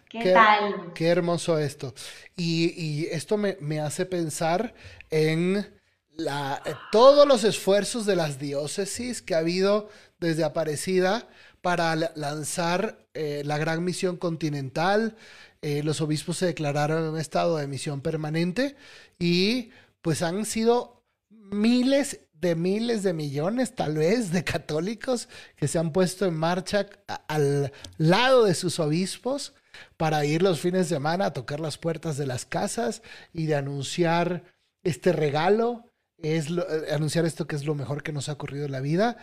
¿Qué, 0.08 0.32
tal? 0.34 0.94
Qué 0.94 1.08
hermoso 1.08 1.60
esto. 1.60 1.94
Y, 2.36 3.08
esto 3.08 3.38
me, 3.38 3.80
hace 3.80 4.06
pensar 4.06 4.74
en 5.10 5.79
eh, 6.20 6.74
todos 6.92 7.28
los 7.28 7.44
esfuerzos 7.44 8.06
de 8.06 8.16
las 8.16 8.40
diócesis 8.40 9.22
que 9.22 9.36
ha 9.36 9.40
habido 9.40 9.90
desde 10.20 10.44
Aparecida 10.44 11.28
para 11.62 11.96
lanzar 11.96 13.06
eh, 13.14 13.44
la 13.46 13.58
gran 13.58 13.84
misión 13.84 14.18
continental. 14.18 15.16
Eh, 15.62 15.84
los 15.84 16.02
obispos 16.02 16.38
se 16.38 16.48
declararon 16.48 17.04
en 17.04 17.10
un 17.12 17.20
estado 17.20 17.58
de 17.58 17.68
misión 17.68 18.02
permanente 18.02 18.76
y 19.18 19.72
pues 20.02 20.22
han 20.22 20.46
sido 20.46 21.04
miles 21.30 22.22
de 22.34 22.56
miles 22.56 23.04
de 23.04 23.14
millones, 23.14 23.76
tal 23.76 23.98
vez, 23.98 24.32
de 24.32 24.46
católicos 24.46 25.28
que 25.58 25.68
se 25.68 25.78
han 25.78 25.92
puesto 25.92 26.26
en 26.26 26.36
marcha 26.36 26.88
al 27.28 27.74
lado 27.98 28.46
de 28.46 28.56
sus 28.56 28.80
obispos 28.80 29.54
para 29.98 30.24
ir 30.26 30.42
los 30.42 30.62
fines 30.62 30.90
de 30.90 30.96
semana 30.96 31.26
a 31.26 31.34
tocar 31.34 31.60
las 31.60 31.78
puertas 31.78 32.18
de 32.18 32.26
las 32.26 32.46
casas 32.46 33.02
y 33.34 33.46
de 33.46 33.56
anunciar 33.56 34.44
este 34.84 35.12
regalo, 35.12 35.89
es 36.22 36.50
eh, 36.50 36.94
anunciar 36.94 37.26
esto 37.26 37.48
que 37.48 37.56
es 37.56 37.66
lo 37.66 37.76
mejor 37.76 38.04
que 38.04 38.12
nos 38.12 38.30
ha 38.30 38.34
ocurrido 38.34 38.66
en 38.66 38.72
la 38.72 38.82
vida. 38.82 39.18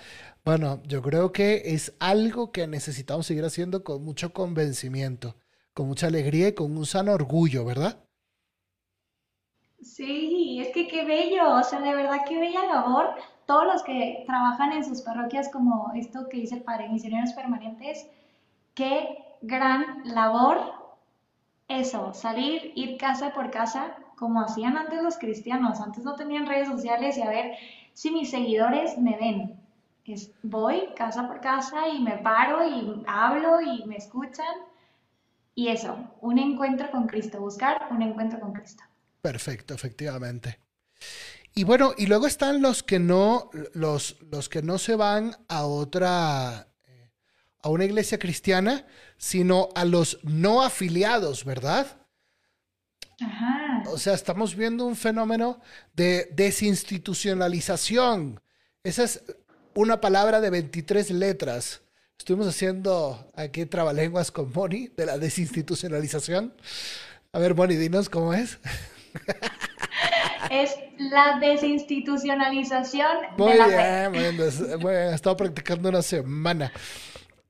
Bueno, 0.44 0.82
yo 0.86 1.02
creo 1.02 1.32
que 1.32 1.62
es 1.66 1.94
algo 1.98 2.52
que 2.52 2.66
necesitamos 2.66 3.26
seguir 3.26 3.44
haciendo 3.44 3.84
con 3.84 4.04
mucho 4.04 4.32
convencimiento, 4.32 5.36
con 5.74 5.88
mucha 5.88 6.06
alegría 6.06 6.48
y 6.48 6.54
con 6.54 6.76
un 6.76 6.86
sano 6.86 7.12
orgullo, 7.12 7.64
¿verdad? 7.64 7.98
Sí, 9.80 10.58
es 10.60 10.72
que 10.72 10.88
qué 10.88 11.04
bello, 11.04 11.56
o 11.56 11.62
sea, 11.62 11.80
de 11.80 11.94
verdad 11.94 12.22
qué 12.28 12.38
bella 12.38 12.64
labor. 12.64 13.10
Todos 13.46 13.66
los 13.66 13.82
que 13.82 14.24
trabajan 14.26 14.72
en 14.72 14.84
sus 14.84 15.02
parroquias 15.02 15.48
como 15.50 15.92
esto 15.94 16.28
que 16.28 16.38
dice 16.38 16.56
el 16.56 16.62
Padre, 16.62 16.88
misioneros 16.88 17.32
permanentes, 17.32 18.06
qué 18.74 19.18
gran 19.42 20.02
labor 20.04 20.85
eso, 21.80 22.12
salir, 22.14 22.72
ir 22.74 22.96
casa 22.98 23.32
por 23.32 23.50
casa, 23.50 23.96
como 24.16 24.40
hacían 24.40 24.76
antes 24.76 25.02
los 25.02 25.18
cristianos. 25.18 25.80
Antes 25.80 26.04
no 26.04 26.14
tenían 26.14 26.46
redes 26.46 26.68
sociales 26.68 27.16
y 27.16 27.22
a 27.22 27.28
ver 27.28 27.56
si 27.92 28.10
mis 28.10 28.30
seguidores 28.30 28.98
me 28.98 29.16
ven. 29.16 29.60
Es, 30.04 30.30
voy 30.42 30.88
casa 30.96 31.26
por 31.26 31.40
casa 31.40 31.88
y 31.88 32.00
me 32.00 32.18
paro 32.18 32.66
y 32.68 33.02
hablo 33.06 33.60
y 33.60 33.84
me 33.86 33.96
escuchan. 33.96 34.54
Y 35.54 35.68
eso, 35.68 35.96
un 36.20 36.38
encuentro 36.38 36.90
con 36.90 37.06
Cristo, 37.06 37.40
buscar 37.40 37.88
un 37.90 38.02
encuentro 38.02 38.38
con 38.38 38.52
Cristo. 38.52 38.84
Perfecto, 39.22 39.74
efectivamente. 39.74 40.60
Y 41.54 41.64
bueno, 41.64 41.94
y 41.96 42.06
luego 42.06 42.26
están 42.26 42.60
los 42.60 42.82
que 42.82 42.98
no, 42.98 43.50
los, 43.72 44.18
los 44.30 44.50
que 44.50 44.62
no 44.62 44.76
se 44.76 44.94
van 44.94 45.34
a 45.48 45.64
otra, 45.64 46.68
eh, 46.86 47.10
a 47.62 47.70
una 47.70 47.86
iglesia 47.86 48.18
cristiana, 48.18 48.86
sino 49.16 49.70
a 49.74 49.84
los 49.84 50.18
no 50.22 50.62
afiliados, 50.62 51.44
¿verdad? 51.44 51.86
Ajá. 53.20 53.82
O 53.86 53.98
sea, 53.98 54.14
estamos 54.14 54.56
viendo 54.56 54.84
un 54.84 54.96
fenómeno 54.96 55.60
de 55.94 56.28
desinstitucionalización. 56.34 58.40
Esa 58.82 59.04
es 59.04 59.22
una 59.74 60.00
palabra 60.00 60.40
de 60.40 60.50
23 60.50 61.12
letras. 61.12 61.82
Estuvimos 62.18 62.48
haciendo 62.48 63.30
aquí 63.34 63.66
trabalenguas 63.66 64.30
con 64.30 64.52
Moni 64.52 64.88
de 64.88 65.06
la 65.06 65.18
desinstitucionalización. 65.18 66.54
A 67.32 67.38
ver, 67.38 67.54
Moni, 67.54 67.76
dinos 67.76 68.08
cómo 68.08 68.34
es. 68.34 68.58
Es 70.50 70.74
la 70.98 71.38
desinstitucionalización 71.40 73.08
muy 73.36 73.52
de 73.52 73.58
la 73.58 73.66
bien, 73.66 74.12
Muy 74.12 74.20
bien, 74.92 75.10
he 75.10 75.14
estado 75.14 75.36
practicando 75.36 75.88
una 75.88 76.02
semana. 76.02 76.72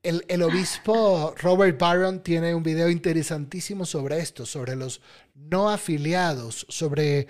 El, 0.06 0.42
obispo 0.42 1.34
Robert 1.42 1.80
Byron 1.80 2.22
tiene 2.22 2.54
un 2.54 2.62
video 2.62 2.88
interesantísimo 2.88 3.84
sobre 3.84 4.20
esto, 4.20 4.46
sobre 4.46 4.76
los 4.76 5.02
no 5.34 5.68
afiliados, 5.68 6.64
sobre 6.68 7.26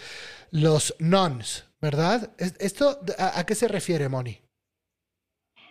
los 0.50 0.94
nons, 0.98 1.66
¿verdad? 1.80 2.30
¿Esto 2.38 3.00
a, 3.18 3.38
a 3.38 3.46
qué 3.46 3.54
se 3.54 3.68
refiere, 3.68 4.08
Moni? 4.10 4.40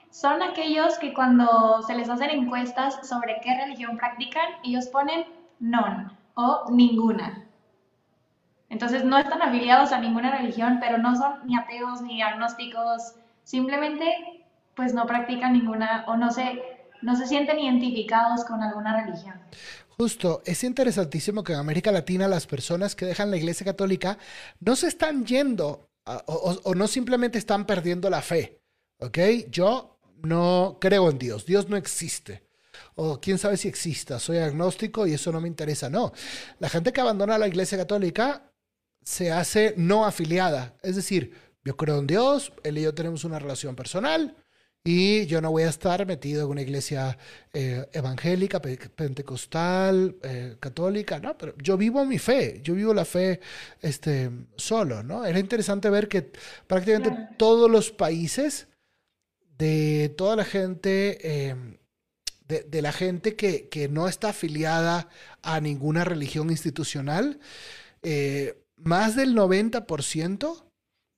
Son 0.09 0.41
aquellos 0.41 0.97
que 0.97 1.13
cuando 1.13 1.81
se 1.85 1.93
les 1.93 2.09
hacen 2.09 2.31
encuestas 2.31 3.07
sobre 3.07 3.39
qué 3.43 3.55
religión 3.55 3.97
practican, 3.97 4.45
ellos 4.63 4.87
ponen 4.87 5.25
non 5.59 6.11
o 6.35 6.65
ninguna. 6.71 7.45
Entonces 8.69 9.03
no 9.03 9.17
están 9.17 9.41
afiliados 9.41 9.91
a 9.91 9.99
ninguna 9.99 10.35
religión, 10.37 10.79
pero 10.79 10.97
no 10.97 11.15
son 11.15 11.45
ni 11.45 11.55
ateos 11.55 12.01
ni 12.01 12.21
agnósticos, 12.21 13.15
simplemente 13.43 14.43
pues 14.75 14.93
no 14.93 15.05
practican 15.05 15.53
ninguna 15.53 16.03
o 16.07 16.17
no 16.17 16.31
se, 16.31 16.74
no 17.05 17.15
se 17.15 17.27
sienten 17.27 17.59
identificados 17.59 18.43
con 18.45 18.63
alguna 18.63 19.05
religión. 19.05 19.35
Justo, 19.89 20.41
es 20.43 20.63
interesantísimo 20.63 21.43
que 21.43 21.53
en 21.53 21.59
América 21.59 21.91
Latina 21.91 22.27
las 22.27 22.47
personas 22.47 22.95
que 22.95 23.05
dejan 23.05 23.29
la 23.29 23.37
Iglesia 23.37 23.63
Católica 23.63 24.17
no 24.59 24.75
se 24.75 24.87
están 24.87 25.23
yendo 25.23 25.87
o, 26.05 26.59
o 26.63 26.75
no 26.75 26.87
simplemente 26.87 27.37
están 27.37 27.65
perdiendo 27.65 28.09
la 28.09 28.21
fe. 28.21 28.59
¿Ok? 28.99 29.19
Yo 29.49 29.99
no 30.23 30.77
creo 30.81 31.11
en 31.11 31.19
Dios, 31.19 31.45
Dios 31.45 31.69
no 31.69 31.77
existe 31.77 32.43
o 32.95 33.21
quién 33.21 33.37
sabe 33.37 33.57
si 33.57 33.67
exista, 33.67 34.19
soy 34.19 34.37
agnóstico 34.37 35.05
y 35.05 35.13
eso 35.13 35.31
no 35.31 35.39
me 35.39 35.47
interesa. 35.47 35.89
No, 35.89 36.11
la 36.59 36.69
gente 36.69 36.91
que 36.91 37.01
abandona 37.01 37.37
la 37.37 37.47
Iglesia 37.47 37.77
Católica 37.77 38.51
se 39.03 39.31
hace 39.31 39.75
no 39.77 40.05
afiliada. 40.05 40.75
Es 40.81 40.95
decir, 40.95 41.33
yo 41.63 41.77
creo 41.77 41.99
en 41.99 42.07
Dios, 42.07 42.51
él 42.63 42.79
y 42.79 42.81
yo 42.81 42.95
tenemos 42.95 43.23
una 43.23 43.37
relación 43.37 43.75
personal 43.75 44.35
y 44.87 45.25
yo 45.25 45.41
no 45.41 45.49
voy 45.49 45.63
a 45.63 45.69
estar 45.69 46.05
metido 46.05 46.43
en 46.45 46.51
una 46.51 46.61
iglesia 46.61 47.17
eh, 47.51 47.85
evangélica, 47.91 48.61
pentecostal, 48.61 50.15
eh, 50.21 50.55
católica, 50.59 51.19
no, 51.19 51.35
pero 51.35 51.55
yo 51.57 51.75
vivo 51.75 52.05
mi 52.05 52.19
fe, 52.19 52.61
yo 52.63 52.75
vivo 52.75 52.93
la 52.93 53.03
fe 53.03 53.41
este, 53.81 54.29
solo, 54.55 55.01
¿no? 55.01 55.25
Era 55.25 55.39
interesante 55.39 55.89
ver 55.89 56.07
que 56.07 56.31
prácticamente 56.67 57.29
todos 57.35 57.69
los 57.69 57.91
países 57.91 58.67
de 59.57 60.13
toda 60.15 60.35
la 60.37 60.45
gente... 60.45 61.47
Em, 61.49 61.77
de, 62.47 62.81
la 62.83 62.91
gente 62.91 63.35
que, 63.35 63.69
que, 63.69 63.89
no 63.89 64.07
está 64.07 64.29
afiliada 64.29 65.09
a 65.41 65.59
ninguna 65.59 66.03
religión 66.03 66.51
institucional, 66.51 67.39
eh, 68.03 68.63
más 68.75 69.15
del 69.15 69.35
90% 69.35 70.63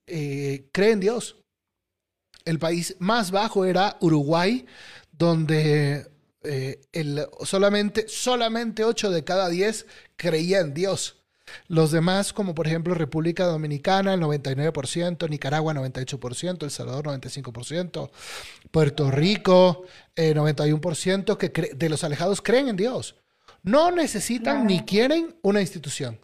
eh, 0.08 0.70
cree 0.72 0.92
en 0.92 1.02
Dios. 1.02 1.44
El 2.48 2.60
país 2.60 2.96
más 3.00 3.32
bajo 3.32 3.66
era 3.66 3.98
Uruguay, 4.00 4.66
donde 5.12 6.08
eh, 6.44 6.80
el, 6.94 7.26
solamente, 7.44 8.06
solamente 8.08 8.86
8 8.86 9.12
de 9.12 9.24
cada 9.24 9.50
10 9.50 9.86
creía 10.16 10.60
en 10.60 10.74
Dios. 10.74 11.18
Los 11.68 11.92
demás, 11.92 12.34
como 12.34 12.56
por 12.56 12.68
ejemplo 12.68 12.94
República 12.94 13.46
Dominicana, 13.46 14.14
el 14.14 14.22
99%, 14.22 15.30
Nicaragua, 15.30 15.74
98%, 15.74 16.64
El 16.64 16.72
Salvador, 16.72 17.08
95%, 17.08 18.10
Puerto 18.72 19.12
Rico, 19.12 19.86
91% 20.16 21.38
eh, 21.42 21.52
que 21.52 21.76
de 21.76 21.90
los 21.90 22.04
alejados 22.04 22.42
creen 22.42 22.70
en 22.70 22.76
Dios. 22.78 23.16
No 23.64 23.92
necesitan 23.92 24.66
ni 24.68 24.84
quieren 24.84 25.36
una 25.42 25.62
institución 25.62 26.20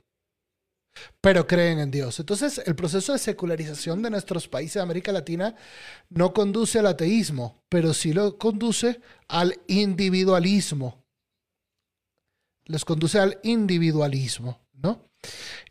pero 1.22 1.48
creen 1.48 1.80
en 1.80 1.92
Dios. 1.92 2.20
Entonces, 2.20 2.62
el 2.66 2.76
proceso 2.76 3.14
de 3.14 3.20
secularización 3.20 4.02
de 4.02 4.10
nuestros 4.10 4.48
países 4.48 4.76
de 4.76 4.82
América 4.82 5.12
Latina 5.12 5.56
no 6.10 6.34
conduce 6.34 6.80
al 6.80 6.88
ateísmo, 6.88 7.64
pero 7.70 7.94
sí 7.94 8.14
lo 8.14 8.38
conduce 8.38 9.02
al 9.28 9.60
individualismo. 9.68 11.04
Les 12.66 12.86
conduce 12.86 13.20
al 13.20 13.40
individualismo, 13.44 14.62
¿no? 14.74 15.10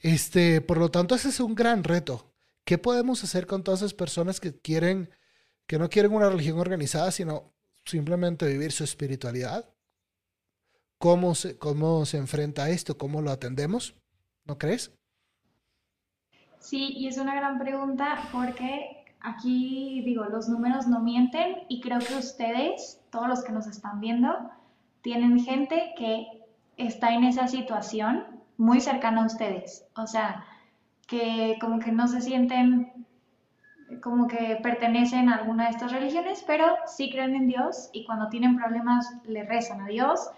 Este, 0.01 0.61
por 0.61 0.79
lo 0.79 0.91
tanto, 0.91 1.15
ese 1.15 1.29
es 1.29 1.41
un 1.41 1.55
gran 1.55 1.85
reto. 1.85 2.33
¿Qué 2.65 2.79
podemos 2.79 3.25
hacer 3.25 3.47
con 3.47 3.63
todas 3.63 3.81
esas 3.81 3.95
personas 3.95 4.41
que 4.41 4.59
quieren, 4.59 5.11
que 5.67 5.79
no 5.79 5.89
quieren 5.89 6.13
una 6.13 6.29
religión 6.29 6.59
organizada, 6.59 7.11
sino 7.11 7.55
simplemente 7.85 8.47
vivir 8.47 8.73
su 8.73 8.85
espiritualidad? 8.85 9.69
¿Cómo 10.99 11.35
se, 11.35 11.59
cómo 11.59 12.07
se 12.07 12.19
enfrenta 12.19 12.65
a 12.65 12.71
esto? 12.71 12.97
¿Cómo 12.97 13.23
lo 13.23 13.31
atendemos? 13.31 13.95
¿No 14.45 14.59
crees? 14.59 14.93
Sí, 16.63 16.95
y 16.97 17.09
es 17.09 17.19
una 17.19 17.35
gran 17.35 17.59
pregunta 17.59 18.19
porque 18.31 19.05
aquí 19.21 20.01
digo, 20.05 20.25
los 20.25 20.49
números 20.49 20.87
no 20.87 21.01
mienten 21.01 21.65
y 21.69 21.81
creo 21.81 21.99
que 21.99 22.15
ustedes, 22.15 23.03
todos 23.11 23.27
los 23.27 23.43
que 23.43 23.51
nos 23.51 23.67
están 23.67 24.01
viendo, 24.01 24.49
tienen 25.03 25.41
gente 25.41 25.93
que 25.99 26.27
está 26.77 27.13
en 27.15 27.25
esa 27.25 27.49
situación 27.49 28.25
muy 28.59 28.81
cercana 28.81 29.23
a 29.23 29.27
ustedes. 29.27 29.85
O 29.97 30.07
sea, 30.07 30.45
que 31.09 31.59
como 31.61 31.81
que 31.81 31.91
no 31.91 32.07
se 32.07 32.21
sienten 32.21 33.07
como 34.01 34.29
que 34.29 34.59
pertenecen 34.63 35.29
a 35.29 35.39
alguna 35.39 35.65
de 35.65 35.71
estas 35.71 35.91
religiones, 35.91 36.45
pero 36.47 36.67
sí 36.87 37.11
creen 37.11 37.35
en 37.35 37.49
Dios 37.49 37.91
y 37.93 38.07
cuando 38.07 38.29
tienen 38.29 38.57
problemas 38.57 39.13
le 39.25 39.43
rezan 39.43 39.81
a 39.83 39.89
Dios 39.89 40.31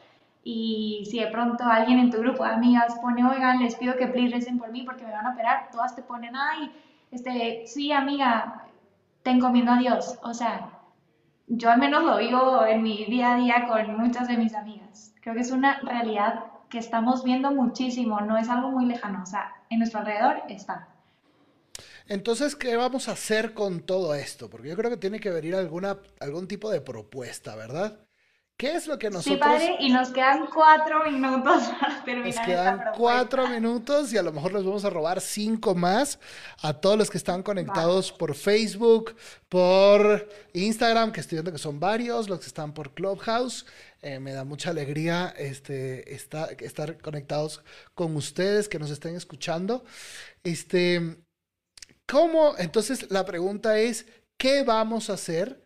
y 0.45 1.07
si 1.11 1.19
de 1.19 1.29
pronto 1.29 1.65
alguien 1.65 1.99
en 1.99 2.11
tu 2.11 2.19
grupo 2.19 2.45
de 2.45 2.51
amigas 2.51 2.95
pone, 3.01 3.25
oigan, 3.25 3.63
les 3.63 3.75
pido 3.77 3.97
que 3.97 4.09
please 4.09 4.35
recen 4.35 4.59
por 4.59 4.71
mí 4.71 4.83
porque 4.83 5.05
me 5.05 5.11
van 5.11 5.27
a 5.27 5.33
operar, 5.33 5.71
todas 5.73 5.97
te 5.97 6.03
ponen, 6.03 6.37
ay, 6.37 6.71
este, 7.11 7.65
sí, 7.67 7.93
amiga, 7.93 8.67
te 9.23 9.31
encomiendo 9.31 9.73
a 9.73 9.79
Dios. 9.79 10.19
O 10.23 10.35
sea, 10.35 10.71
yo 11.47 11.71
al 11.71 11.79
menos 11.79 12.05
lo 12.05 12.19
vivo 12.19 12.65
en 12.67 12.83
mi 12.83 13.07
día 13.07 13.35
a 13.35 13.37
día 13.37 13.67
con 13.67 13.97
muchas 13.97 14.29
de 14.29 14.37
mis 14.37 14.55
amigas. 14.55 15.15
Creo 15.23 15.35
que 15.35 15.41
es 15.41 15.51
una 15.51 15.81
realidad 15.81 16.45
que 16.69 16.79
estamos 16.79 17.25
viendo 17.25 17.51
muchísimo, 17.51 18.21
no 18.21 18.37
es 18.37 18.51
algo 18.51 18.71
muy 18.71 18.85
lejano, 18.85 19.23
o 19.23 19.27
sea, 19.27 19.51
en 19.71 19.79
nuestro 19.79 20.01
alrededor 20.01 20.43
está. 20.51 20.89
Entonces, 22.07 22.55
¿qué 22.55 22.77
vamos 22.77 23.09
a 23.09 23.13
hacer 23.13 23.55
con 23.55 23.81
todo 23.81 24.15
esto? 24.15 24.51
Porque 24.51 24.69
yo 24.69 24.77
creo 24.77 24.91
que 24.91 24.99
tiene 24.99 25.21
que 25.21 25.31
venir 25.31 25.55
alguna, 25.55 25.97
algún 26.21 26.47
tipo 26.49 26.71
de 26.71 26.83
propuesta, 26.83 27.57
¿verdad? 27.57 27.99
¿Qué 28.57 28.77
es 28.77 28.87
lo 28.87 28.97
que 29.01 29.11
nosotros... 29.11 29.35
Sí, 29.35 29.41
padre, 29.41 29.77
y 29.81 29.91
nos 29.91 30.11
quedan 30.11 30.47
cuatro 30.47 31.03
minutos 31.11 31.65
para 31.81 32.05
terminar 32.05 32.37
Nos 32.37 32.47
quedan 32.47 32.85
cuatro 32.97 33.49
minutos 33.49 34.13
y 34.13 34.17
a 34.17 34.23
lo 34.23 34.33
mejor 34.33 34.53
les 34.53 34.65
vamos 34.65 34.85
a 34.85 34.91
robar 34.91 35.21
cinco 35.21 35.75
más 35.75 36.21
a 36.63 36.73
todos 36.73 36.97
los 36.97 37.11
que 37.11 37.19
están 37.19 37.43
conectados 37.43 38.13
por 38.13 38.37
Facebook, 38.37 39.17
por 39.49 40.29
Instagram, 40.53 41.11
que 41.11 41.19
estoy 41.21 41.37
viendo 41.37 41.51
que 41.51 41.59
son 41.59 41.81
varios, 41.81 42.29
los 42.29 42.39
que 42.39 42.47
están 42.47 42.73
por 42.73 42.95
Clubhouse. 42.95 43.67
Eh, 44.03 44.21
me 44.21 44.33
da 44.33 44.45
mucha 44.45 44.71
alegría 44.71 45.35
este, 45.37 46.15
estar 46.15 47.01
conectados 47.01 47.61
con 47.95 48.15
ustedes, 48.15 48.69
que 48.69 48.79
nos 48.79 48.91
estén 48.91 49.17
escuchando. 49.17 49.85
Este, 50.45 51.25
¿Cómo? 52.07 52.55
Entonces 52.59 53.11
la 53.11 53.25
pregunta 53.25 53.79
es, 53.79 54.07
¿qué 54.37 54.63
vamos 54.63 55.11
a 55.11 55.15
hacer? 55.15 55.64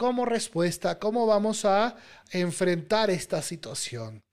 Como 0.00 0.24
respuesta, 0.24 0.98
cómo 0.98 1.26
vamos 1.26 1.66
a 1.66 1.94
enfrentar 2.32 3.10
esta 3.10 3.42
situación. 3.42 4.24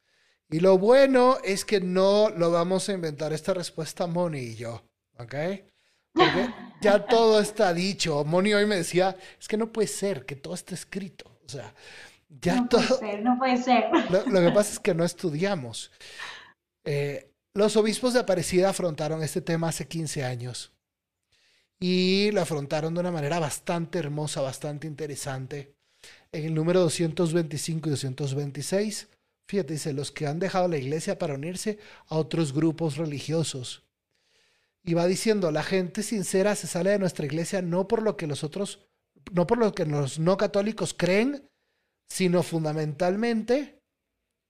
Y 0.49 0.61
lo 0.61 0.77
bueno 0.77 1.39
es 1.43 1.65
que 1.65 1.81
no 1.81 2.29
lo 2.29 2.51
vamos 2.51 2.87
a 2.87 2.93
inventar 2.93 3.33
esta 3.33 3.53
respuesta 3.53 4.07
Moni 4.07 4.39
y 4.39 4.55
yo, 4.55 4.85
¿ok? 5.19 5.35
Porque 6.13 6.53
ya 6.79 7.05
todo 7.05 7.41
está 7.41 7.73
dicho. 7.73 8.23
Moni 8.23 8.53
hoy 8.53 8.65
me 8.65 8.77
decía, 8.77 9.17
es 9.37 9.49
que 9.49 9.57
no 9.57 9.73
puede 9.73 9.89
ser 9.89 10.25
que 10.25 10.37
todo 10.37 10.53
esté 10.53 10.73
escrito. 10.73 11.37
O 11.45 11.49
sea, 11.49 11.73
ya 12.29 12.61
no 12.61 12.69
todo... 12.69 12.99
Puede 12.99 13.11
ser, 13.11 13.23
no 13.23 13.37
puede 13.37 13.57
ser. 13.61 13.83
Lo, 14.31 14.39
que 14.39 14.51
pasa 14.51 14.71
es 14.71 14.79
que 14.79 14.95
no 14.95 15.03
estudiamos. 15.03 15.91
Eh, 16.85 17.29
los 17.53 17.75
obispos 17.75 18.13
de 18.13 18.21
Aparecida 18.21 18.69
afrontaron 18.69 19.21
este 19.21 19.41
tema 19.41 19.67
hace 19.67 19.85
15 19.85 20.23
años 20.23 20.76
y 21.79 22.31
lo 22.31 22.41
afrontaron 22.41 22.93
de 22.93 22.99
una 22.99 23.11
manera 23.11 23.39
bastante 23.39 23.99
hermosa, 23.99 24.41
bastante 24.41 24.87
interesante. 24.87 25.75
En 26.31 26.45
el 26.45 26.53
número 26.53 26.81
225 26.81 27.89
y 27.89 27.91
226, 27.91 29.07
fíjate, 29.47 29.73
dice, 29.73 29.93
los 29.93 30.11
que 30.11 30.27
han 30.27 30.39
dejado 30.39 30.67
la 30.67 30.77
iglesia 30.77 31.17
para 31.17 31.35
unirse 31.35 31.79
a 32.07 32.17
otros 32.17 32.53
grupos 32.53 32.97
religiosos. 32.97 33.83
Y 34.83 34.93
va 34.93 35.05
diciendo, 35.05 35.51
la 35.51 35.63
gente 35.63 36.03
sincera 36.03 36.55
se 36.55 36.67
sale 36.67 36.91
de 36.91 36.99
nuestra 36.99 37.25
iglesia 37.25 37.61
no 37.61 37.87
por 37.87 38.01
lo 38.01 38.17
que 38.17 38.27
los 38.27 38.43
otros, 38.43 38.87
no 39.31 39.45
por 39.45 39.57
lo 39.57 39.73
que 39.73 39.85
los 39.85 40.19
no 40.19 40.37
católicos 40.37 40.93
creen, 40.93 41.49
sino 42.09 42.41
fundamentalmente 42.41 43.81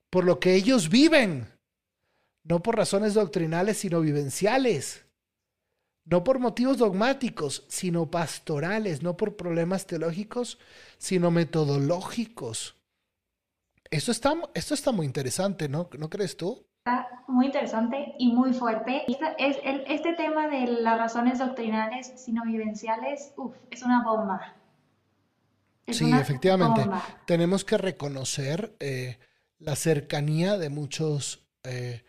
por 0.10 0.24
lo 0.24 0.40
que 0.40 0.54
ellos 0.54 0.90
viven 0.90 1.48
no 2.44 2.62
por 2.64 2.78
razones 2.78 3.14
doctrinales, 3.14 3.78
sino 3.78 4.00
vivenciales. 4.00 5.07
No 6.10 6.24
por 6.24 6.40
motivos 6.40 6.78
dogmáticos, 6.78 7.66
sino 7.68 8.10
pastorales, 8.10 9.04
no 9.04 9.18
por 9.18 9.36
problemas 9.36 9.86
teológicos, 9.86 10.58
sino 10.98 11.32
metodológicos. 11.32 12.78
Esto 13.92 14.12
está, 14.12 14.34
esto 14.54 14.74
está 14.74 14.94
muy 14.94 15.06
interesante, 15.06 15.68
¿no? 15.68 15.90
¿No 15.98 16.10
crees 16.10 16.38
tú? 16.38 16.66
Está 16.86 17.10
muy 17.28 17.48
interesante 17.48 18.16
y 18.18 18.32
muy 18.32 18.54
fuerte. 18.54 19.04
Este, 19.08 19.36
es, 19.38 19.58
este 19.88 20.14
tema 20.14 20.48
de 20.48 20.68
las 20.68 20.98
razones 20.98 21.40
doctrinales, 21.40 22.14
sino 22.16 22.44
vivenciales, 22.46 23.34
uf, 23.36 23.54
es 23.70 23.84
una 23.84 24.02
bomba. 24.04 24.56
sí, 25.88 26.10
efectivamente. 26.14 26.90
Tenemos 27.26 27.66
que 27.66 27.78
reconocer 27.78 28.78
eh, 28.80 29.20
la 29.60 29.76
cercanía 29.76 30.58
de 30.58 30.70
muchos 30.70 31.46
eh, 31.64 32.04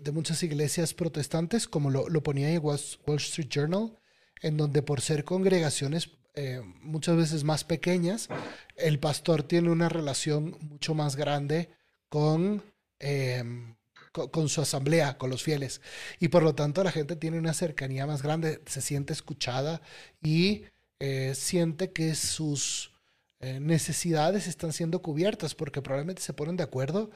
de 0.00 0.12
muchas 0.12 0.42
iglesias 0.42 0.94
protestantes, 0.94 1.66
como 1.68 1.90
lo, 1.90 2.22
ponía 2.22 2.50
en 2.50 2.62
Wall, 2.62 2.78
Street 3.16 3.48
Journal, 3.48 3.98
en 4.40 4.56
donde 4.56 4.82
por 4.82 5.00
ser 5.00 5.24
congregaciones 5.24 6.10
eh, 6.34 6.62
muchas 6.80 7.16
veces 7.16 7.44
más 7.44 7.64
pequeñas, 7.64 8.28
el 8.76 8.98
pastor 8.98 9.42
tiene 9.42 9.70
una 9.70 9.88
relación 9.88 10.56
mucho 10.60 10.94
más 10.94 11.16
grande 11.16 11.70
con, 12.08 12.62
em, 12.98 13.76
con, 14.12 14.48
su 14.48 14.60
asamblea, 14.60 15.18
con 15.18 15.30
los 15.30 15.42
fieles. 15.42 15.80
Y 16.20 16.28
por 16.28 16.42
lo 16.42 16.54
tanto 16.54 16.82
la 16.84 16.92
gente 16.92 17.16
tiene 17.16 17.38
una 17.38 17.54
cercanía 17.54 18.06
más 18.06 18.22
grande, 18.22 18.60
se 18.66 18.80
siente 18.80 19.12
escuchada 19.12 19.82
y 20.22 20.64
eh, 21.00 21.34
siente 21.34 21.92
que 21.92 22.14
sus 22.14 22.92
eh, 23.40 23.58
necesidades 23.60 24.46
están 24.46 24.72
siendo 24.72 25.02
cubiertas 25.02 25.54
porque 25.54 25.82
probablemente 25.82 26.22
se 26.22 26.32
ponen 26.32 26.56
de 26.56 26.62
acuerdo 26.62 27.10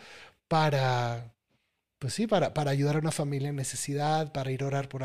para 0.49 1.36
pues 1.99 2.15
sí, 2.15 2.27
para, 2.27 2.53
para 2.53 2.71
ayudar 2.71 2.97
a 2.97 3.01
una 3.01 3.13
familia 3.13 3.49
en 3.49 3.57
necesidad, 3.57 4.33
para 4.33 4.51
ir 4.51 4.63
a 4.63 4.67
orar 4.67 4.89
por, 4.89 5.03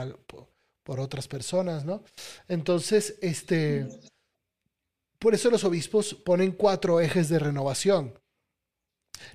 por, 0.84 1.00
otras 1.00 1.28
personas, 1.28 1.86
¿no? 1.86 2.04
Entonces, 2.48 3.16
este, 3.22 3.88
por 5.20 5.34
eso 5.34 5.50
los 5.50 5.64
obispos 5.64 6.14
ponen 6.14 6.52
cuatro 6.52 7.00
ejes 7.00 7.30
de 7.30 7.40
renovación. 7.40 8.20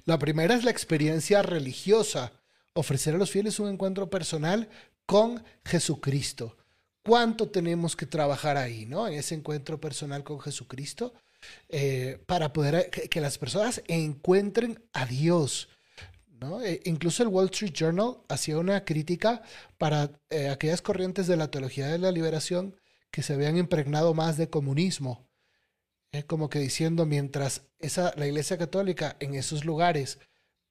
La 0.04 0.18
primera 0.18 0.54
es 0.54 0.64
la 0.64 0.70
experiencia 0.70 1.42
religiosa, 1.42 2.32
ofrecer 2.74 3.14
a 3.14 3.18
los 3.18 3.30
fieles 3.30 3.58
un 3.58 3.68
encuentro 3.68 4.10
personal 4.10 4.68
con 5.06 5.42
Jesucristo. 5.64 6.56
¿Cuánto 7.02 7.48
tenemos 7.48 7.96
que 7.96 8.04
trabajar 8.04 8.56
ahí, 8.56 8.84
¿no? 8.84 9.06
En 9.06 9.14
ese 9.14 9.34
encuentro 9.34 9.80
personal 9.80 10.24
con 10.24 10.40
Jesucristo, 10.40 11.14
eh, 11.68 12.20
para 12.26 12.52
poder 12.52 12.90
que 12.90 13.20
las 13.20 13.38
personas 13.38 13.80
encuentren 13.86 14.82
a 14.92 15.06
Dios 15.06 15.68
e 16.64 16.80
incluso 16.84 17.22
el 17.22 17.28
Wall 17.28 17.46
Street 17.46 17.72
Journal 17.72 18.18
hacía 18.28 18.58
una 18.58 18.84
crítica 18.84 19.42
para 19.78 20.10
eh, 20.30 20.48
aquellas 20.48 20.82
corrientes 20.82 21.26
de 21.26 21.36
la 21.36 21.50
teología 21.50 21.86
de 21.88 21.98
la 21.98 22.12
liberación 22.12 22.76
que 23.10 23.22
se 23.22 23.34
habían 23.34 23.56
impregnado 23.56 24.14
más 24.14 24.36
de 24.36 24.50
comunismo. 24.50 25.26
como 26.26 26.48
que 26.48 26.58
diciendo, 26.58 27.04
mientras 27.04 27.62
esa, 27.78 28.14
la 28.16 28.26
Iglesia 28.26 28.56
Católica 28.56 29.16
en 29.20 29.34
esos 29.34 29.64
lugares 29.64 30.18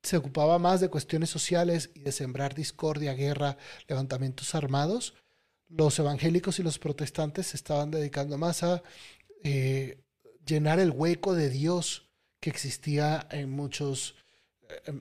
se 0.02 0.18
ocupaba 0.18 0.60
más 0.60 0.82
de 0.82 0.90
cuestiones 0.90 1.30
sociales 1.30 1.92
y 1.94 2.02
de 2.02 2.12
sembrar 2.12 2.56
discordia, 2.56 3.14
guerra, 3.14 3.58
levantamientos 3.88 4.56
armados, 4.56 5.16
los 5.68 5.98
evangélicos 6.00 6.60
y 6.60 6.64
los 6.64 6.80
protestantes 6.80 7.48
se 7.48 7.58
estaban 7.58 7.92
dedicando 7.92 8.38
más 8.38 8.64
a 8.64 8.84
eh, 9.44 10.04
llenar 10.46 10.80
el 10.80 10.92
hueco 10.92 11.34
de 11.34 11.50
Dios 11.50 12.10
que 12.40 12.50
existía 12.52 13.28
en 13.32 13.50
muchos, 13.50 14.16
eh, 14.70 14.94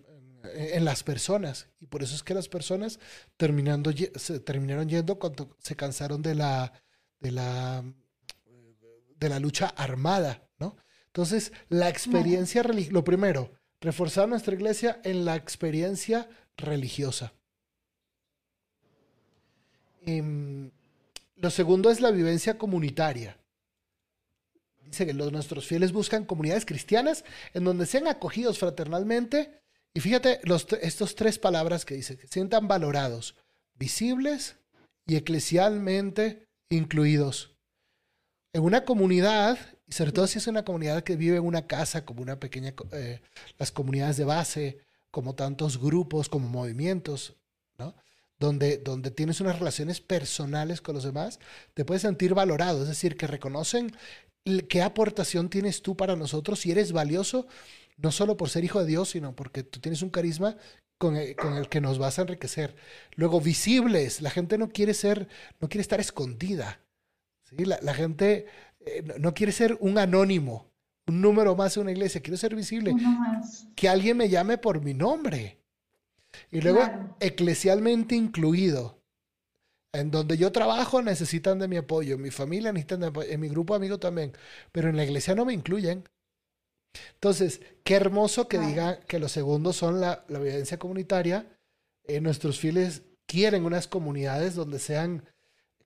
las 0.85 1.03
personas. 1.03 1.69
Y 1.81 1.87
por 1.87 2.03
eso 2.03 2.15
es 2.15 2.23
que 2.23 2.35
las 2.35 2.49
personas 2.49 3.01
terminando, 3.37 3.93
se 4.17 4.41
terminaron 4.41 4.89
yendo 4.89 5.19
cuando 5.19 5.57
se 5.61 5.77
cansaron 5.77 6.23
de 6.23 6.35
la, 6.35 6.73
de 7.21 7.31
la, 7.33 7.85
de 9.19 9.29
la 9.29 9.39
lucha 9.39 9.69
armada, 9.69 10.47
¿no? 10.59 10.77
Entonces, 11.07 11.53
la 11.69 11.89
experiencia 11.89 12.63
religiosa, 12.63 12.93
lo 12.93 13.05
primero, 13.05 13.53
reforzar 13.81 14.29
nuestra 14.29 14.55
iglesia 14.55 15.01
en 15.05 15.25
la 15.25 15.37
experiencia 15.37 16.29
religiosa. 16.57 17.33
Em, 20.07 20.71
lo 21.37 21.51
segundo 21.51 21.91
es 21.91 22.01
la 22.01 22.11
vivencia 22.11 22.59
comunitaria. 22.59 23.39
Dice 24.85 25.07
que 25.07 25.15
los, 25.15 25.33
nuestros 25.33 25.67
fieles 25.67 25.93
buscan 25.93 26.25
comunidades 26.25 26.67
cristianas 26.67 27.25
en 27.55 27.65
donde 27.65 27.87
sean 27.87 28.07
acogidos 28.07 28.59
fraternalmente 28.59 29.64
y 29.95 30.01
fíjate 30.01 30.41
los, 30.43 30.67
estos 30.83 31.15
tres 31.15 31.39
palabras 31.39 31.85
que 31.85 31.95
dice, 31.95 32.19
que 32.19 32.27
sientan 32.27 32.67
valorados, 32.67 33.37
visibles 33.77 34.57
y 35.07 35.15
eclesialmente 35.15 36.49
incluidos. 36.69 37.55
En 38.53 38.63
una 38.63 38.85
comunidad, 38.85 39.59
y 39.87 39.93
sobre 39.93 40.13
todo 40.13 40.27
si 40.27 40.39
es 40.39 40.49
una 40.49 40.65
comunidad 40.65 41.05
que 41.05 41.17
vive 41.17 41.37
en 41.37 41.45
una 41.45 41.69
casa, 41.69 42.05
como 42.05 42.23
una 42.23 42.41
pequeña, 42.41 42.75
eh, 42.93 43.21
las 43.57 43.71
comunidades 43.71 44.17
de 44.17 44.25
base, 44.25 44.79
como 45.13 45.37
tantos 45.37 45.81
grupos, 45.81 46.29
como 46.29 46.49
movimientos, 46.49 47.37
¿no? 47.79 47.95
Donde, 48.41 48.79
donde 48.79 49.13
tienes 49.13 49.41
unas 49.41 49.61
relaciones 49.61 50.01
personales 50.01 50.81
con 50.81 50.97
los 50.97 51.05
demás, 51.05 51.39
te 51.73 51.85
puedes 51.85 52.03
sentir 52.03 52.35
valorado, 52.35 52.83
es 52.83 52.89
decir, 52.89 53.17
que 53.17 53.29
reconocen 53.29 53.97
qué 54.69 54.83
aportación 54.83 55.49
tienes 55.49 55.83
tú 55.83 55.97
para 55.97 56.17
nosotros, 56.17 56.61
si 56.61 56.73
eres 56.73 56.91
valioso 56.91 57.47
no 57.97 58.13
solo 58.13 58.37
por 58.37 58.49
ser 58.49 58.65
hijo 58.65 58.81
de 58.81 58.87
Dios, 58.87 59.11
sino 59.11 59.35
porque 59.35 59.63
tú 59.63 59.81
tienes 59.81 60.03
un 60.03 60.11
carisma 60.11 60.57
con 60.99 61.17
el, 61.17 61.69
que 61.69 61.81
nos 61.81 61.99
vas 61.99 62.19
a 62.19 62.23
enriquecer. 62.23 62.75
Luego, 63.17 63.41
visibles. 63.41 64.21
La 64.21 64.31
gente 64.31 64.59
no 64.59 64.71
quiere 64.71 64.95
ser, 64.95 65.29
no 65.61 65.69
quiere 65.69 65.83
estar 65.83 66.01
escondida. 66.01 66.81
¿sí? 67.45 67.65
La, 67.65 67.95
gente 67.95 68.47
eh, 68.81 69.03
no 69.19 69.35
quiere 69.35 69.53
ser 69.53 69.77
un 69.81 69.99
anónimo, 69.99 70.71
un 71.07 71.21
número 71.21 71.55
más 71.57 71.77
en 71.77 71.83
una 71.83 71.93
iglesia. 71.93 72.23
Quiero 72.23 72.37
ser 72.37 72.55
visible. 72.55 72.95
Que 73.75 73.89
alguien 73.89 74.17
me 74.17 74.29
llame 74.29 74.59
por 74.59 74.81
mi 74.81 74.95
nombre. 74.95 75.59
Y 76.51 76.61
luego, 76.61 76.81
eclesialmente 77.21 78.15
incluido. 78.15 78.99
En 79.93 80.11
donde 80.11 80.37
yo 80.37 80.51
trabajo 80.51 81.03
necesitan 81.03 81.61
de 81.61 81.69
mi 81.69 81.77
apoyo, 81.77 82.17
en 82.17 82.23
mi 82.23 82.33
familia 82.33 82.73
necesitan 82.73 83.01
de 83.01 83.07
apoyo, 83.07 83.31
en 83.31 83.41
mi 83.41 83.49
grupo 83.49 83.75
de 83.75 83.77
amigos 83.77 84.01
también, 84.01 84.33
pero 84.73 84.89
en 84.89 84.97
la 84.97 85.05
iglesia 85.05 85.37
no 85.37 85.45
me 85.45 85.53
incluyen. 85.53 86.03
Entonces, 87.15 87.61
qué 87.85 87.95
hermoso 87.95 88.49
que 88.49 88.59
diga 88.59 89.01
que 89.01 89.19
los 89.19 89.33
segundos 89.33 89.77
son 89.77 90.01
la, 90.01 90.25
la 90.29 90.39
evidencia 90.39 90.79
comunitaria. 90.79 91.47
Eh, 92.05 92.21
nuestros 92.21 92.59
fieles 92.59 93.03
quieren 93.27 93.65
unas 93.65 93.89
comunidades 93.89 94.55
donde 94.55 94.79
sean 94.79 95.25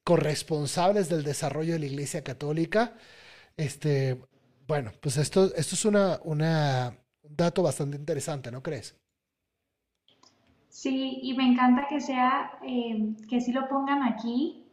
corresponsables 0.04 1.08
del 1.08 1.24
desarrollo 1.24 1.74
de 1.74 1.80
la 1.80 1.86
Iglesia 1.86 2.24
Católica. 2.24 2.96
Este, 3.56 4.20
bueno, 4.66 4.92
pues 5.00 5.16
esto, 5.16 5.54
esto 5.54 5.74
es 5.74 5.84
una, 5.84 6.20
una, 6.24 6.96
un 7.22 7.36
dato 7.36 7.62
bastante 7.62 7.96
interesante, 7.96 8.50
¿no 8.50 8.62
crees? 8.62 8.96
Sí, 10.68 11.18
y 11.22 11.34
me 11.34 11.44
encanta 11.44 11.86
que 11.88 12.00
sea, 12.00 12.52
eh, 12.62 13.14
que 13.28 13.40
sí 13.40 13.52
lo 13.52 13.68
pongan 13.68 14.02
aquí, 14.02 14.64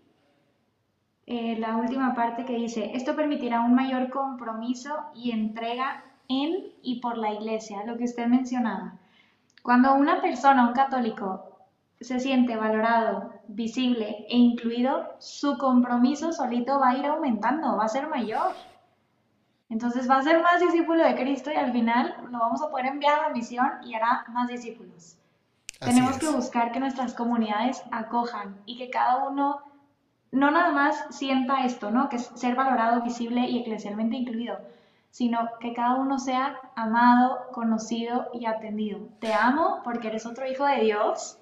eh, 1.26 1.58
la 1.58 1.78
última 1.78 2.14
parte 2.14 2.46
que 2.46 2.54
dice, 2.56 2.92
esto 2.94 3.16
permitirá 3.16 3.62
un 3.62 3.74
mayor 3.74 4.12
compromiso 4.12 4.96
y 5.16 5.32
entrega 5.32 6.04
en 6.28 6.74
y 6.82 7.00
por 7.00 7.18
la 7.18 7.34
iglesia, 7.34 7.84
lo 7.86 7.98
que 7.98 8.06
usted 8.06 8.28
mencionaba. 8.28 8.94
Cuando 9.64 9.96
una 9.96 10.22
persona, 10.22 10.68
un 10.68 10.74
católico, 10.74 11.56
se 12.00 12.20
siente 12.20 12.56
valorado, 12.56 13.34
visible 13.48 14.26
e 14.30 14.38
incluido, 14.38 15.16
su 15.20 15.58
compromiso 15.58 16.32
solito 16.32 16.80
va 16.80 16.90
a 16.90 16.98
ir 16.98 17.06
aumentando, 17.06 17.78
va 17.78 17.86
a 17.86 17.90
ser 17.90 18.08
mayor. 18.08 18.54
Entonces 19.70 20.10
va 20.10 20.18
a 20.18 20.22
ser 20.22 20.42
más 20.42 20.60
discípulo 20.62 21.04
de 21.04 21.16
Cristo 21.16 21.52
y 21.52 21.56
al 21.56 21.72
final 21.72 22.16
lo 22.30 22.40
vamos 22.40 22.62
a 22.62 22.70
poder 22.70 22.86
enviar 22.86 23.20
a 23.20 23.24
la 23.24 23.34
misión 23.34 23.68
y 23.84 23.96
hará 23.96 24.26
más 24.30 24.48
discípulos. 24.48 25.18
Tenemos 25.80 26.18
que 26.18 26.30
buscar 26.30 26.72
que 26.72 26.80
nuestras 26.80 27.14
comunidades 27.14 27.84
acojan 27.92 28.58
y 28.66 28.78
que 28.78 28.90
cada 28.90 29.28
uno 29.28 29.62
no 30.32 30.52
nada 30.52 30.72
más 30.72 31.06
sienta 31.10 31.66
esto, 31.66 31.92
¿no? 31.92 32.10
Que 32.10 32.18
es 32.18 32.32
ser 32.36 32.56
valorado, 32.56 33.02
visible 33.02 33.42
y 33.42 33.60
eclesialmente 33.60 34.18
incluido, 34.18 34.60
sino 35.16 35.48
que 35.62 35.72
cada 35.72 35.96
uno 35.96 36.20
sea 36.20 36.60
amado, 36.76 37.48
conocido 37.54 38.28
y 38.34 38.48
atendido. 38.48 39.08
Te 39.22 39.34
amo 39.34 39.80
porque 39.82 40.10
eres 40.10 40.26
otro 40.26 40.46
hijo 40.46 40.66
de 40.66 40.82
Dios. 40.82 41.38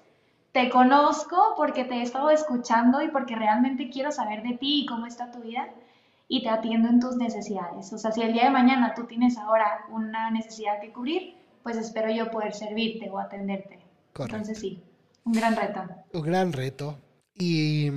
Te 0.52 0.70
conozco 0.70 1.54
porque 1.56 1.84
te 1.84 1.94
he 1.94 2.02
estado 2.02 2.30
escuchando 2.30 3.02
y 3.02 3.08
porque 3.08 3.34
realmente 3.34 3.90
quiero 3.90 4.12
saber 4.12 4.44
de 4.44 4.56
ti 4.56 4.82
y 4.82 4.86
cómo 4.86 5.06
está 5.06 5.32
tu 5.32 5.40
vida 5.40 5.70
y 6.28 6.44
te 6.44 6.50
atiendo 6.50 6.88
en 6.88 7.00
tus 7.00 7.16
necesidades. 7.16 7.92
O 7.92 7.98
sea, 7.98 8.12
si 8.12 8.22
el 8.22 8.32
día 8.32 8.44
de 8.44 8.50
mañana 8.50 8.94
tú 8.94 9.06
tienes 9.06 9.36
ahora 9.38 9.86
una 9.90 10.30
necesidad 10.30 10.80
que 10.80 10.92
cubrir, 10.92 11.34
pues 11.64 11.76
espero 11.76 12.12
yo 12.12 12.30
poder 12.30 12.54
servirte 12.54 13.10
o 13.10 13.18
atenderte. 13.18 13.80
Entonces 14.16 14.56
sí, 14.56 14.84
un 15.24 15.32
gran 15.32 15.56
reto. 15.56 15.82
Un 16.12 16.22
gran 16.22 16.52
reto. 16.52 16.96
Y 17.34 17.88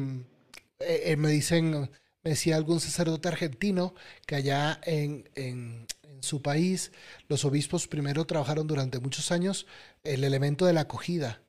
eh, 0.80 1.04
eh, 1.06 1.16
me 1.18 1.30
dicen 1.30 1.88
decía 2.28 2.56
algún 2.56 2.80
sacerdote 2.80 3.28
argentino 3.28 3.94
que 4.26 4.36
allá 4.36 4.80
en, 4.84 5.30
en, 5.36 5.88
su 6.20 6.42
país 6.42 6.92
los 7.28 7.46
obispos 7.46 7.88
primero 7.88 8.26
trabajaron 8.26 8.66
durante 8.66 9.00
muchos 9.00 9.32
años 9.32 9.68
el 10.04 10.24
elemento 10.24 10.66
de 10.66 10.74
la 10.74 10.82
acogida. 10.82 11.44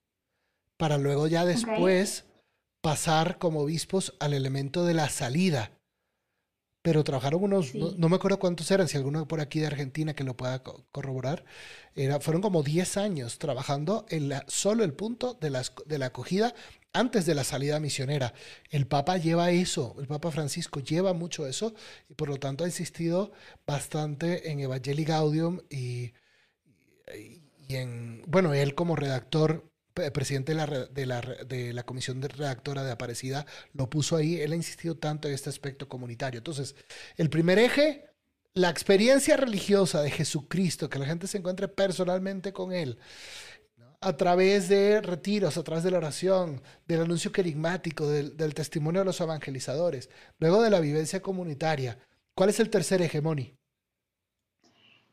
para 0.76 0.99
luego 0.99 1.26
ya 1.26 1.47
después 1.47 2.26
pasar 2.81 3.39
como 3.39 3.61
obispos 3.61 4.14
al 4.20 4.35
elemento 4.35 4.85
de 4.85 4.95
la 4.95 5.09
salida. 5.09 5.72
Pero 6.83 7.03
trabajaron 7.03 7.43
unos, 7.43 7.74
no, 7.74 8.09
me 8.09 8.16
acuerdo 8.16 8.39
cuántos 8.39 8.70
eran, 8.70 8.89
si 8.89 8.97
alguno 8.97 9.26
por 9.26 9.41
aquí 9.41 9.59
de 9.59 9.66
Argentina 9.66 10.14
que 10.14 10.24
lo 10.24 10.37
pueda 10.37 10.62
corroborar, 10.62 11.45
era, 11.95 12.20
fueron 12.20 12.41
como 12.41 12.62
10 12.62 12.97
años 12.97 13.39
trabajando 13.39 14.07
en 14.09 14.29
la, 14.29 14.45
solo 14.47 14.85
el 14.85 14.95
punto 14.95 15.35
de 15.35 15.51
la, 15.51 15.64
de 15.87 15.99
la 15.99 16.07
acogida 16.07 16.55
antes 16.93 17.26
de 17.26 17.34
la 17.34 17.45
salida 17.45 17.80
misionera. 17.80 18.34
El 18.70 18.86
Papa 18.86 19.16
lleva 19.16 19.51
eso, 19.51 19.97
el 20.01 20.07
Papa 20.07 20.30
Francisco 20.30 20.80
lleva 20.80 21.12
mucho 21.12 21.47
eso 21.47 21.74
y 22.09 22.14
por 22.14 22.28
lo 22.28 22.39
tanto 22.39 22.64
ha 22.64 22.66
insistido 22.66 23.32
bastante 23.66 24.51
en 24.51 24.61
Evangelii 24.61 25.05
Gaudium 25.05 25.61
y, 25.70 26.12
y 27.68 27.76
en, 27.76 28.22
bueno, 28.26 28.55
él 28.55 28.74
como 28.74 28.97
redactor 28.97 29.70
presidente 30.12 30.53
de 30.53 30.59
la, 30.59 30.66
de, 30.66 31.07
la, 31.07 31.20
de 31.20 31.72
la, 31.72 31.82
comisión 31.82 32.20
de 32.20 32.28
redactora 32.28 32.84
de 32.84 32.93
Aparecida 32.93 33.47
lo 33.72 33.91
puso 33.91 34.16
ahí, 34.16 34.41
él 34.41 34.53
ha 34.53 34.57
insistido 34.57 34.97
tanto 34.97 35.28
en 35.28 35.34
este 35.34 35.51
aspecto 35.51 35.89
comunitario. 35.89 36.39
Entonces, 36.39 36.76
el 37.16 37.30
primer 37.30 37.59
eje, 37.59 38.07
la 38.55 38.70
experiencia 38.70 39.36
religiosa 39.36 40.03
de 40.03 40.11
Jesucristo, 40.11 40.89
que 40.89 41.01
la 41.01 41.07
gente 41.07 41.26
se 41.26 41.39
encuentre 41.39 41.66
personalmente 41.66 42.53
con 42.53 42.72
él 42.72 42.99
a 44.01 44.17
través 44.17 44.69
de 44.69 45.01
retiros, 45.01 45.59
a 45.59 45.65
través 45.65 45.83
de 45.83 45.91
la 45.91 45.99
oración, 45.99 46.63
del 46.87 47.03
anuncio 47.03 47.33
querigmático, 47.33 48.07
del, 48.07 48.55
testimonio 48.55 49.01
de 49.01 49.07
los 49.07 49.21
evangelizadores, 49.21 50.09
luego 50.39 50.63
de 50.63 50.71
la 50.71 50.81
vivencia 50.81 51.21
comunitaria. 51.21 51.99
¿Cuál 52.35 52.51
es 52.51 52.61
el 52.61 52.71
tercer 52.71 53.03
hegemonio? 53.03 53.57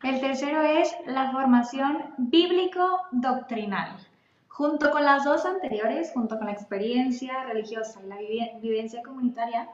El 0.04 0.20
tercero 0.20 0.62
es 0.62 0.96
la 1.08 1.32
formación 1.32 2.14
bíblico-doctrinal. 2.18 3.98
Junto 4.48 4.92
con 4.92 5.04
las 5.04 5.26
dos 5.26 5.46
anteriores, 5.46 6.12
junto 6.14 6.38
con 6.38 6.48
la 6.48 6.54
experiencia 6.54 7.44
religiosa 7.46 8.00
y 8.04 8.08
la 8.08 8.18
vivencia 8.62 9.02
comunitaria, 9.02 9.68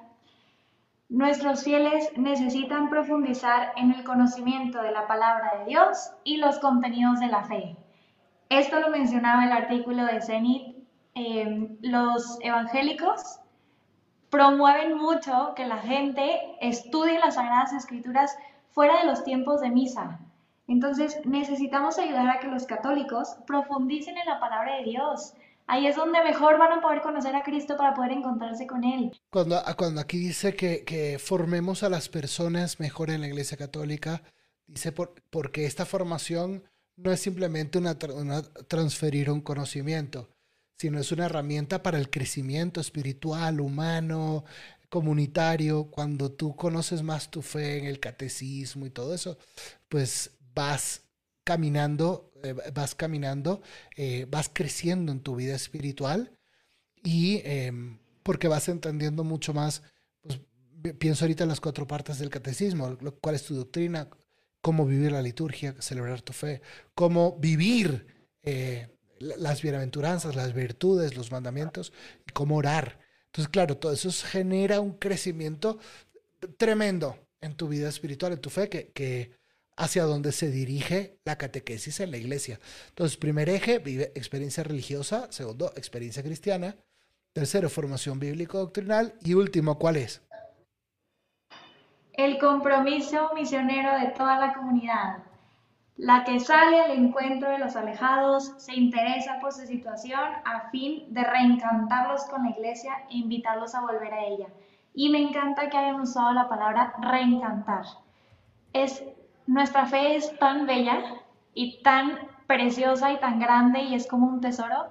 nuestros 1.09 1.63
fieles 1.63 2.09
necesitan 2.15 2.89
profundizar 2.89 3.73
en 3.75 3.91
el 3.91 4.05
conocimiento 4.05 4.81
de 4.81 4.91
la 4.91 5.05
palabra 5.07 5.59
de 5.59 5.65
Dios 5.65 6.13
y 6.23 6.37
los 6.37 6.57
contenidos 6.59 7.19
de 7.19 7.27
la 7.27 7.43
fe 7.43 7.77
esto 8.51 8.79
lo 8.79 8.89
mencionaba 8.89 9.45
el 9.45 9.51
artículo 9.51 10.05
de 10.05 10.21
Zenit. 10.21 10.75
Eh, 11.15 11.69
los 11.81 12.37
evangélicos 12.41 13.39
promueven 14.29 14.97
mucho 14.97 15.53
que 15.55 15.65
la 15.65 15.77
gente 15.77 16.39
estudie 16.59 17.19
las 17.19 17.35
Sagradas 17.35 17.73
Escrituras 17.73 18.35
fuera 18.71 18.99
de 18.99 19.05
los 19.05 19.23
tiempos 19.23 19.61
de 19.61 19.69
misa. 19.69 20.19
Entonces 20.67 21.17
necesitamos 21.25 21.97
ayudar 21.97 22.29
a 22.29 22.39
que 22.39 22.47
los 22.47 22.65
católicos 22.65 23.35
profundicen 23.47 24.17
en 24.17 24.25
la 24.25 24.39
palabra 24.39 24.77
de 24.77 24.83
Dios. 24.83 25.33
Ahí 25.67 25.87
es 25.87 25.95
donde 25.95 26.21
mejor 26.23 26.57
van 26.57 26.73
a 26.73 26.81
poder 26.81 27.01
conocer 27.01 27.35
a 27.35 27.43
Cristo 27.43 27.77
para 27.77 27.93
poder 27.93 28.11
encontrarse 28.11 28.67
con 28.67 28.83
Él. 28.83 29.11
Cuando, 29.29 29.61
cuando 29.77 30.01
aquí 30.01 30.17
dice 30.17 30.55
que, 30.55 30.83
que 30.83 31.19
formemos 31.19 31.83
a 31.83 31.89
las 31.89 32.09
personas 32.09 32.81
mejor 32.81 33.09
en 33.09 33.21
la 33.21 33.27
Iglesia 33.27 33.57
Católica, 33.57 34.23
dice 34.67 34.91
por, 34.91 35.13
porque 35.29 35.65
esta 35.65 35.85
formación 35.85 36.63
no 37.03 37.11
es 37.11 37.19
simplemente 37.19 37.77
una, 37.77 37.97
transferir 38.67 39.29
un 39.29 39.41
conocimiento, 39.41 40.29
sino 40.77 40.99
es 40.99 41.11
una 41.11 41.25
herramienta 41.25 41.83
para 41.83 41.97
el 41.97 42.09
crecimiento 42.09 42.81
espiritual, 42.81 43.59
humano, 43.59 44.45
comunitario. 44.89 45.85
Cuando 45.85 46.31
tú 46.31 46.55
conoces 46.55 47.01
más 47.01 47.31
tu 47.31 47.41
fe 47.41 47.79
en 47.79 47.85
el 47.85 47.99
catecismo 47.99 48.85
y 48.85 48.89
todo 48.89 49.13
eso, 49.13 49.37
pues 49.89 50.31
vas 50.53 51.03
caminando, 51.43 52.31
eh, 52.43 52.53
vas 52.73 52.95
caminando, 52.95 53.61
eh, 53.95 54.27
vas 54.29 54.49
creciendo 54.53 55.11
en 55.11 55.21
tu 55.21 55.35
vida 55.35 55.55
espiritual 55.55 56.31
y 57.03 57.41
em, 57.43 57.99
porque 58.23 58.47
vas 58.47 58.69
entendiendo 58.69 59.23
mucho 59.23 59.53
más, 59.53 59.81
pues 60.21 60.39
pienso 60.99 61.25
ahorita 61.25 61.43
en 61.43 61.49
las 61.49 61.59
cuatro 61.59 61.87
partes 61.87 62.19
del 62.19 62.29
catecismo, 62.29 62.97
cuál 63.21 63.35
es 63.35 63.43
tu 63.43 63.55
doctrina, 63.55 64.09
cómo 64.61 64.85
vivir 64.85 65.11
la 65.11 65.21
liturgia, 65.21 65.75
celebrar 65.79 66.21
tu 66.21 66.33
fe, 66.33 66.61
cómo 66.93 67.37
vivir 67.39 68.05
eh, 68.43 68.87
las 69.19 69.61
bienaventuranzas, 69.61 70.35
las 70.35 70.53
virtudes, 70.53 71.15
los 71.15 71.31
mandamientos 71.31 71.93
cómo 72.33 72.57
orar. 72.57 72.99
Entonces, 73.27 73.49
claro, 73.49 73.77
todo 73.77 73.93
eso 73.93 74.11
genera 74.27 74.79
un 74.79 74.93
crecimiento 74.93 75.79
tremendo 76.57 77.17
en 77.39 77.55
tu 77.55 77.67
vida 77.67 77.89
espiritual, 77.89 78.33
en 78.33 78.41
tu 78.41 78.49
fe, 78.49 78.69
que, 78.69 78.91
que 78.91 79.31
hacia 79.77 80.03
donde 80.03 80.31
se 80.31 80.51
dirige 80.51 81.19
la 81.23 81.37
catequesis 81.37 81.99
en 81.99 82.11
la 82.11 82.17
iglesia. 82.17 82.59
Entonces, 82.89 83.17
primer 83.17 83.49
eje, 83.49 83.79
vive 83.79 84.11
experiencia 84.15 84.63
religiosa. 84.63 85.27
Segundo, 85.31 85.73
experiencia 85.75 86.23
cristiana. 86.23 86.75
Tercero, 87.33 87.69
formación 87.69 88.19
bíblico-doctrinal. 88.19 89.15
Y 89.23 89.33
último, 89.33 89.79
¿cuál 89.79 89.97
es? 89.97 90.21
El 92.13 92.37
compromiso 92.39 93.31
misionero 93.33 93.97
de 93.99 94.07
toda 94.07 94.37
la 94.37 94.53
comunidad, 94.53 95.17
la 95.97 96.23
que 96.23 96.39
sale 96.39 96.81
al 96.81 96.91
encuentro 96.91 97.49
de 97.49 97.59
los 97.59 97.75
alejados, 97.75 98.53
se 98.57 98.73
interesa 98.73 99.39
por 99.39 99.53
su 99.53 99.67
situación 99.67 100.19
a 100.45 100.69
fin 100.71 101.05
de 101.13 101.23
reencantarlos 101.23 102.25
con 102.25 102.43
la 102.43 102.49
iglesia 102.49 102.91
e 103.09 103.17
invitarlos 103.17 103.75
a 103.75 103.81
volver 103.81 104.13
a 104.13 104.25
ella. 104.25 104.47
Y 104.93 105.09
me 105.09 105.21
encanta 105.21 105.69
que 105.69 105.77
hayan 105.77 106.01
usado 106.01 106.33
la 106.33 106.49
palabra 106.49 106.93
reencantar. 106.99 107.85
Es, 108.73 109.03
nuestra 109.45 109.85
fe 109.85 110.15
es 110.15 110.37
tan 110.39 110.65
bella 110.65 111.21
y 111.53 111.81
tan 111.83 112.17
preciosa 112.47 113.11
y 113.11 113.19
tan 113.19 113.39
grande 113.39 113.81
y 113.81 113.95
es 113.95 114.07
como 114.07 114.27
un 114.27 114.41
tesoro 114.41 114.89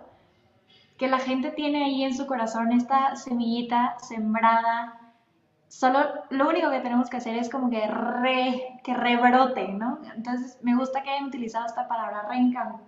que 0.96 1.08
la 1.08 1.18
gente 1.18 1.50
tiene 1.50 1.84
ahí 1.84 2.04
en 2.04 2.14
su 2.14 2.26
corazón 2.26 2.72
esta 2.72 3.16
semillita 3.16 3.96
sembrada 3.98 4.99
solo 5.70 6.00
lo 6.30 6.48
único 6.48 6.68
que 6.68 6.80
tenemos 6.80 7.08
que 7.08 7.18
hacer 7.18 7.36
es 7.36 7.48
como 7.48 7.70
que, 7.70 7.86
re, 7.86 8.80
que 8.82 8.92
rebrote, 8.92 9.68
¿no? 9.68 10.00
Entonces 10.16 10.58
me 10.62 10.74
gusta 10.74 11.02
que 11.02 11.10
hayan 11.10 11.26
utilizado 11.26 11.64
esta 11.64 11.86
palabra, 11.86 12.28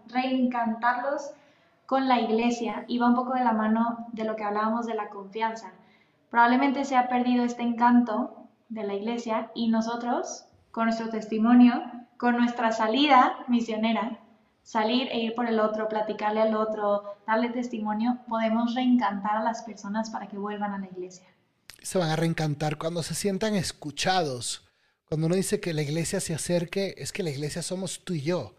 reencantarlos 0.09 1.30
con 1.87 2.09
la 2.09 2.18
iglesia 2.18 2.85
y 2.89 2.99
va 2.99 3.09
un 3.09 3.14
poco 3.14 3.35
de 3.35 3.45
la 3.45 3.53
mano 3.53 4.09
de 4.12 4.24
lo 4.24 4.35
que 4.35 4.43
hablábamos 4.43 4.87
de 4.87 4.95
la 4.95 5.11
confianza. 5.11 5.70
Probablemente 6.28 6.85
se 6.85 6.97
ha 6.97 7.09
perdido 7.09 7.45
este 7.45 7.62
encanto 7.62 8.49
de 8.68 8.83
la 8.83 8.95
iglesia 8.95 9.53
y 9.55 9.68
nosotros, 9.68 10.47
con 10.72 10.87
nuestro 10.87 11.09
testimonio, 11.09 11.85
con 12.16 12.37
nuestra 12.37 12.72
salida 12.72 13.45
misionera, 13.47 14.18
salir 14.64 15.09
e 15.12 15.20
ir 15.20 15.37
por 15.37 15.47
el 15.47 15.61
otro, 15.61 15.89
platicarle 15.89 16.43
al 16.43 16.57
otro, 16.57 17.05
darle 17.28 17.51
testimonio, 17.51 18.18
podemos 18.28 18.74
reencantar 18.74 19.37
a 19.37 19.45
las 19.45 19.62
personas 19.62 20.11
para 20.11 20.26
que 20.26 20.39
vuelvan 20.39 20.74
a 20.74 20.78
la 20.78 20.87
iglesia 20.87 21.32
se 21.85 21.99
van 21.99 22.11
a 22.11 22.16
reencantar 22.16 22.78
cuando 22.78 23.03
se 23.03 23.14
sientan 23.14 23.55
escuchados. 23.55 24.64
Cuando 25.05 25.26
uno 25.26 25.37
dice 25.37 25.61
que 25.61 25.74
la 25.74 25.83
iglesia 25.83 26.20
se 26.20 26.35
acerque, 26.35 26.95
es 26.97 27.12
que 27.12 27.22
la 27.22 27.30
iglesia 27.30 27.62
somos 27.62 28.05
tú 28.05 28.14
y 28.14 28.22
yo. 28.22 28.57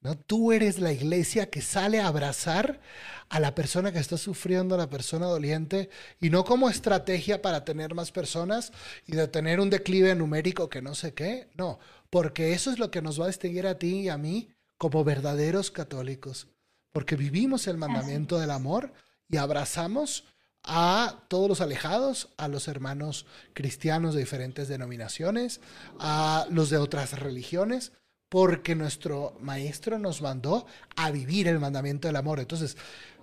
¿no? 0.00 0.18
Tú 0.18 0.52
eres 0.52 0.78
la 0.78 0.92
iglesia 0.92 1.50
que 1.50 1.62
sale 1.62 2.00
a 2.00 2.08
abrazar 2.08 2.80
a 3.28 3.40
la 3.40 3.54
persona 3.54 3.92
que 3.92 3.98
está 3.98 4.18
sufriendo, 4.18 4.74
a 4.74 4.78
la 4.78 4.90
persona 4.90 5.26
doliente, 5.26 5.88
y 6.20 6.30
no 6.30 6.44
como 6.44 6.68
estrategia 6.68 7.40
para 7.40 7.64
tener 7.64 7.94
más 7.94 8.12
personas 8.12 8.72
y 9.06 9.12
de 9.12 9.28
tener 9.28 9.60
un 9.60 9.70
declive 9.70 10.14
numérico 10.14 10.68
que 10.68 10.82
no 10.82 10.94
sé 10.94 11.14
qué. 11.14 11.48
No, 11.54 11.78
porque 12.10 12.52
eso 12.52 12.70
es 12.70 12.78
lo 12.78 12.90
que 12.90 13.02
nos 13.02 13.20
va 13.20 13.24
a 13.24 13.28
distinguir 13.28 13.66
a 13.66 13.78
ti 13.78 14.00
y 14.00 14.08
a 14.08 14.18
mí 14.18 14.50
como 14.76 15.04
verdaderos 15.04 15.70
católicos. 15.70 16.48
Porque 16.92 17.16
vivimos 17.16 17.66
el 17.66 17.76
mandamiento 17.76 18.38
del 18.38 18.50
amor 18.50 18.92
y 19.28 19.38
abrazamos 19.38 20.24
a 20.64 21.20
todos 21.28 21.48
los 21.48 21.60
alejados, 21.60 22.30
a 22.38 22.48
los 22.48 22.68
hermanos 22.68 23.26
cristianos 23.52 24.14
de 24.14 24.20
diferentes 24.20 24.66
denominaciones, 24.68 25.60
a 25.98 26.46
los 26.50 26.70
de 26.70 26.78
otras 26.78 27.18
religiones, 27.20 27.92
porque 28.30 28.74
nuestro 28.74 29.36
maestro 29.40 29.98
nos 29.98 30.22
mandó 30.22 30.66
a 30.96 31.10
vivir 31.10 31.48
el 31.48 31.60
mandamiento 31.60 32.08
del 32.08 32.16
amor. 32.16 32.40
Entonces, 32.40 32.76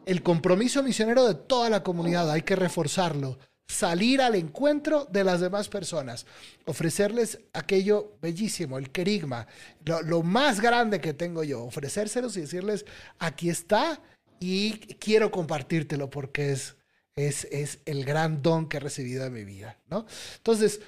el 0.06 0.24
compromiso 0.24 0.84
misionero 0.84 1.28
de 1.28 1.36
toda 1.36 1.70
la 1.70 1.84
comunidad 1.84 2.30
hay 2.30 2.44
que 2.44 2.56
reforzarlo, 2.56 3.40
salir 3.68 4.22
al 4.22 4.36
encuentro 4.36 5.06
de 5.06 5.24
las 5.24 5.42
demás 5.42 5.68
personas, 5.68 6.26
ofrecerles 6.66 7.40
aquello 7.54 8.18
bellísimo, 8.22 8.78
el 8.78 8.92
querigma, 8.92 9.48
lo, 9.84 10.02
lo 10.02 10.22
más 10.24 10.62
grande 10.62 11.02
que 11.02 11.14
tengo 11.14 11.44
yo, 11.44 11.64
ofrecérselos 11.64 12.38
y 12.38 12.42
decirles, 12.42 12.86
aquí 13.18 13.50
está 13.50 14.00
y 14.40 14.72
quiero 14.96 15.32
compartírtelo 15.32 16.10
porque 16.10 16.52
es 16.52 16.76
es, 17.16 17.46
es 17.52 17.80
el 17.86 18.06
gran 18.06 18.42
don 18.42 18.68
que 18.68 18.78
he 18.78 18.80
recibido 18.80 19.26
en 19.26 19.34
mi 19.34 19.44
vida, 19.44 19.78
¿no? 19.90 20.06
Entonces, 20.38 20.82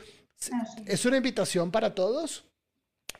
es 0.86 1.05
una 1.05 1.17
invitación 1.17 1.71
para 1.71 1.95
todos, 1.95 2.45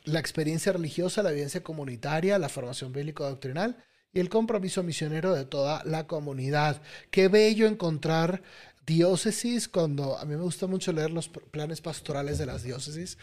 la 0.04 0.20
experiencia 0.20 0.72
religiosa, 0.72 1.22
la 1.22 1.30
evidencia 1.30 1.62
comunitaria, 1.62 2.38
la 2.38 2.48
formación 2.48 2.92
bíblico-doctrinal 2.92 3.82
y 4.12 4.20
el 4.20 4.28
compromiso 4.28 4.82
misionero 4.82 5.34
de 5.34 5.44
toda 5.44 5.82
la 5.84 6.06
comunidad. 6.06 6.82
Qué 7.10 7.28
bello 7.28 7.66
encontrar 7.66 8.42
diócesis 8.86 9.68
cuando 9.68 10.18
a 10.18 10.24
mí 10.26 10.36
me 10.36 10.42
gusta 10.42 10.66
mucho 10.66 10.92
leer 10.92 11.10
los 11.10 11.28
planes 11.28 11.80
pastorales 11.80 12.36
de 12.38 12.46
las 12.46 12.62
diócesis 12.62 13.16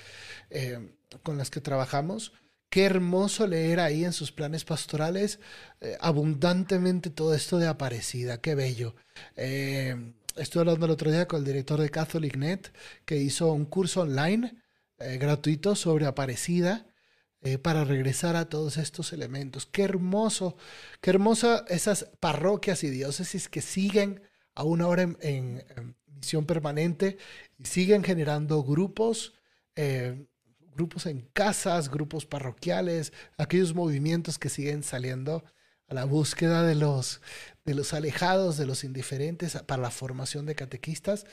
eh, 0.49 0.95
con 1.21 1.38
las 1.38 1.51
que 1.51 1.61
trabajamos 1.61 2.34
Qué 2.72 2.86
hermoso 2.86 3.47
leer 3.47 3.82
ahí 3.82 4.05
en 4.05 4.13
sus 4.13 4.32
planes 4.32 4.63
pastorales 4.63 5.41
eh, 5.82 5.97
abundantemente 5.99 7.09
todo 7.09 7.36
esto 7.36 7.57
de 7.57 7.67
Aparecida, 7.67 8.39
qué 8.39 8.55
bello. 8.55 8.95
Eh, 9.36 10.13
estuve 10.38 10.61
hablando 10.61 10.86
el 10.86 10.93
otro 10.93 11.11
día 11.11 11.28
con 11.28 11.39
el 11.39 11.45
director 11.45 11.82
de 11.82 11.89
CatholicNet 11.89 12.72
que 13.03 13.17
hizo 13.17 13.51
un 13.51 13.65
curso 13.65 14.03
online 14.03 14.55
eh, 14.99 15.17
gratuito 15.17 15.76
sobre 15.76 16.05
Aparecida 16.05 16.88
para 17.61 17.84
regresar 17.84 18.38
a 18.38 18.47
todos 18.47 18.78
estos 18.78 19.11
elementos. 19.11 19.65
Qué 19.65 19.84
hermoso, 19.84 20.55
qué 21.01 21.09
hermosa 21.09 21.65
esas 21.67 22.05
parroquias 22.22 22.86
y 22.86 22.89
diócesis 22.89 23.49
que 23.49 23.61
siguen 23.61 24.22
aún 24.55 24.80
ahora 24.80 25.01
en, 25.01 25.17
en, 25.19 25.95
misión 26.05 26.45
permanente 26.45 27.17
y 27.57 27.65
siguen 27.65 28.03
generando 28.03 28.63
grupos 28.63 29.34
grupos 30.76 31.05
en 31.05 31.22
casas, 31.34 31.89
grupos 31.89 32.26
parroquiales, 32.26 33.13
aquellos 33.38 33.74
movimientos 33.74 34.39
que 34.39 34.49
siguen 34.49 34.84
saliendo 34.84 35.43
a 35.88 35.93
la 35.93 36.05
búsqueda 36.05 36.63
de 36.63 36.76
los, 36.76 37.22
de 37.65 37.76
los 37.76 37.93
alejados, 37.93 38.57
de 38.57 38.65
los 38.65 38.84
indiferentes, 38.84 39.57
para 39.65 39.82
la 39.82 39.91
formación 39.91 40.45
de 40.45 40.55
catequistas. 40.55 41.26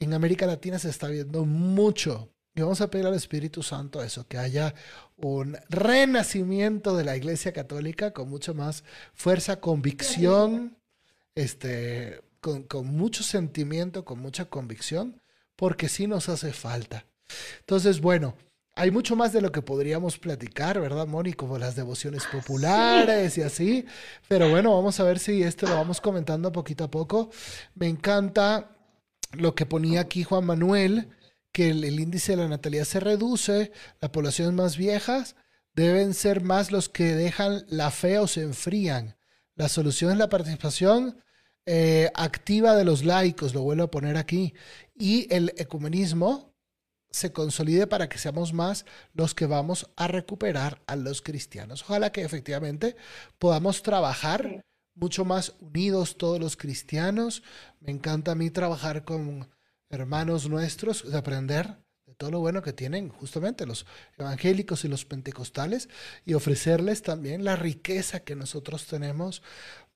En 0.00 0.14
América 0.14 0.46
Latina 0.46 0.78
se 0.78 0.90
está 0.90 1.08
viendo 1.08 1.44
mucho. 1.44 2.28
Y 2.54 2.62
vamos 2.62 2.80
a 2.80 2.90
pedir 2.90 3.06
al 3.06 3.14
Espíritu 3.14 3.62
Santo 3.62 4.02
eso, 4.02 4.26
que 4.26 4.36
haya 4.36 4.74
un 5.16 5.56
renacimiento 5.68 6.96
de 6.96 7.04
la 7.04 7.16
Iglesia 7.16 7.52
Católica 7.52 8.12
con 8.12 8.28
mucho 8.28 8.52
más 8.54 8.82
fuerza, 9.14 9.60
convicción, 9.60 10.76
este, 11.36 12.20
con, 12.40 12.64
con 12.64 12.86
mucho 12.86 13.22
sentimiento, 13.22 14.04
con 14.04 14.18
mucha 14.18 14.46
convicción, 14.46 15.22
porque 15.54 15.88
sí 15.88 16.08
nos 16.08 16.28
hace 16.28 16.52
falta. 16.52 17.06
Entonces, 17.60 18.00
bueno, 18.00 18.34
hay 18.80 18.90
mucho 18.90 19.14
más 19.14 19.34
de 19.34 19.42
lo 19.42 19.52
que 19.52 19.60
podríamos 19.60 20.16
platicar, 20.16 20.80
¿verdad, 20.80 21.06
Moni? 21.06 21.34
Como 21.34 21.58
las 21.58 21.76
devociones 21.76 22.24
populares 22.24 23.36
y 23.36 23.42
así. 23.42 23.84
Pero 24.26 24.48
bueno, 24.48 24.74
vamos 24.74 24.98
a 24.98 25.04
ver 25.04 25.18
si 25.18 25.42
esto 25.42 25.66
lo 25.66 25.74
vamos 25.74 26.00
comentando 26.00 26.50
poquito 26.50 26.84
a 26.84 26.90
poco. 26.90 27.28
Me 27.74 27.88
encanta 27.88 28.74
lo 29.32 29.54
que 29.54 29.66
ponía 29.66 30.00
aquí 30.00 30.24
Juan 30.24 30.46
Manuel, 30.46 31.10
que 31.52 31.68
el, 31.68 32.00
índice 32.00 32.32
de 32.32 32.38
la 32.38 32.48
natalidad 32.48 32.84
se 32.84 33.00
reduce, 33.00 33.70
las 34.00 34.12
poblaciones 34.12 34.54
más 34.54 34.78
viejas 34.78 35.36
deben 35.74 36.14
ser 36.14 36.42
más 36.42 36.72
los 36.72 36.88
que 36.88 37.14
dejan 37.14 37.66
la 37.68 37.90
fe 37.90 38.18
o 38.18 38.26
se 38.26 38.40
enfrían. 38.40 39.14
La 39.56 39.68
solución 39.68 40.10
es 40.10 40.16
la 40.16 40.30
participación 40.30 41.22
eh, 41.66 42.10
activa 42.14 42.74
de 42.76 42.84
los 42.86 43.04
laicos, 43.04 43.52
lo 43.52 43.60
vuelvo 43.60 43.84
a 43.84 43.90
poner 43.90 44.16
aquí, 44.16 44.54
y 44.98 45.26
el 45.30 45.52
ecumenismo, 45.58 46.49
se 47.10 47.32
consolide 47.32 47.86
para 47.86 48.08
que 48.08 48.18
seamos 48.18 48.52
más 48.52 48.84
los 49.14 49.34
que 49.34 49.46
vamos 49.46 49.90
a 49.96 50.06
recuperar 50.06 50.80
a 50.86 50.96
los 50.96 51.22
cristianos. 51.22 51.82
Ojalá 51.82 52.12
que 52.12 52.22
efectivamente 52.22 52.96
podamos 53.38 53.82
trabajar 53.82 54.64
mucho 54.94 55.24
más 55.24 55.54
unidos 55.60 56.16
todos 56.16 56.38
los 56.38 56.56
cristianos. 56.56 57.42
Me 57.80 57.90
encanta 57.90 58.32
a 58.32 58.34
mí 58.36 58.50
trabajar 58.50 59.04
con 59.04 59.48
hermanos 59.88 60.48
nuestros, 60.48 61.10
de 61.10 61.18
aprender 61.18 61.76
de 62.06 62.14
todo 62.14 62.30
lo 62.30 62.40
bueno 62.40 62.62
que 62.62 62.72
tienen 62.72 63.08
justamente 63.08 63.66
los 63.66 63.86
evangélicos 64.16 64.84
y 64.84 64.88
los 64.88 65.04
pentecostales 65.04 65.88
y 66.24 66.34
ofrecerles 66.34 67.02
también 67.02 67.44
la 67.44 67.56
riqueza 67.56 68.20
que 68.20 68.36
nosotros 68.36 68.86
tenemos, 68.86 69.42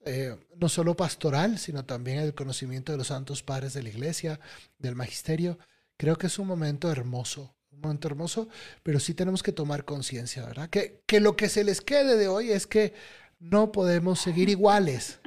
eh, 0.04 0.36
no 0.56 0.68
solo 0.68 0.96
pastoral, 0.96 1.58
sino 1.58 1.84
también 1.84 2.18
el 2.18 2.34
conocimiento 2.34 2.90
de 2.90 2.98
los 2.98 3.08
santos 3.08 3.42
padres 3.42 3.72
de 3.72 3.84
la 3.84 3.88
iglesia, 3.90 4.40
del 4.78 4.96
magisterio 4.96 5.58
Creo 5.96 6.16
que 6.16 6.26
es 6.26 6.38
un 6.38 6.46
momento 6.46 6.90
hermoso, 6.90 7.54
un 7.70 7.80
momento 7.80 8.08
hermoso, 8.08 8.48
pero 8.82 8.98
sí 8.98 9.14
tenemos 9.14 9.42
que 9.42 9.52
tomar 9.52 9.84
conciencia, 9.84 10.44
¿verdad? 10.44 10.68
Que, 10.68 11.02
que 11.06 11.20
lo 11.20 11.36
que 11.36 11.48
se 11.48 11.64
les 11.64 11.80
quede 11.80 12.16
de 12.16 12.28
hoy 12.28 12.50
es 12.50 12.66
que 12.66 12.94
no 13.38 13.72
podemos 13.72 14.20
seguir 14.20 14.48
iguales. 14.48 15.20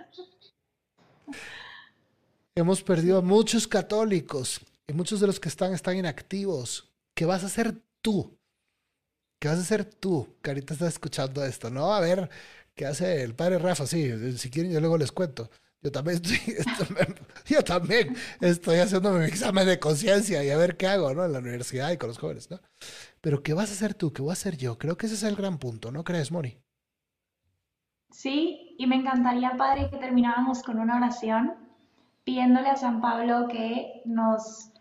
Hemos 2.56 2.82
perdido 2.82 3.20
a 3.20 3.22
muchos 3.22 3.68
católicos 3.68 4.62
y 4.88 4.94
muchos 4.94 5.20
de 5.20 5.28
los 5.28 5.40
que 5.40 5.50
están 5.50 5.74
están 5.74 5.98
inactivos. 5.98 6.90
¿Qué 7.14 7.26
vas 7.26 7.44
a 7.44 7.48
hacer 7.48 7.76
tú? 8.02 8.38
¿Qué 9.40 9.48
vas 9.48 9.60
a 9.60 9.62
hacer 9.62 9.86
tú? 9.86 10.38
Que 10.42 10.50
ahorita 10.50 10.74
estás 10.74 10.94
escuchando 10.94 11.46
esto, 11.46 11.70
¿no? 11.70 11.94
A 11.94 12.00
ver, 12.00 12.30
¿qué 12.74 12.86
hace 12.86 13.24
el 13.24 13.36
padre 13.36 13.60
Rafa? 13.60 13.86
Sí, 13.86 14.38
si 14.38 14.50
quieren 14.50 14.72
yo 14.72 14.80
luego 14.80 14.98
les 14.98 15.12
cuento. 15.12 15.52
Yo 15.82 15.92
también 15.92 16.16
estoy, 16.18 16.38
yo 17.46 17.64
también 17.64 18.16
estoy 18.42 18.80
haciendo 18.80 19.12
mi 19.14 19.26
examen 19.26 19.68
de 19.68 19.80
conciencia 19.80 20.44
y 20.44 20.50
a 20.50 20.58
ver 20.58 20.76
qué 20.76 20.88
hago, 20.88 21.14
¿no? 21.14 21.24
En 21.24 21.34
la 21.34 21.40
universidad 21.40 21.92
y 21.92 21.98
con 21.98 22.10
los 22.10 22.18
jóvenes, 22.18 22.50
¿no? 22.50 22.60
Pero 23.22 23.44
¿qué 23.44 23.54
vas 23.54 23.70
a 23.70 23.74
hacer 23.74 23.94
tú? 23.94 24.12
¿Qué 24.12 24.22
voy 24.22 24.32
a 24.32 24.34
hacer 24.34 24.58
yo? 24.58 24.78
Creo 24.78 24.98
que 24.98 25.06
ese 25.06 25.16
es 25.16 25.24
el 25.24 25.36
gran 25.36 25.60
punto, 25.60 25.92
¿no 25.92 26.04
crees, 26.04 26.32
Mori? 26.32 26.60
Sí, 28.10 28.76
y 28.80 28.88
me 28.88 28.96
encantaría, 28.96 29.52
Padre, 29.58 29.90
que 29.92 29.98
termináramos 29.98 30.64
con 30.64 30.80
una 30.80 30.98
oración 30.98 31.54
pidiéndole 32.24 32.70
a 32.70 32.76
San 32.76 33.00
Pablo 33.00 33.48
que 33.48 34.02
nos, 34.06 34.72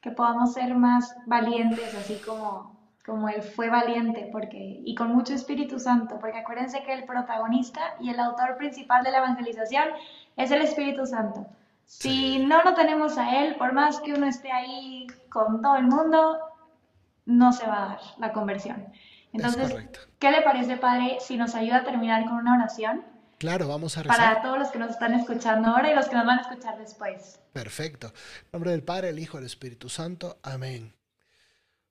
que 0.00 0.10
podamos 0.10 0.52
ser 0.52 0.74
más 0.74 1.14
valientes, 1.26 1.94
así 1.94 2.20
como 2.24 2.72
como 3.04 3.28
él 3.28 3.42
fue 3.42 3.68
valiente 3.68 4.28
porque 4.30 4.80
y 4.84 4.94
con 4.94 5.12
mucho 5.12 5.34
Espíritu 5.34 5.78
Santo, 5.78 6.18
porque 6.20 6.38
acuérdense 6.38 6.82
que 6.84 6.92
el 6.92 7.04
protagonista 7.04 7.80
y 8.00 8.10
el 8.10 8.20
autor 8.20 8.56
principal 8.56 9.02
de 9.02 9.10
la 9.10 9.18
evangelización 9.18 9.88
es 10.36 10.50
el 10.50 10.62
Espíritu 10.62 11.06
Santo. 11.06 11.46
Si 11.84 12.38
no 12.38 12.62
lo 12.62 12.74
tenemos 12.74 13.18
a 13.18 13.42
él, 13.42 13.56
por 13.56 13.72
más 13.72 14.00
que 14.00 14.14
uno 14.14 14.26
esté 14.26 14.50
ahí 14.50 15.06
con 15.28 15.60
todo 15.60 15.76
el 15.76 15.84
mundo, 15.84 16.38
no 17.26 17.52
se 17.52 17.66
va 17.66 17.84
a 17.84 17.88
dar 17.88 18.00
la 18.18 18.32
conversión. 18.32 18.86
Entonces, 19.32 19.74
¿qué 20.18 20.30
le 20.30 20.42
parece, 20.42 20.76
Padre, 20.76 21.18
si 21.20 21.36
nos 21.36 21.54
ayuda 21.54 21.78
a 21.78 21.84
terminar 21.84 22.24
con 22.24 22.34
una 22.34 22.54
oración? 22.54 23.04
Claro, 23.38 23.66
vamos 23.66 23.98
a 23.98 24.04
rezar. 24.04 24.16
Para 24.16 24.42
todos 24.42 24.58
los 24.58 24.68
que 24.68 24.78
nos 24.78 24.90
están 24.90 25.14
escuchando 25.14 25.68
ahora 25.68 25.90
y 25.90 25.94
los 25.94 26.08
que 26.08 26.14
nos 26.14 26.26
van 26.26 26.38
a 26.38 26.42
escuchar 26.42 26.78
después. 26.78 27.40
Perfecto. 27.52 28.06
En 28.06 28.50
nombre 28.52 28.70
del 28.70 28.84
Padre, 28.84 29.08
el 29.08 29.18
Hijo, 29.18 29.38
el 29.38 29.44
Espíritu 29.44 29.88
Santo. 29.88 30.38
Amén. 30.42 30.94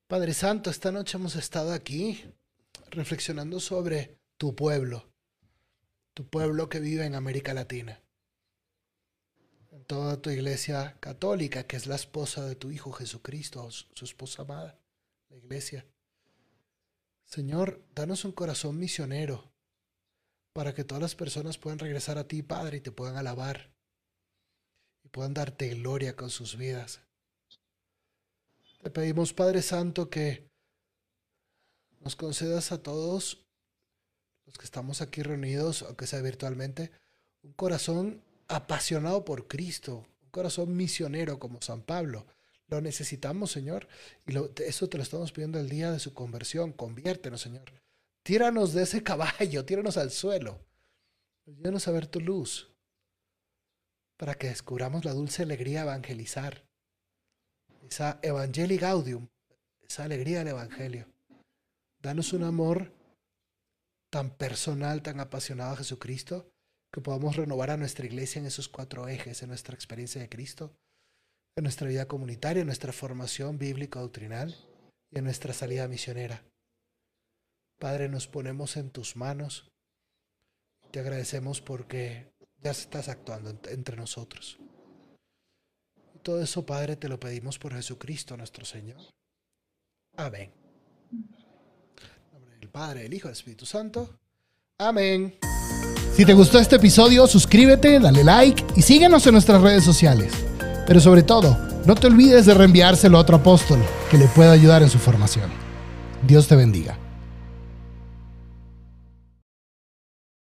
Padre 0.07 0.33
Santo, 0.33 0.69
esta 0.69 0.91
noche 0.91 1.17
hemos 1.17 1.35
estado 1.35 1.73
aquí 1.73 2.23
reflexionando 2.89 3.59
sobre 3.59 4.17
tu 4.37 4.55
pueblo, 4.55 5.09
tu 6.13 6.27
pueblo 6.27 6.69
que 6.69 6.79
vive 6.79 7.05
en 7.05 7.15
América 7.15 7.53
Latina, 7.53 7.99
en 9.71 9.85
toda 9.85 10.21
tu 10.21 10.29
iglesia 10.29 10.97
católica, 10.99 11.63
que 11.63 11.77
es 11.77 11.87
la 11.87 11.95
esposa 11.95 12.45
de 12.45 12.55
tu 12.55 12.71
Hijo 12.71 12.91
Jesucristo, 12.91 13.69
su 13.71 14.05
esposa 14.05 14.43
amada, 14.43 14.77
la 15.29 15.37
iglesia. 15.37 15.85
Señor, 17.25 17.81
danos 17.95 18.25
un 18.25 18.33
corazón 18.33 18.77
misionero 18.77 19.49
para 20.53 20.75
que 20.75 20.83
todas 20.83 21.01
las 21.01 21.15
personas 21.15 21.57
puedan 21.57 21.79
regresar 21.79 22.17
a 22.17 22.27
ti, 22.27 22.43
Padre, 22.43 22.77
y 22.77 22.81
te 22.81 22.91
puedan 22.91 23.15
alabar 23.15 23.71
y 25.03 25.07
puedan 25.07 25.33
darte 25.33 25.69
gloria 25.69 26.17
con 26.17 26.29
sus 26.29 26.57
vidas. 26.57 26.99
Te 28.81 28.89
pedimos, 28.89 29.31
Padre 29.31 29.61
Santo, 29.61 30.09
que 30.09 30.49
nos 32.01 32.17
concedas 32.17 32.73
a 32.73 32.83
todos 32.83 33.45
los 34.45 34.57
que 34.57 34.65
estamos 34.65 35.01
aquí 35.01 35.23
reunidos, 35.23 35.83
aunque 35.83 36.07
sea 36.07 36.21
virtualmente, 36.21 36.91
un 37.43 37.53
corazón 37.53 38.21
apasionado 38.55 39.25
por 39.25 39.47
Cristo, 39.47 40.05
un 40.23 40.29
corazón 40.29 40.75
misionero 40.75 41.39
como 41.39 41.61
San 41.61 41.81
Pablo. 41.81 42.25
Lo 42.67 42.81
necesitamos, 42.81 43.51
Señor, 43.51 43.87
y 44.27 44.33
eso 44.63 44.87
te 44.87 44.97
lo 44.97 45.03
estamos 45.03 45.31
pidiendo 45.31 45.59
el 45.59 45.69
día 45.69 45.91
de 45.91 45.99
su 45.99 46.13
conversión. 46.13 46.71
Conviértenos, 46.71 47.41
Señor. 47.41 47.73
Tíranos 48.23 48.73
de 48.73 48.83
ese 48.83 49.03
caballo, 49.11 49.65
tíranos 49.65 49.97
al 49.97 50.11
suelo. 50.11 50.59
Ayúdanos 51.47 51.87
a 51.87 51.91
ver 51.91 52.07
tu 52.07 52.19
luz 52.21 52.71
para 54.17 54.35
que 54.35 54.47
descubramos 54.47 55.03
la 55.03 55.13
dulce 55.13 55.41
alegría 55.41 55.79
de 55.79 55.87
evangelizar 55.87 56.63
esa 57.89 58.19
Evangelii 58.21 58.77
Gaudium, 58.77 59.27
esa 59.81 60.03
alegría 60.03 60.39
del 60.39 60.49
Evangelio. 60.49 61.07
Danos 61.99 62.31
un 62.31 62.43
amor 62.43 62.93
tan 64.09 64.29
personal, 64.29 65.01
tan 65.01 65.19
apasionado 65.19 65.73
a 65.73 65.77
Jesucristo, 65.77 66.51
que 66.91 67.01
podamos 67.01 67.35
renovar 67.35 67.71
a 67.71 67.77
nuestra 67.77 68.05
iglesia 68.05 68.39
en 68.39 68.45
esos 68.45 68.67
cuatro 68.67 69.07
ejes, 69.07 69.41
en 69.41 69.49
nuestra 69.49 69.75
experiencia 69.75 70.21
de 70.21 70.29
Cristo, 70.29 70.75
en 71.55 71.63
nuestra 71.63 71.87
vida 71.87 72.07
comunitaria, 72.07 72.61
en 72.61 72.67
nuestra 72.67 72.91
formación 72.91 73.57
bíblica 73.57 73.99
doctrinal 73.99 74.55
y 75.09 75.19
en 75.19 75.23
nuestra 75.23 75.53
salida 75.53 75.87
misionera. 75.87 76.43
Padre, 77.79 78.09
nos 78.09 78.27
ponemos 78.27 78.77
en 78.77 78.91
tus 78.91 79.15
manos. 79.15 79.71
Te 80.91 80.99
agradecemos 80.99 81.61
porque 81.61 82.31
ya 82.61 82.71
estás 82.71 83.09
actuando 83.09 83.57
entre 83.69 83.95
nosotros. 83.95 84.59
Todo 86.21 86.41
eso, 86.43 86.65
Padre, 86.65 86.97
te 86.97 87.09
lo 87.09 87.19
pedimos 87.19 87.57
por 87.57 87.73
Jesucristo 87.73 88.37
nuestro 88.37 88.65
Señor. 88.65 89.01
Amén. 90.17 90.51
En 91.11 92.33
nombre 92.33 92.57
del 92.59 92.69
Padre, 92.69 93.03
del 93.03 93.13
Hijo 93.13 93.27
y 93.27 93.29
del 93.29 93.37
Espíritu 93.37 93.65
Santo. 93.65 94.19
Amén. 94.77 95.39
Si 96.15 96.25
te 96.25 96.33
gustó 96.33 96.59
este 96.59 96.75
episodio, 96.75 97.25
suscríbete, 97.25 97.99
dale 97.99 98.23
like 98.23 98.63
y 98.75 98.81
síguenos 98.81 99.25
en 99.27 99.33
nuestras 99.33 99.61
redes 99.61 99.83
sociales. 99.83 100.33
Pero 100.85 100.99
sobre 100.99 101.23
todo, 101.23 101.57
no 101.85 101.95
te 101.95 102.07
olvides 102.07 102.45
de 102.45 102.53
reenviárselo 102.53 103.17
a 103.17 103.21
otro 103.21 103.37
apóstol 103.37 103.79
que 104.09 104.17
le 104.17 104.27
pueda 104.27 104.51
ayudar 104.51 104.83
en 104.83 104.89
su 104.89 104.99
formación. 104.99 105.49
Dios 106.27 106.47
te 106.47 106.55
bendiga. 106.55 107.00